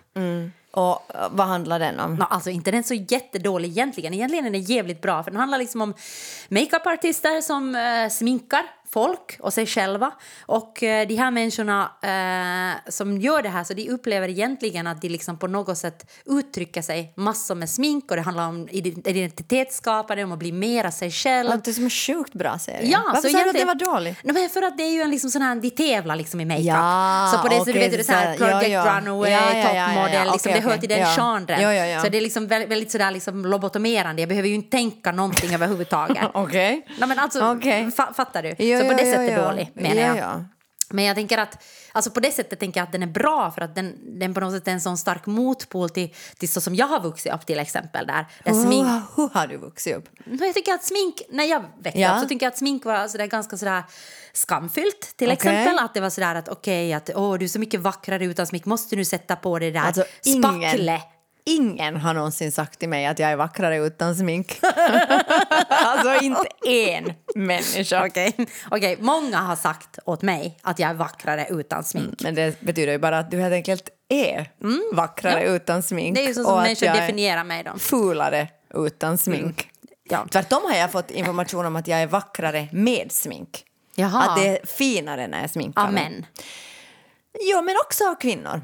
Och 0.71 1.15
eh, 1.15 1.29
vad 1.31 1.47
handlar 1.47 1.79
den 1.79 2.01
om? 2.01 2.15
Nå, 2.15 2.25
alltså 2.25 2.51
inte 2.51 2.71
den 2.71 2.85
så 2.85 2.95
jättedålig 2.95 3.69
egentligen. 3.69 4.15
Egentligen 4.15 4.47
är 4.47 4.51
den 4.51 4.63
jävligt 4.63 5.03
bra 5.03 5.23
för 5.23 5.31
den 5.31 5.41
handlar 5.41 5.59
liksom 5.59 5.81
om 5.81 5.95
makeupartister 6.49 7.41
som 7.41 7.75
eh, 7.75 8.09
sminkar 8.09 8.63
folk 8.93 9.37
och 9.41 9.53
sig 9.53 9.67
själva. 9.67 10.13
Och 10.47 10.83
eh, 10.83 11.07
de 11.09 11.17
här 11.17 11.31
människorna 11.31 11.83
eh, 12.03 12.91
som 12.91 13.21
gör 13.21 13.43
det 13.43 13.49
här 13.49 13.65
så 13.65 13.75
de 13.75 13.91
upplever 13.91 14.29
egentligen 14.29 14.87
att 14.87 15.01
de 15.03 15.09
liksom 15.09 15.39
på 15.39 15.47
något 15.47 15.79
sätt 15.79 16.11
uttrycker 16.27 16.83
sig 16.83 17.13
massor 17.17 17.55
med 17.55 17.71
smink 17.71 18.11
och 18.11 18.17
det 18.17 18.23
handlar 18.23 18.49
om 18.49 18.69
ident- 18.69 19.09
identitetsskapande, 19.09 20.25
om 20.25 20.33
att 20.33 20.39
bli 20.39 20.53
mera 20.53 20.91
sig 20.91 21.11
själv. 21.11 21.49
Det 21.51 21.57
låter 21.57 21.73
som 21.73 21.85
en 21.85 21.91
sjukt 21.91 22.33
bra 22.33 22.59
serie. 22.59 22.91
Ja, 22.91 23.03
Varför 23.07 23.29
så 23.29 23.39
sa 23.39 23.45
du 23.45 23.51
att 23.51 23.57
det 23.57 23.65
var 23.65 23.75
dåligt? 23.75 24.25
No, 24.25 24.33
men 24.33 24.49
för 24.49 24.63
att 24.63 24.77
det 24.79 24.83
är 24.83 24.93
ju 24.93 25.01
en 25.01 25.11
liksom 25.11 25.31
sån 25.31 25.43
här, 25.43 25.55
de 25.57 25.71
tävlar 25.71 26.17
liksom 26.17 26.41
i 26.41 26.45
makeup. 26.45 26.67
Ja, 26.67 27.31
så 27.35 27.39
på 27.43 27.49
det 27.49 27.61
okej, 27.61 27.75
sättet, 27.75 27.83
vet 27.83 27.91
du, 27.91 27.97
det 27.97 28.05
så 28.05 28.13
så 28.13 28.19
här 28.19 28.37
Project 28.37 28.63
ja, 28.73 28.87
ja. 28.87 29.01
Runaway, 29.01 29.31
Ja, 29.33 29.39
ja, 29.53 29.59
ja, 29.59 29.75
ja, 29.75 29.87
toppmodell, 29.87 30.15
ja, 30.27 30.33
liksom, 30.33 30.51
okej, 30.53 30.63
det 30.63 30.69
hör 30.71 30.77
till 30.79 30.89
den 30.89 30.99
Ja. 30.99 31.07
genren. 31.17 31.63
Ja, 31.63 31.75
ja, 31.75 31.87
ja. 31.87 32.03
Så 32.03 32.09
det 32.09 32.17
är 32.19 32.21
liksom 32.21 32.47
väldigt, 32.47 32.71
väldigt 32.71 32.91
sådär 32.91 33.11
liksom 33.11 33.45
lobotomerande, 33.47 34.23
jag 34.23 34.29
behöver 34.29 34.49
ju 34.49 34.55
inte 34.55 34.71
tänka 34.71 35.13
någonting 35.13 35.55
överhuvudtaget. 35.55 36.19
Okej. 36.35 36.87
No, 37.01 37.07
men 37.07 37.19
alltså, 37.19 37.53
Okej. 37.53 37.91
fa 37.91 38.13
fattar 38.17 38.43
du? 38.43 38.55
Ja, 38.77 38.83
så 38.85 38.89
på 38.91 38.99
det 38.99 39.11
sättet 39.11 39.45
dålig, 39.45 39.71
menar 39.75 39.95
Ja, 40.03 40.07
jag. 40.07 40.17
ja. 40.17 40.45
Men 40.91 41.05
jag 41.05 41.17
tänker 41.17 41.39
att, 41.39 41.63
alltså 41.93 42.11
på 42.11 42.21
det 42.21 42.33
sättet 42.33 42.61
tänker 42.61 42.81
jag 42.81 42.87
att 42.87 42.93
den 42.93 43.03
är 43.03 43.07
bra 43.07 43.51
för 43.51 43.63
att 43.63 43.75
den, 43.75 44.19
den 44.19 44.35
på 44.35 44.41
något 44.41 44.53
sätt 44.53 44.69
är 44.69 44.73
en 44.73 44.81
sån 44.81 44.99
stark 44.99 45.27
motpol 45.27 45.91
till, 45.91 46.15
till 46.39 46.49
så 46.49 46.61
som 46.61 46.75
jag 46.75 46.87
har 46.87 47.01
vuxit 47.01 47.33
upp 47.33 47.47
till 47.47 47.59
exempel. 47.59 48.07
Där, 48.07 48.27
där 48.45 48.53
smink, 48.53 48.87
Hur, 49.17 49.29
har 49.35 49.47
du 49.47 49.57
vuxit 49.57 49.97
upp? 49.97 50.09
Jag 50.41 50.55
tycker 50.55 50.73
att 50.73 50.85
smink, 50.85 51.23
när 51.31 51.45
jag 51.45 51.65
växte 51.81 52.01
Ja. 52.01 52.15
upp 52.15 52.23
så 52.23 52.29
tycker 52.29 52.47
jag 52.47 52.51
att 52.51 52.59
smink 52.59 52.85
var 52.85 53.09
sådär 53.09 53.27
ganska 53.27 53.57
sådär 53.57 53.83
skamfyllt 54.33 55.17
till 55.17 55.27
Okej. 55.27 55.33
exempel. 55.33 55.79
Att 55.79 55.95
det 55.95 56.01
var 56.01 56.11
sådär 56.11 56.35
att 56.35 56.49
okej, 56.49 56.93
att 56.93 57.11
åh, 57.15 57.39
du 57.39 57.45
är 57.45 57.49
så 57.49 57.59
mycket 57.59 57.81
vackrare 57.81 58.25
utan 58.25 58.47
smink, 58.47 58.65
måste 58.65 58.97
du 58.97 59.05
sätta 59.05 59.37
på 59.37 59.59
det 59.59 59.71
där 59.71 59.81
Alltså, 59.81 60.03
spackle? 60.21 60.77
ingen, 60.77 61.01
ingen 61.47 61.97
har 61.97 62.15
någonsin 62.15 62.53
sagt 62.53 62.79
till 62.79 62.89
mig 62.89 63.07
att 63.07 63.19
jag 63.19 63.31
är 63.31 63.37
vackrare 63.37 63.77
utan 63.77 64.17
smink. 64.17 64.59
alltså 65.69 66.25
inte 66.25 66.49
en 66.67 67.13
människa. 67.35 68.07
Okej, 68.07 68.33
Okej, 68.71 68.97
många 69.01 69.39
har 69.39 69.57
sagt 69.57 69.99
åt 70.05 70.23
mig 70.23 70.59
att 70.63 70.79
jag 70.79 70.91
är 70.91 70.95
vackrare 70.95 71.47
utan 71.51 71.85
smink. 71.85 72.23
Men 72.23 72.35
det 72.35 72.61
betyder 72.61 72.93
ju 72.93 72.99
bara 72.99 73.19
att 73.19 73.31
du 73.31 73.41
helt 73.41 73.53
enkelt 73.53 73.89
är 74.09 74.51
vackrare 74.93 75.45
utan 75.45 75.83
smink. 75.83 76.07
Mm. 76.09 76.15
Det 76.15 76.21
är 76.21 76.29
ju 76.29 76.35
så 76.35 76.45
som 76.45 76.63
människor 76.63 76.87
definierar 76.87 77.45
mig 77.45 77.65
då. 77.65 77.79
fulare 77.79 78.49
utan 78.75 79.19
smink. 79.19 79.71
Ja. 80.09 80.27
Tvärtom 80.31 80.63
har 80.65 80.77
jag 80.77 80.93
fått 80.93 81.11
information 81.11 81.67
om 81.67 81.77
att 81.77 81.89
jag 81.89 82.03
är 82.03 82.07
vackrare 82.07 82.69
med 82.73 83.13
smink. 83.13 83.65
Jaha. 83.95 84.23
Att 84.23 84.37
det 84.37 84.49
är 84.49 84.67
finare 84.67 85.27
när 85.27 85.41
jag 85.41 85.51
sminkar 85.51 85.91
mig. 85.91 86.07
Amen. 86.07 86.27
Ja, 87.41 87.63
men 87.63 87.75
också 87.85 88.09
av 88.09 88.15
kvinnor. 88.15 88.63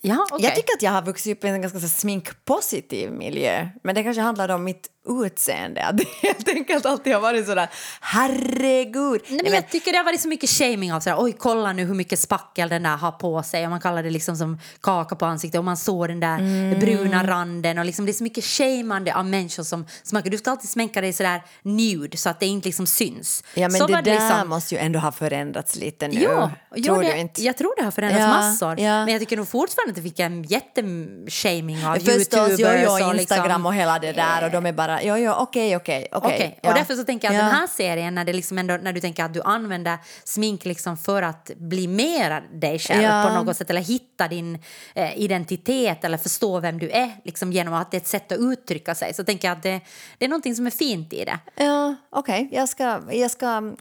Ja, 0.00 0.26
okej. 0.30 0.44
Jag 0.44 0.54
tycker 0.56 0.74
att 0.74 0.82
jag 0.82 0.90
har 0.90 1.02
vuxit 1.02 1.36
upp 1.38 1.44
i 1.44 1.48
en 1.48 1.62
ganska 1.62 1.80
så 1.80 1.88
sminkpositiv 1.88 3.12
miljö. 3.12 3.68
Men 3.82 3.94
det 3.94 4.02
kanske 4.02 4.22
handlar 4.22 4.48
om 4.48 4.64
mitt 4.64 4.88
utseende. 5.08 5.84
Att 5.84 5.98
det 5.98 6.04
helt 6.22 6.48
enkelt 6.48 6.86
alltid 6.86 7.14
har 7.14 7.20
varit 7.20 7.46
sådär, 7.46 7.68
herregud. 8.00 9.20
Nej, 9.28 9.40
men 9.44 9.52
jag 9.52 9.70
tycker 9.70 9.92
det 9.92 9.98
har 9.98 10.04
varit 10.04 10.20
så 10.20 10.28
mycket 10.28 10.50
shaming 10.50 10.92
av 10.92 11.00
sådär, 11.00 11.16
oj 11.20 11.32
kolla 11.38 11.72
nu 11.72 11.84
hur 11.84 11.94
mycket 11.94 12.18
spackel 12.20 12.68
den 12.68 12.82
där 12.82 12.96
har 12.96 13.12
på 13.12 13.42
sig 13.42 13.64
och 13.64 13.70
man 13.70 13.80
kallar 13.80 14.02
det 14.02 14.10
liksom 14.10 14.36
som 14.36 14.58
kaka 14.80 15.16
på 15.16 15.26
ansiktet 15.26 15.58
och 15.58 15.64
man 15.64 15.76
såg 15.76 16.08
den 16.08 16.20
där 16.20 16.38
Mm. 16.38 16.80
bruna 16.80 17.26
randen 17.26 17.78
och 17.78 17.84
liksom 17.84 18.04
det 18.06 18.10
är 18.10 18.14
så 18.14 18.22
mycket 18.22 18.44
shameande 18.44 19.14
av 19.14 19.24
människor 19.26 19.62
som 19.62 19.86
smakar. 20.02 20.30
Du 20.30 20.38
ska 20.38 20.50
alltid 20.50 20.70
smänka 20.70 21.00
dig 21.00 21.12
sådär 21.12 21.42
nude 21.62 22.16
så 22.16 22.28
att 22.28 22.40
det 22.40 22.46
inte 22.46 22.68
liksom 22.68 22.86
syns. 22.86 23.44
Ja, 23.54 23.60
men 23.68 23.70
så 23.80 23.86
det 23.86 23.92
var 23.92 24.02
där 24.02 24.12
liksom- 24.12 24.48
måste 24.48 24.74
ju 24.74 24.80
ändå 24.80 24.98
ha 24.98 25.12
förändrats 25.12 25.76
lite 25.76 26.08
nu. 26.08 26.20
Ja, 26.22 26.50
Tror 26.84 26.86
ja, 26.86 26.94
du 26.94 27.02
det, 27.02 27.18
inte? 27.20 27.42
jag 27.42 27.56
tror 27.56 27.74
det 27.78 27.84
har 27.84 27.90
förändrats 27.90 28.20
Ja, 28.22 28.28
massor. 28.28 28.80
ja. 28.80 29.04
Men 29.04 29.08
jag 29.08 29.20
tycker 29.20 29.36
nog 29.36 29.48
fortfarande 29.48 29.90
att 29.90 29.96
det 29.96 30.02
fick 30.02 30.18
en 30.18 30.42
jätteshaming 30.42 31.86
av 31.86 31.94
Förstås, 31.94 32.16
youtubers. 32.34 32.58
jo, 32.58 32.68
jo, 33.00 33.08
och 33.08 33.14
Instagram 33.14 33.44
liksom, 33.46 33.66
och 33.66 33.74
hela 33.74 33.98
det 33.98 34.12
där 34.12 34.44
och 34.44 34.50
de 34.50 34.66
är 34.66 34.72
bara, 34.72 34.97
jo, 35.02 35.16
jo, 35.16 35.32
okej, 35.32 35.76
okej, 35.76 36.08
okej. 36.12 36.34
Okej, 36.34 36.58
ja. 36.62 36.68
och 36.70 36.74
därför 36.76 36.94
så 36.94 37.04
tänker 37.04 37.28
jag 37.28 37.34
att 37.36 37.42
Ja. 37.42 37.46
den 37.46 37.54
här 37.54 37.66
serien, 37.66 38.14
när, 38.14 38.24
det 38.24 38.32
liksom 38.32 38.58
ändå, 38.58 38.76
när 38.82 38.92
du 38.92 39.00
tänker 39.00 39.24
att 39.24 39.34
du 39.34 39.42
använder 39.42 39.98
smink 40.24 40.64
liksom 40.64 40.96
för 40.96 41.22
att 41.22 41.50
bli 41.56 41.88
mer 41.88 42.42
dig 42.52 42.78
själv 42.78 43.02
Ja. 43.02 43.24
på 43.28 43.34
något 43.44 43.56
sätt 43.56 43.70
eller 43.70 43.80
hitta 43.80 44.28
din 44.28 44.58
eh, 44.94 45.18
identitet 45.18 46.04
eller 46.04 46.18
förstå 46.18 46.60
vem 46.60 46.78
du 46.78 46.90
är 46.90 47.10
liksom 47.24 47.52
genom 47.52 47.74
att 47.74 47.90
det 47.90 47.96
är 47.96 48.00
ett 48.00 48.06
sätt 48.06 48.32
att 48.32 48.38
uttrycka 48.38 48.94
sig 48.94 49.14
så 49.14 49.24
tänker 49.24 49.48
jag 49.48 49.56
att 49.56 49.62
det, 49.62 49.80
det 50.18 50.24
är 50.24 50.28
någonting 50.28 50.54
som 50.54 50.66
är 50.66 50.70
fint 50.70 51.12
i 51.12 51.24
det. 51.24 51.38
Ja, 51.64 51.94
okej. 52.10 52.48
Jag, 52.52 52.68
ska, 52.68 53.00
jag, 53.10 53.30
ska, 53.30 53.72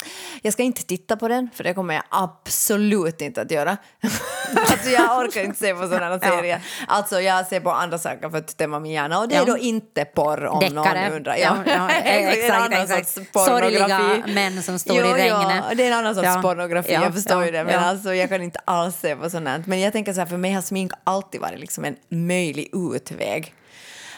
jag 0.41 0.53
ska 0.53 0.63
inte 0.63 0.83
titta 0.83 1.17
på 1.17 1.27
den, 1.27 1.49
för 1.53 1.63
det 1.63 1.73
kommer 1.73 1.93
jag 1.93 2.03
absolut 2.09 3.21
inte 3.21 3.41
att 3.41 3.51
göra. 3.51 3.77
alltså 4.55 4.89
jag 4.89 5.19
orkar 5.19 5.41
inte 5.43 5.59
se 5.59 5.73
på 5.73 5.81
sådana 5.81 6.19
Ja. 6.21 6.29
serier. 6.29 6.61
Alltså 6.87 7.21
jag 7.21 7.47
ser 7.47 7.59
på 7.59 7.71
andra 7.71 7.97
saker 7.97 8.29
för 8.29 8.37
att 8.37 8.49
stämma 8.49 8.79
min 8.79 8.91
hjärna 8.91 9.19
och 9.19 9.27
det 9.27 9.35
är 9.35 9.39
Ja. 9.39 9.45
då 9.45 9.57
inte 9.57 10.05
porr 10.05 10.45
om 10.45 10.59
Deckare. 10.59 10.75
någon 10.75 11.06
undrar. 11.11 11.35
Ja, 11.35 11.57
ja, 11.65 11.87
Det 12.03 12.09
är 12.09 12.21
en 12.21 12.29
exakt, 12.29 12.53
annan 12.53 12.73
exakt. 12.73 13.09
sorts 13.09 13.31
pornografi. 13.31 13.77
Sorgliga 13.77 14.33
män 14.33 14.63
som 14.63 14.79
står 14.79 14.97
jo, 14.97 15.05
i 15.05 15.13
regnet. 15.13 15.63
Ja, 15.69 15.75
det 15.75 15.83
är 15.83 15.87
en 15.87 15.97
annan 15.97 16.15
sorts 16.15 16.25
Ja. 16.25 16.41
pornografi, 16.41 16.93
Ja, 16.93 17.03
jag 17.03 17.13
förstår 17.13 17.39
ja, 17.39 17.45
ju 17.45 17.51
det. 17.51 17.63
Men 17.63 17.73
ja. 17.73 17.79
alltså, 17.79 18.13
jag 18.13 18.29
kan 18.29 18.41
inte 18.41 18.59
alls 18.65 18.95
se 18.99 19.15
på 19.15 19.29
sånt 19.29 19.47
här. 19.47 19.63
Men 19.65 19.79
jag 19.79 19.93
tänker 19.93 20.13
så 20.13 20.19
här, 20.19 20.27
för 20.27 20.37
mig 20.37 20.51
har 20.51 20.61
smink 20.61 20.91
alltid 21.03 21.41
varit 21.41 21.59
liksom 21.59 21.85
en 21.85 21.95
möjlig 22.09 22.69
utväg. 22.73 23.53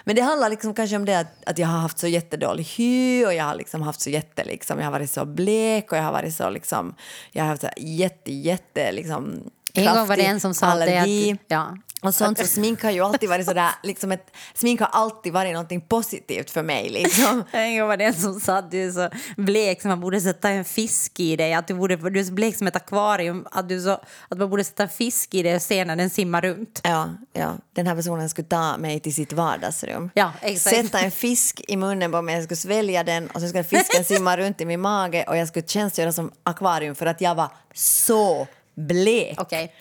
Men 0.03 0.15
det 0.15 0.21
handlar 0.21 0.49
liksom 0.49 0.73
kanske 0.73 0.95
om 0.95 1.05
det 1.05 1.19
att, 1.19 1.27
att 1.45 1.57
jag 1.57 1.67
har 1.67 1.79
haft 1.79 1.99
så 1.99 2.07
jättedålig 2.07 2.63
hy 2.63 3.25
och 3.25 3.33
jag 3.33 3.43
har 3.43 3.55
liksom 3.55 3.81
haft 3.81 4.01
så 4.01 4.09
jätte, 4.09 4.43
liksom, 4.43 4.77
jag 4.79 4.85
har 4.85 4.91
varit 4.91 5.11
så 5.11 5.25
blek 5.25 5.91
och 5.91 5.97
jag 5.97 6.03
har 6.03 6.11
varit 6.11 6.35
så 6.35 6.49
liksom, 6.49 6.95
jag 7.31 7.43
har 7.43 7.49
haft 7.49 7.61
så 7.61 7.69
jätte, 7.77 8.31
jätte 8.31 8.91
liksom 8.91 9.43
En 9.73 9.95
gång 9.95 10.07
var 10.07 10.17
det 10.17 10.25
en 10.25 10.39
som 10.39 10.53
sa 10.53 10.75
det 10.75 10.97
att, 10.97 11.39
ja. 11.47 11.77
Och 12.01 12.15
sånt, 12.15 12.37
så 12.37 12.47
smink 12.47 12.83
har 12.83 12.91
ju 12.91 13.01
alltid 13.01 13.29
varit 13.29 13.45
sådär, 13.45 13.69
liksom 13.83 14.11
ett, 14.11 14.35
smink 14.53 14.79
har 14.79 14.87
alltid 14.87 15.33
varit 15.33 15.53
någonting 15.53 15.81
positivt 15.81 16.49
för 16.51 16.63
mig 16.63 16.89
liksom. 16.89 17.43
Gång 17.53 17.87
var 17.87 17.97
det 17.97 18.03
en 18.03 18.13
som 18.13 18.39
sa 18.39 18.57
att 18.57 18.71
du 18.71 18.87
är 18.87 18.91
så 18.91 19.09
blek 19.37 19.81
som 19.81 19.89
man 19.89 19.99
borde 19.99 20.21
sätta 20.21 20.49
en 20.49 20.65
fisk 20.65 21.19
i 21.19 21.35
dig. 21.35 21.53
Att 21.53 21.67
du, 21.67 21.73
borde, 21.73 21.95
du 21.95 22.19
är 22.19 22.23
så 22.23 22.33
blek 22.33 22.57
som 22.57 22.67
ett 22.67 22.75
akvarium. 22.75 23.47
Att, 23.51 23.69
du 23.69 23.81
så, 23.81 23.91
att 24.29 24.37
man 24.37 24.49
borde 24.49 24.63
sätta 24.63 24.83
en 24.83 24.89
fisk 24.89 25.33
i 25.33 25.43
dig 25.43 25.55
och 25.55 25.61
se 25.61 25.85
när 25.85 25.95
den 25.95 26.09
simmar 26.09 26.41
runt. 26.41 26.81
Ja, 26.83 27.09
ja, 27.33 27.57
den 27.73 27.87
här 27.87 27.95
personen 27.95 28.29
skulle 28.29 28.47
ta 28.47 28.77
mig 28.77 28.99
till 28.99 29.13
sitt 29.13 29.33
vardagsrum. 29.33 30.09
Ja, 30.13 30.31
exakt. 30.41 30.75
Sätta 30.75 30.99
en 30.99 31.11
fisk 31.11 31.61
i 31.67 31.77
munnen 31.77 32.11
på 32.11 32.21
mig, 32.21 32.35
jag 32.35 32.43
skulle 32.43 32.57
svälja 32.57 33.03
den 33.03 33.27
och 33.27 33.41
så 33.41 33.47
skulle 33.47 33.63
fisken 33.63 34.05
simma 34.05 34.37
runt 34.37 34.61
i 34.61 34.65
min 34.65 34.79
mage 34.81 35.25
och 35.27 35.37
jag 35.37 35.47
skulle 35.47 35.67
tjänstgöra 35.67 36.11
som 36.11 36.31
akvarium 36.43 36.95
för 36.95 37.05
att 37.05 37.21
jag 37.21 37.35
var 37.35 37.49
så 37.73 38.47
blek. 38.75 39.35
Okej. 39.41 39.73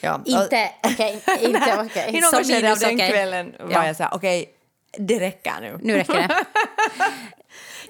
Ja. 0.00 0.20
Inte 0.24 0.70
okej. 0.84 1.22
inte 1.40 1.84
okej. 1.86 2.10
I 2.16 2.20
något 2.20 2.30
Så 2.30 2.52
skede 2.52 2.72
av 2.72 2.78
den 2.78 2.94
okej. 2.94 3.10
kvällen 3.10 3.54
var 3.60 3.70
Ja. 3.70 3.86
jag 3.86 3.96
så 3.96 4.02
här, 4.02 4.14
okej, 4.14 4.50
det 4.98 5.20
räcker 5.20 5.52
nu. 5.60 5.78
Nu 5.82 5.94
räcker 5.96 6.14
det. 6.14 6.28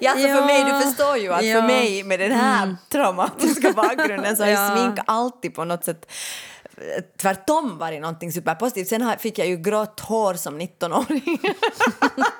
Ja, 0.01 0.11
alltså 0.11 0.27
för 0.27 0.45
mig, 0.45 0.63
du 0.63 0.81
förstår 0.81 1.17
ju 1.17 1.33
att 1.33 1.45
Ja. 1.45 1.51
Mm. 1.51 1.61
för 1.61 1.67
mig 1.67 2.03
med 2.03 2.19
den 2.19 2.31
här 2.31 2.75
traumatiska 2.89 3.71
bakgrunden 3.71 4.37
så 4.37 4.43
har 4.43 4.49
Ja. 4.51 4.75
smink 4.77 4.99
alltid 5.07 5.55
på 5.55 5.63
något 5.65 5.85
sätt 5.85 6.11
tvärtom 7.21 7.77
varit 7.77 8.01
någonting 8.01 8.31
superpositivt. 8.31 8.87
Sen 8.87 9.01
har- 9.01 9.15
fick 9.15 9.39
jag 9.39 9.47
ju 9.47 9.57
grått 9.57 9.99
hår 9.99 10.33
som 10.33 10.61
19-åring. 10.61 11.39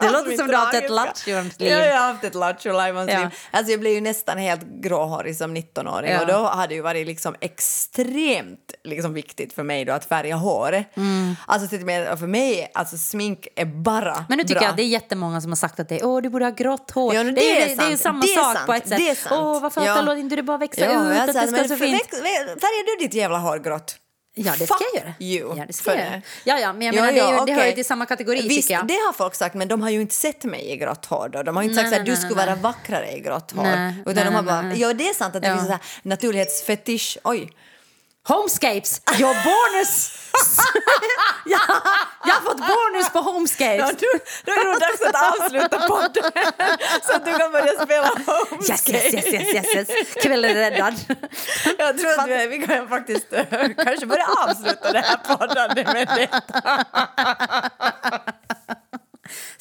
Det 0.02 0.10
låter 0.10 0.38
som 0.38 0.48
du 0.48 0.56
har 0.56 0.66
haft 0.66 0.76
ett 0.76 0.90
lattjo-liv. 0.92 1.54
Ja, 1.58 1.86
jag 1.86 1.94
har 2.02 2.08
haft 2.14 2.24
ett 2.24 2.36
lattjo-lajvans 2.36 3.12
Ja. 3.12 3.20
liv. 3.20 3.30
Alltså 3.52 3.72
jag 3.72 3.80
blev 3.80 3.94
ju 3.94 4.02
nästan 4.02 4.38
helt 4.38 4.62
gråhårig 4.62 5.38
som 5.38 5.58
19-åring 5.58 6.12
Ja. 6.12 6.22
och 6.22 6.28
då 6.28 6.34
hade 6.48 6.68
det 6.68 6.74
ju 6.76 6.82
varit 6.82 7.08
liksom 7.08 7.36
extremt 7.42 8.74
liksom 8.84 9.14
viktigt 9.14 9.54
för 9.54 9.64
mig 9.64 9.86
då 9.86 9.94
att 9.94 10.06
färga 10.06 10.36
håret. 10.36 10.88
Alltså 11.48 11.76
och 11.76 11.82
med 11.82 12.20
för 12.20 12.28
mig, 12.28 12.72
alltså 12.74 12.98
smink 12.98 13.48
är 13.56 13.66
bara 13.66 14.12
Mm. 14.14 14.24
Men 14.30 14.38
nu 14.38 14.44
tycker 14.44 14.56
bra. 14.56 14.64
jag 14.64 14.70
att 14.72 14.78
det 14.78 14.84
är 14.84 14.88
jättemånga 14.88 15.42
som 15.42 15.52
har 15.52 15.56
sagt 15.56 15.80
att 15.80 15.90
det 15.90 16.00
är, 16.00 16.06
åh, 16.06 16.22
du 16.22 16.30
borde 16.30 16.46
ha 16.46 16.52
grått 16.52 16.92
hår. 16.92 17.16
Ja, 17.16 17.24
det, 17.24 17.32
det 17.32 17.42
är, 17.52 17.56
är 17.66 17.68
det, 17.70 17.76
det 17.76 17.84
är 17.84 17.90
ju 17.92 17.98
samma 17.98 18.22
Det 18.22 18.34
är 18.34 18.36
sak 18.44 18.56
sant. 18.56 18.66
på 18.66 18.74
ett 18.74 18.88
sätt. 18.88 18.98
Det 18.98 19.10
är 19.10 19.16
sant. 19.16 19.36
Åh, 19.42 19.62
varför 19.62 19.86
Ja. 19.86 20.02
låter 20.02 20.16
inte 20.20 20.36
du 20.36 20.42
bara 20.42 20.58
växa 20.58 20.86
Ja, 20.86 21.12
ut? 21.14 21.20
Att 21.20 21.28
det 21.28 21.34
säger, 21.34 21.48
ska 21.48 21.68
så 21.68 21.76
fint. 21.76 22.04
Färgar 22.12 22.98
du 22.98 23.06
ditt 23.06 23.14
jävla 23.14 23.38
hår 23.38 23.58
grått? 23.58 23.96
Ja, 24.46 24.54
det 24.60 24.66
ska 24.66 24.76
Fuck 24.78 24.88
jag 24.94 25.04
göra. 25.04 25.14
you 25.20 25.58
Ja, 25.58 25.64
det 25.68 25.74
ska 25.74 25.90
jag 25.96 26.00
göra. 26.06 26.22
Ja, 26.44 26.60
ja, 26.60 26.74
men 26.74 26.82
jag 26.82 26.96
Ja, 26.96 27.02
menar, 27.02 27.12
det, 27.14 27.18
ju, 27.32 27.36
ja, 27.38 27.46
det 27.46 27.54
hör 27.54 27.66
ju 27.66 27.72
till 27.72 27.86
samma 27.86 28.06
kategori 28.06 28.42
Visst, 28.48 28.62
tycker 28.62 28.74
jag. 28.74 28.88
det 28.88 28.94
har 28.94 29.14
folk 29.14 29.36
sagt, 29.36 29.56
men 29.56 29.68
de 29.68 29.82
har 29.82 29.90
ju 29.90 30.02
inte 30.02 30.16
sett 30.16 30.44
mig 30.44 30.72
i 30.72 30.78
grått 30.78 31.06
hår 31.06 31.30
då. 31.30 31.44
De 31.44 31.56
har 31.56 31.64
inte 31.64 31.76
Nej, 31.76 31.84
sagt 31.92 32.00
att 32.00 32.06
du 32.06 32.12
nej, 32.12 32.22
skulle 32.22 32.36
nej. 32.36 32.46
vara 32.46 32.56
vackrare 32.56 33.12
i 33.12 33.20
grått 33.20 33.52
hår. 33.52 33.64
Nej, 33.64 33.94
Utan 34.06 34.26
de 34.26 34.36
har 34.36 34.44
bara, 34.44 34.76
ja 34.76 34.94
det 34.94 35.10
är 35.10 35.14
sant 35.14 35.36
att 35.36 35.42
det 35.42 35.48
Ja. 35.48 35.58
finns 35.58 35.70
en 35.70 35.78
naturlighetsfetisch. 36.02 37.18
Oj. 37.24 37.50
Homescapes, 38.28 39.02
your 39.20 39.34
bonus! 39.44 40.16
ja, 41.46 41.60
jag 42.26 42.34
har 42.34 42.42
fått 42.42 42.58
bonus 42.58 43.10
på 43.14 43.20
Homescapes. 43.20 43.80
Ja, 43.80 43.92
du, 44.00 44.20
då 44.46 44.52
är 44.52 44.64
det 44.64 44.72
nog 44.72 44.80
dags 44.80 45.02
att 45.02 45.40
avsluta 45.42 45.88
podden 45.88 46.32
så 47.04 47.14
att 47.16 47.26
du 47.26 47.38
kan 47.38 47.52
börja 47.52 47.86
spela 47.86 48.12
Yes, 48.70 48.90
yes, 48.90 49.14
yes, 49.14 49.26
yes, 49.34 49.54
yes, 49.54 49.76
yes. 49.76 50.14
Kvällen 50.24 50.52
är 50.52 50.56
räddad. 50.56 50.94
Jag 51.78 51.98
tror 51.98 52.20
att 52.20 52.30
vi, 52.30 52.48
vi 52.48 52.68
kan 52.68 52.90
faktiskt 52.90 53.34
eh, 53.34 53.46
kanske 53.78 54.06
börja 54.06 54.26
avsluta 54.48 54.92
det 54.92 55.00
här 55.00 55.38
poddandet 55.38 55.88
med 55.88 56.08
det. 56.08 56.30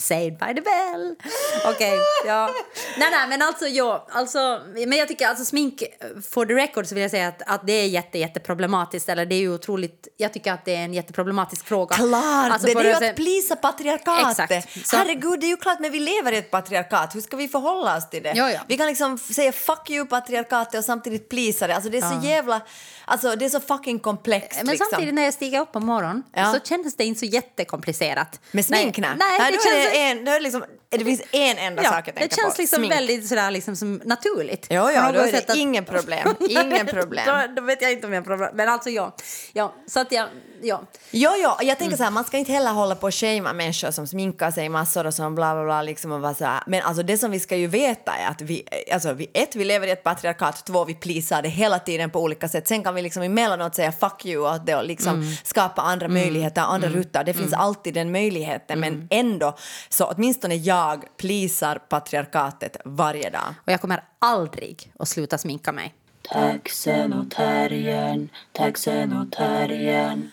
Saved 0.01 0.39
by 0.39 0.55
the 0.55 0.61
bell. 0.61 1.17
Okej, 1.65 1.99
ja. 2.27 2.51
Nej, 2.99 3.09
nej, 3.11 3.29
men 3.29 3.43
alltså, 3.43 3.67
ja, 3.67 4.07
alltså, 4.11 4.61
men 4.75 4.93
jag 4.93 5.09
tycker 5.09 5.29
alltså 5.29 5.45
smink, 5.45 5.83
for 6.31 6.47
the 6.47 6.55
record 6.55 6.87
så 6.87 6.95
vill 6.95 7.03
jag 7.03 7.11
säga 7.11 7.29
att, 7.29 7.43
att 7.47 7.67
det 7.67 7.73
är 7.73 7.87
jätte, 7.87 8.19
jätteproblematiskt. 8.19 9.09
Eller 9.09 9.27
det 9.27 9.35
är 9.35 9.39
ju 9.39 9.55
otroligt, 9.55 10.09
jag 10.17 10.33
tycker 10.33 10.53
att 10.53 10.65
det 10.65 10.75
är 10.75 10.85
en 10.85 10.95
jätteproblematisk 10.95 11.67
fråga. 11.67 11.97
Klart! 11.97 12.53
Alltså, 12.53 12.67
det 12.67 12.73
är 12.73 13.01
ju 13.01 13.09
att 13.09 13.17
plisa 13.17 13.57
patriarkatet. 13.57 14.51
Exakt. 14.51 14.87
Så- 14.89 14.97
Herregud, 14.97 15.41
det 15.41 15.47
är 15.47 15.51
ju 15.51 15.57
klart, 15.57 15.81
men 15.81 15.93
vi 15.93 16.01
lever 16.01 16.33
i 16.33 16.37
ett 16.37 16.51
patriarkat. 16.51 17.15
Hur 17.15 17.21
ska 17.21 17.37
vi 17.37 17.49
förhålla 17.49 17.97
oss 17.97 18.11
till 18.11 18.23
det? 18.23 18.33
Ja, 18.37 18.51
ja. 18.53 18.61
Vi 18.69 18.77
kan 18.77 18.87
liksom 18.87 19.19
säga 19.19 19.53
fuck 19.53 19.91
you 19.91 20.07
patriarkatet 20.07 20.79
och 20.79 20.85
samtidigt 20.85 21.29
plisa 21.29 21.67
det. 21.67 21.75
Alltså 21.75 21.91
det 21.91 21.99
är 21.99 22.21
så 22.21 22.27
jävla... 22.27 22.61
Alltså 23.09 23.37
det 23.37 23.45
är 23.45 23.49
så 23.49 23.61
fucking 23.61 23.99
komplext. 23.99 24.59
Men 24.59 24.67
liksom. 24.67 24.87
samtidigt 24.91 25.15
när 25.15 25.23
jag 25.25 25.35
stiger 25.35 25.61
upp 25.61 25.73
på 25.73 25.81
morgonen 25.81 26.23
Ja. 26.35 26.53
så 26.53 26.61
kändes 26.69 26.97
det 26.97 27.05
inte 27.05 27.19
så 27.21 27.27
jättekomplicerat. 27.27 28.41
Med 28.53 28.65
smink? 28.65 28.99
Nej, 28.99 29.11
nej, 29.19 29.39
nej 29.39 29.53
det, 29.53 29.59
känns, 29.63 29.87
är 29.87 29.91
det, 29.91 30.03
en, 30.11 30.25
då 30.25 30.31
är 30.31 30.35
det, 30.35 30.41
liksom, 30.41 30.65
det 30.89 31.05
finns 31.05 31.23
en 31.33 31.59
enda 31.59 31.83
ja, 31.83 31.91
sak 31.91 32.09
jag 32.09 32.15
tänker 32.15 32.37
det 32.37 32.43
känns 32.43 32.55
på. 32.57 32.61
liksom 32.63 32.77
Smink. 32.77 32.93
väldigt 32.93 33.29
sådär, 33.29 33.51
liksom, 33.51 33.77
som 33.77 34.01
naturligt. 34.05 34.67
Ja, 34.71 34.85
På 34.85 34.93
ja, 34.93 35.13
då 35.13 35.21
är 35.21 35.33
det 35.33 35.51
att- 35.51 35.57
ingen 35.57 35.85
problem. 35.85 36.35
Ingen 36.49 36.87
problem. 36.87 37.25
då, 37.27 37.55
då 37.61 37.63
vet 37.63 37.83
jag 37.83 37.93
inte 37.93 38.07
om 38.07 38.13
jag 38.13 38.21
har 38.21 38.25
problem. 38.27 38.51
Men 38.55 38.69
alltså 38.69 38.91
ja. 38.91 39.17
ja 39.53 39.75
så 39.87 40.01
att 40.01 40.13
jag, 40.13 40.27
ja. 40.63 40.81
Ja, 41.11 41.37
ja, 41.37 41.57
jag 41.59 41.63
Mm. 41.65 41.77
tänker 41.77 41.97
så 41.97 42.03
här, 42.03 42.11
man 42.11 42.25
ska 42.25 42.39
inte 42.39 42.53
heller 42.53 42.73
hålla 42.73 42.95
på 42.95 43.07
och 43.07 43.15
shamea 43.15 43.53
människor 43.53 43.91
som 43.91 44.07
sminkar 44.07 44.51
sig 44.51 44.69
massor 44.69 45.07
och 45.07 45.15
som 45.15 45.35
bla 45.35 45.55
bla 45.55 45.65
bla 45.65 45.83
liksom 45.83 46.13
och 46.13 46.21
vara 46.21 46.35
så 46.35 46.45
här. 46.45 46.63
Men 46.67 46.83
alltså 46.83 47.03
det 47.03 47.19
som 47.19 47.31
vi 47.31 47.41
ska 47.41 47.57
ju 47.57 47.67
veta 47.67 48.13
är 48.13 48.29
att 48.29 48.41
vi, 48.41 48.65
alltså 48.93 49.13
vi, 49.13 49.31
ett, 49.35 49.57
vi 49.57 49.65
lever 49.65 49.87
i 49.87 49.91
ett 49.91 50.05
patriarkat, 50.05 50.67
två, 50.67 50.85
vi 50.85 50.95
plisar 50.95 51.43
det 51.43 51.49
hela 51.49 51.79
tiden 51.79 52.11
på 52.11 52.21
olika 52.23 52.49
sätt. 52.49 52.69
Sen 52.69 52.83
kan 52.85 52.95
vi 52.95 53.03
liksom 53.03 53.23
emellanåt 53.23 53.75
säga 53.75 53.93
fuck 53.93 54.27
you 54.27 54.49
och, 54.55 54.61
det, 54.61 54.75
och 54.77 54.85
liksom 54.85 55.15
Mm. 55.15 55.29
skapa 55.45 55.83
andra 55.83 56.09
möjligheter, 56.09 56.63
andra 56.63 56.89
rutter. 56.89 57.25
Det 57.25 57.35
finns 57.35 57.53
alltid 57.53 57.95
den 57.95 58.13
möjligheten, 58.13 58.79
Mm. 58.79 58.95
men 58.95 59.09
ändå 59.11 59.57
så 59.89 60.05
åtminstone 60.07 60.55
jag 60.55 61.05
plisar 61.17 61.79
patriarkatet 61.79 62.77
varje 62.85 63.31
dag. 63.31 63.55
Och 63.67 63.73
jag 63.73 63.81
kommer 63.81 64.03
aldrig 64.19 64.93
att 64.99 65.09
sluta 65.09 65.39
sminka 65.39 65.73
mig. 65.73 65.95
Taxen 66.33 67.13
och 67.13 67.31
terriern, 67.31 68.29
taxen 68.53 69.13
och 69.13 69.33
terriern. 69.33 70.31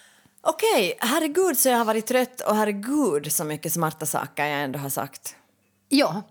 Okej, 0.47 0.97
herregud 0.99 1.57
så 1.57 1.69
jag 1.69 1.77
har 1.77 1.85
varit 1.85 2.07
trött 2.07 2.41
och 2.41 2.55
herregud 2.55 3.31
så 3.31 3.43
mycket 3.43 3.73
smarta 3.73 4.05
saker 4.05 4.45
jag 4.45 4.63
ändå 4.63 4.79
har 4.79 4.89
sagt. 4.89 5.35
Ja. 5.89 6.23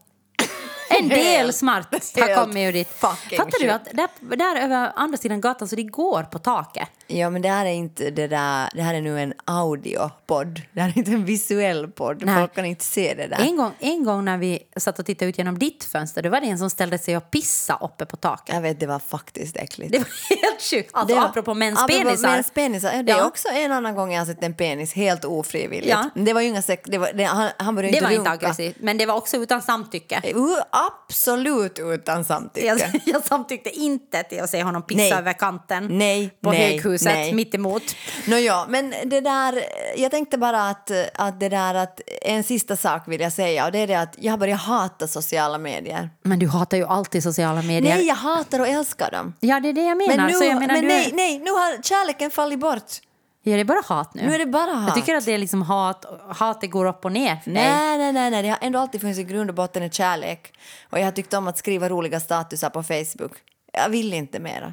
En 1.01 1.09
del 1.09 1.53
smart 1.53 1.87
har 2.17 2.35
kommit 2.45 2.69
ur 2.69 2.73
ditt... 2.73 2.89
Fattar 2.93 3.61
du 3.63 3.71
att 3.71 3.85
där, 3.85 4.09
där 4.37 4.57
över 4.57 4.93
andra 4.97 5.19
sidan 5.19 5.41
gatan 5.41 5.69
så 5.69 5.77
det 5.77 5.83
går 5.83 6.23
på 6.23 6.39
taket? 6.39 6.89
Ja, 7.07 7.31
men 7.31 7.43
det 7.43 7.49
här 7.49 7.67
är 7.67 7.71
inte 7.73 8.11
det 8.11 8.27
där. 8.27 8.69
Det 8.75 8.83
här 8.83 8.95
är 8.95 9.01
nu 9.01 9.21
en 9.21 9.35
audiopodd. 9.45 10.61
Det 10.73 10.81
här 10.81 10.89
är 10.89 10.99
inte 10.99 11.11
en 11.11 11.25
visuell 11.25 11.89
podd. 11.91 12.23
Nej. 12.27 12.35
Folk 12.41 12.55
kan 12.55 12.65
inte 12.65 12.85
se 12.85 13.15
det 13.15 13.27
där. 13.27 13.39
En 13.41 13.57
gång, 13.57 13.73
en 13.79 14.05
gång 14.05 14.25
när 14.25 14.39
vi 14.39 14.59
satt 14.77 14.99
och 14.99 15.07
tittade 15.07 15.29
ut 15.29 15.39
genom 15.39 15.59
ditt 15.59 15.85
fönster 15.85 16.23
då 16.23 16.29
var 16.31 16.41
det 16.41 16.47
en 16.47 16.59
som 16.59 16.71
ställde 16.71 16.99
sig 16.99 17.17
och 17.17 17.31
pissade 17.31 17.85
uppe 17.85 18.07
på 18.07 18.17
taket. 18.17 18.55
Jag 18.55 18.63
vet, 18.63 18.81
det 18.81 18.87
var 18.87 18.99
faktiskt 18.99 19.57
äckligt. 19.57 19.93
Det 19.93 19.99
var 19.99 20.07
helt 20.43 20.63
sjukt. 20.63 20.91
Alltså, 20.93 21.15
Det 21.15 21.21
var- 21.21 21.29
apropå 21.29 21.55
mäns 21.55 21.79
apropå 21.83 22.03
penisar. 22.05 22.29
Mäns 22.31 22.51
penisar. 22.51 22.93
Ja, 22.93 23.03
det 23.03 23.13
är 23.13 23.17
Ja. 23.19 23.27
också 23.27 23.49
en 23.49 23.73
annan 23.73 23.95
gång 23.95 24.13
jag 24.13 24.21
har 24.21 24.27
sett 24.27 24.43
en 24.43 24.55
penis 24.55 24.93
helt 24.93 25.25
ofrivilligt. 25.25 25.89
Ja. 25.91 26.11
Det 26.15 26.33
var 26.33 26.41
ju 26.41 26.49
inga 26.49 26.63
sex, 26.63 26.83
det 26.85 26.99
var, 26.99 27.11
det, 27.15 27.25
han, 27.25 27.51
han 27.59 27.75
började 27.75 27.93
Det 27.93 27.97
inte 27.97 28.05
var 28.05 28.11
inte 28.11 28.31
runka. 28.31 28.47
aggressivt, 28.47 28.77
men 28.81 28.99
det 28.99 29.07
var 29.07 29.15
också 29.15 29.37
utan 29.37 29.63
samtycke. 29.63 30.23
Uh, 30.35 30.57
absolut 30.87 31.79
utan 31.79 32.25
samtycke. 32.25 32.67
Jag, 32.67 32.81
jag 33.05 33.25
samtyckte 33.25 33.71
inte 33.71 34.23
till 34.23 34.41
att 34.41 34.51
se 34.51 34.63
honom 34.63 34.83
pissa 34.83 34.99
Nej. 34.99 35.13
över 35.13 35.33
kanten 35.33 35.99
Nej, 35.99 36.39
på 36.41 36.51
nej, 36.51 36.73
höghuset 36.73 37.13
nej. 37.13 37.35
mitt 37.35 37.55
emot. 37.55 37.83
Nåja, 38.29 38.67
men 38.69 38.95
det 39.05 39.21
där, 39.21 39.65
jag 39.97 40.11
tänkte 40.11 40.39
bara 40.39 40.69
att, 40.69 40.91
att 41.15 41.41
det 41.41 41.49
där 41.49 41.75
att 41.75 42.01
en 42.23 42.45
sista 42.45 42.77
sak 42.77 43.03
vill 43.09 43.21
jag 43.21 43.33
säga 43.33 43.67
och 43.67 43.73
det 43.73 43.79
är 43.79 43.87
det 43.87 43.95
att 43.95 44.15
jag 44.19 44.33
har 44.33 44.39
börjat 44.39 44.61
hata 44.61 45.09
sociala 45.09 45.59
medier. 45.59 46.11
Men 46.23 46.39
du 46.39 46.49
hatar 46.49 46.77
ju 46.77 46.85
alltid 46.85 47.23
sociala 47.23 47.63
medier. 47.63 47.95
Nej, 47.97 48.07
jag 48.07 48.15
hatar 48.15 48.61
och 48.61 48.69
älskar 48.69 49.11
dem. 49.11 49.35
Ja, 49.41 49.61
det 49.61 49.69
är 49.69 49.73
det 49.73 49.85
jag 49.85 49.97
menar. 49.97 50.17
Men, 50.17 50.27
nu, 50.27 50.47
jag 50.47 50.59
menar 50.61 50.75
men 50.75 50.87
nej, 50.87 51.09
är, 51.11 51.15
nej, 51.17 51.39
nu 51.39 51.51
har 51.51 51.83
kärleken 51.83 52.31
fallit 52.31 52.61
bort. 52.61 53.01
Ja, 53.47 53.55
det 53.55 53.61
är 53.61 53.65
bara 53.65 53.83
hat 53.87 54.15
nu. 54.15 54.23
Nu 54.27 54.35
är 54.35 54.39
det 54.39 54.47
bara 54.47 54.71
hat. 54.73 54.87
Jag 54.89 54.95
tycker 54.95 55.15
att 55.15 55.25
det 55.25 55.33
är 55.33 55.39
liksom 55.39 55.63
hat. 55.63 56.05
Hatet 56.29 56.71
går 56.71 56.87
upp 56.87 57.05
och 57.05 57.13
ner 57.13 57.37
för 57.37 57.51
dig. 57.51 57.63
Nej, 57.63 57.99
nej, 57.99 58.13
nej, 58.13 58.31
nej, 58.31 58.43
det 58.43 58.49
har 58.49 58.59
ändå 58.61 58.79
alltid 58.79 59.01
funnits 59.01 59.19
i 59.19 59.25
grund 59.25 59.51
och 59.51 59.57
botten 59.57 59.83
en 59.83 59.91
kärlek. 59.91 60.53
Och 60.91 60.99
jag 60.99 61.05
har 61.05 61.13
tyckt 61.13 61.35
om 61.35 61.49
att 61.49 61.59
skriva 61.59 61.89
roliga 61.89 62.21
statusar 62.21 62.71
på 62.71 62.83
Facebook. 62.83 63.33
Jag 63.73 63.89
vill 63.89 64.13
inte 64.15 64.39
mera. 64.39 64.73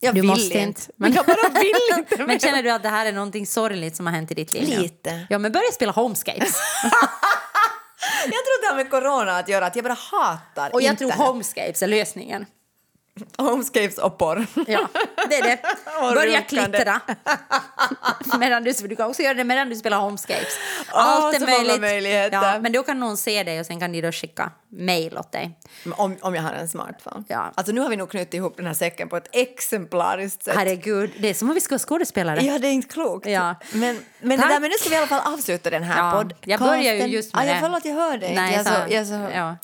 Jag 0.00 0.14
Du 0.14 0.20
vill 0.20 0.30
måste 0.30 0.58
inte. 0.58 0.80
Men 0.96 1.12
jag 1.12 1.26
bara 1.26 1.48
vill 1.60 1.72
inte 1.98 2.16
mera. 2.16 2.26
Men 2.26 2.38
känner 2.38 2.62
du 2.62 2.70
att 2.70 2.82
det 2.82 2.88
här 2.88 3.06
är 3.06 3.12
någonting 3.12 3.46
sorgligt 3.46 3.96
som 3.96 4.06
har 4.06 4.12
hänt 4.12 4.30
i 4.30 4.34
ditt 4.34 4.52
liv? 4.52 4.78
Lite. 4.78 5.26
Ja, 5.30 5.38
men 5.38 5.52
börja 5.52 5.70
spela 5.72 5.92
Homescapes. 5.92 6.54
Jag 8.24 8.32
tror 8.32 8.62
det 8.62 8.68
har 8.68 8.76
med 8.76 8.90
corona 8.90 9.38
att 9.38 9.48
göra, 9.48 9.66
att 9.66 9.76
jag 9.76 9.84
bara 9.84 9.96
hatar 10.10 10.70
och 10.74 10.82
jag 10.82 10.92
internet. 10.92 11.16
tror 11.16 11.26
Homescapes 11.26 11.82
är 11.82 11.86
lösningen. 11.86 12.46
Homescapes 13.38 13.98
och 13.98 14.18
porr. 14.18 14.46
Ja, 14.66 14.88
det 15.28 15.38
är 15.38 15.42
det. 15.42 15.58
Börja 16.14 16.42
klittra. 16.42 17.00
medan 18.38 18.64
du, 18.64 18.72
du 18.72 18.96
kan 18.96 19.10
också 19.10 19.22
göra 19.22 19.34
det 19.34 19.44
medan 19.44 19.68
du 19.68 19.76
spelar 19.76 19.98
Homescapes. 19.98 20.58
Åh, 20.94 21.32
så 21.32 21.46
många 21.46 21.76
möjligheter. 21.78 22.36
Ja, 22.42 22.58
men 22.60 22.72
då 22.72 22.82
kan 22.82 23.00
någon 23.00 23.16
se 23.16 23.42
dig 23.42 23.60
och 23.60 23.66
sen 23.66 23.80
kan 23.80 23.92
de 23.92 24.00
då 24.00 24.12
skicka 24.12 24.50
mail 24.72 25.18
åt 25.18 25.32
dig. 25.32 25.58
Om, 25.96 26.16
om 26.20 26.34
jag 26.34 26.42
har 26.42 26.52
en 26.52 26.68
smartphone. 26.68 27.24
Ja. 27.28 27.52
Alltså 27.54 27.72
nu 27.72 27.80
har 27.80 27.88
vi 27.88 27.96
nog 27.96 28.10
knutit 28.10 28.34
ihop 28.34 28.56
den 28.56 28.66
här 28.66 28.74
säcken 28.74 29.08
på 29.08 29.16
ett 29.16 29.28
exemplariskt 29.32 30.44
sätt. 30.44 30.56
Herregud, 30.56 31.10
det 31.20 31.30
är 31.30 31.34
som 31.34 31.48
om 31.48 31.54
vi 31.54 31.60
skulle 31.60 31.74
vara 31.74 31.86
skådespelare. 31.86 32.40
Ja, 32.40 32.58
det 32.58 32.68
är 32.68 32.72
inte 32.72 32.88
klokt. 32.88 33.26
Ja. 33.26 33.54
Men, 33.72 33.98
men, 34.20 34.38
det 34.40 34.46
där, 34.46 34.60
men 34.60 34.70
nu 34.70 34.76
ska 34.80 34.88
vi 34.88 34.94
i 34.94 34.98
alla 34.98 35.06
fall 35.06 35.32
avsluta 35.34 35.70
den 35.70 35.82
här 35.82 35.98
Ja, 35.98 36.12
podcasten. 36.12 36.50
jag 36.50 36.60
börjar 36.60 36.94
ju 36.94 37.06
just 37.06 37.34
med 37.34 37.48
jag 37.48 37.56
det. 37.56 37.60
Förlåt, 37.60 37.84
jag 37.84 37.94
hörde 37.94 38.28
inte. 38.28 38.40
Nej, 38.40 38.54
jag 38.54 38.66
så, 38.66 38.94
jag 38.94 39.06
så, 39.06 39.28
ja. 39.34 39.56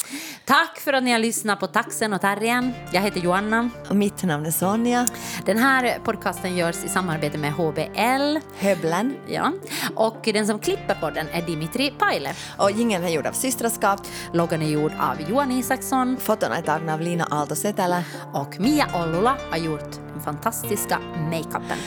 Tack 0.45 0.79
för 0.79 0.93
att 0.93 1.03
ni 1.03 1.13
har 1.13 1.19
lyssnat 1.19 1.61
på 1.61 1.67
Taxen 1.67 2.13
och 2.13 2.21
Terriern. 2.21 2.73
Jag 2.93 3.01
heter 3.01 3.21
Joanna. 3.21 3.71
Och 3.89 3.97
mitt 3.97 4.23
namn 4.23 4.47
är 4.47 4.51
Sonja 4.51 5.07
Den 5.47 5.59
här 5.59 5.99
podcasten 6.05 6.57
görs 6.57 6.85
i 6.85 6.89
samarbete 6.89 7.39
med 7.39 7.53
HBL. 7.53 8.39
Höblen. 8.59 9.17
Ja. 9.29 9.53
Och 9.95 10.21
den 10.25 10.47
som 10.47 10.59
klipper 10.59 10.95
podden 11.01 11.27
är 11.33 11.43
Dimitri 11.43 11.91
Paile. 11.91 12.35
Och 12.59 12.71
jingeln 12.71 13.05
är 13.05 13.09
gjord 13.09 13.27
av 13.27 13.33
Systraskap. 13.33 14.01
Loggan 14.33 14.63
är 14.63 14.67
gjord 14.67 14.93
av 14.99 15.31
Johan 15.31 15.53
Isaksson. 15.53 16.17
Fotona 16.17 16.57
är 16.57 16.63
tagna 16.63 16.95
av 16.95 17.01
Lina 17.01 17.25
Aalto-Setälä. 17.25 18.03
Och 18.33 18.61
Mia 18.61 18.87
Ollula 18.95 19.37
har 19.51 19.59
gjort 19.59 19.93
den 20.13 20.23
fantastiska 20.23 20.99
makeupen. 21.31 21.79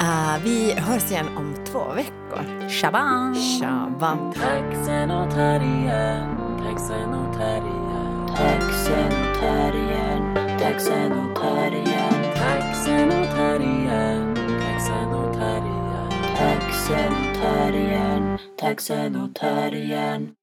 Uh, 0.00 0.44
vi 0.44 0.72
hörs 0.72 1.10
igen 1.10 1.26
om 1.36 1.54
två 1.72 1.92
veckor. 1.94 2.68
Shabam! 2.68 3.34
Shabam. 3.34 4.32
Taxen 4.32 5.10
och 5.10 5.30
terriern, 5.30 6.58
taxen 6.64 7.14
och 7.14 7.34
terriern. 7.34 8.28
Taxen 8.36 9.06
och 9.06 9.40
terriern, 9.40 10.34
taxen 10.58 11.12
och 11.12 11.40
terriern. 11.40 12.34
Taxen 12.34 13.08
och 13.08 13.36
terriern, 13.36 14.34
taxen 14.34 15.14
och 15.14 15.34
terriern. 15.34 15.78
Taxen 16.36 17.12
och 17.12 17.34
terriern, 17.42 18.38
taxen 18.60 19.16
och 19.16 19.34
terriern. 19.34 20.37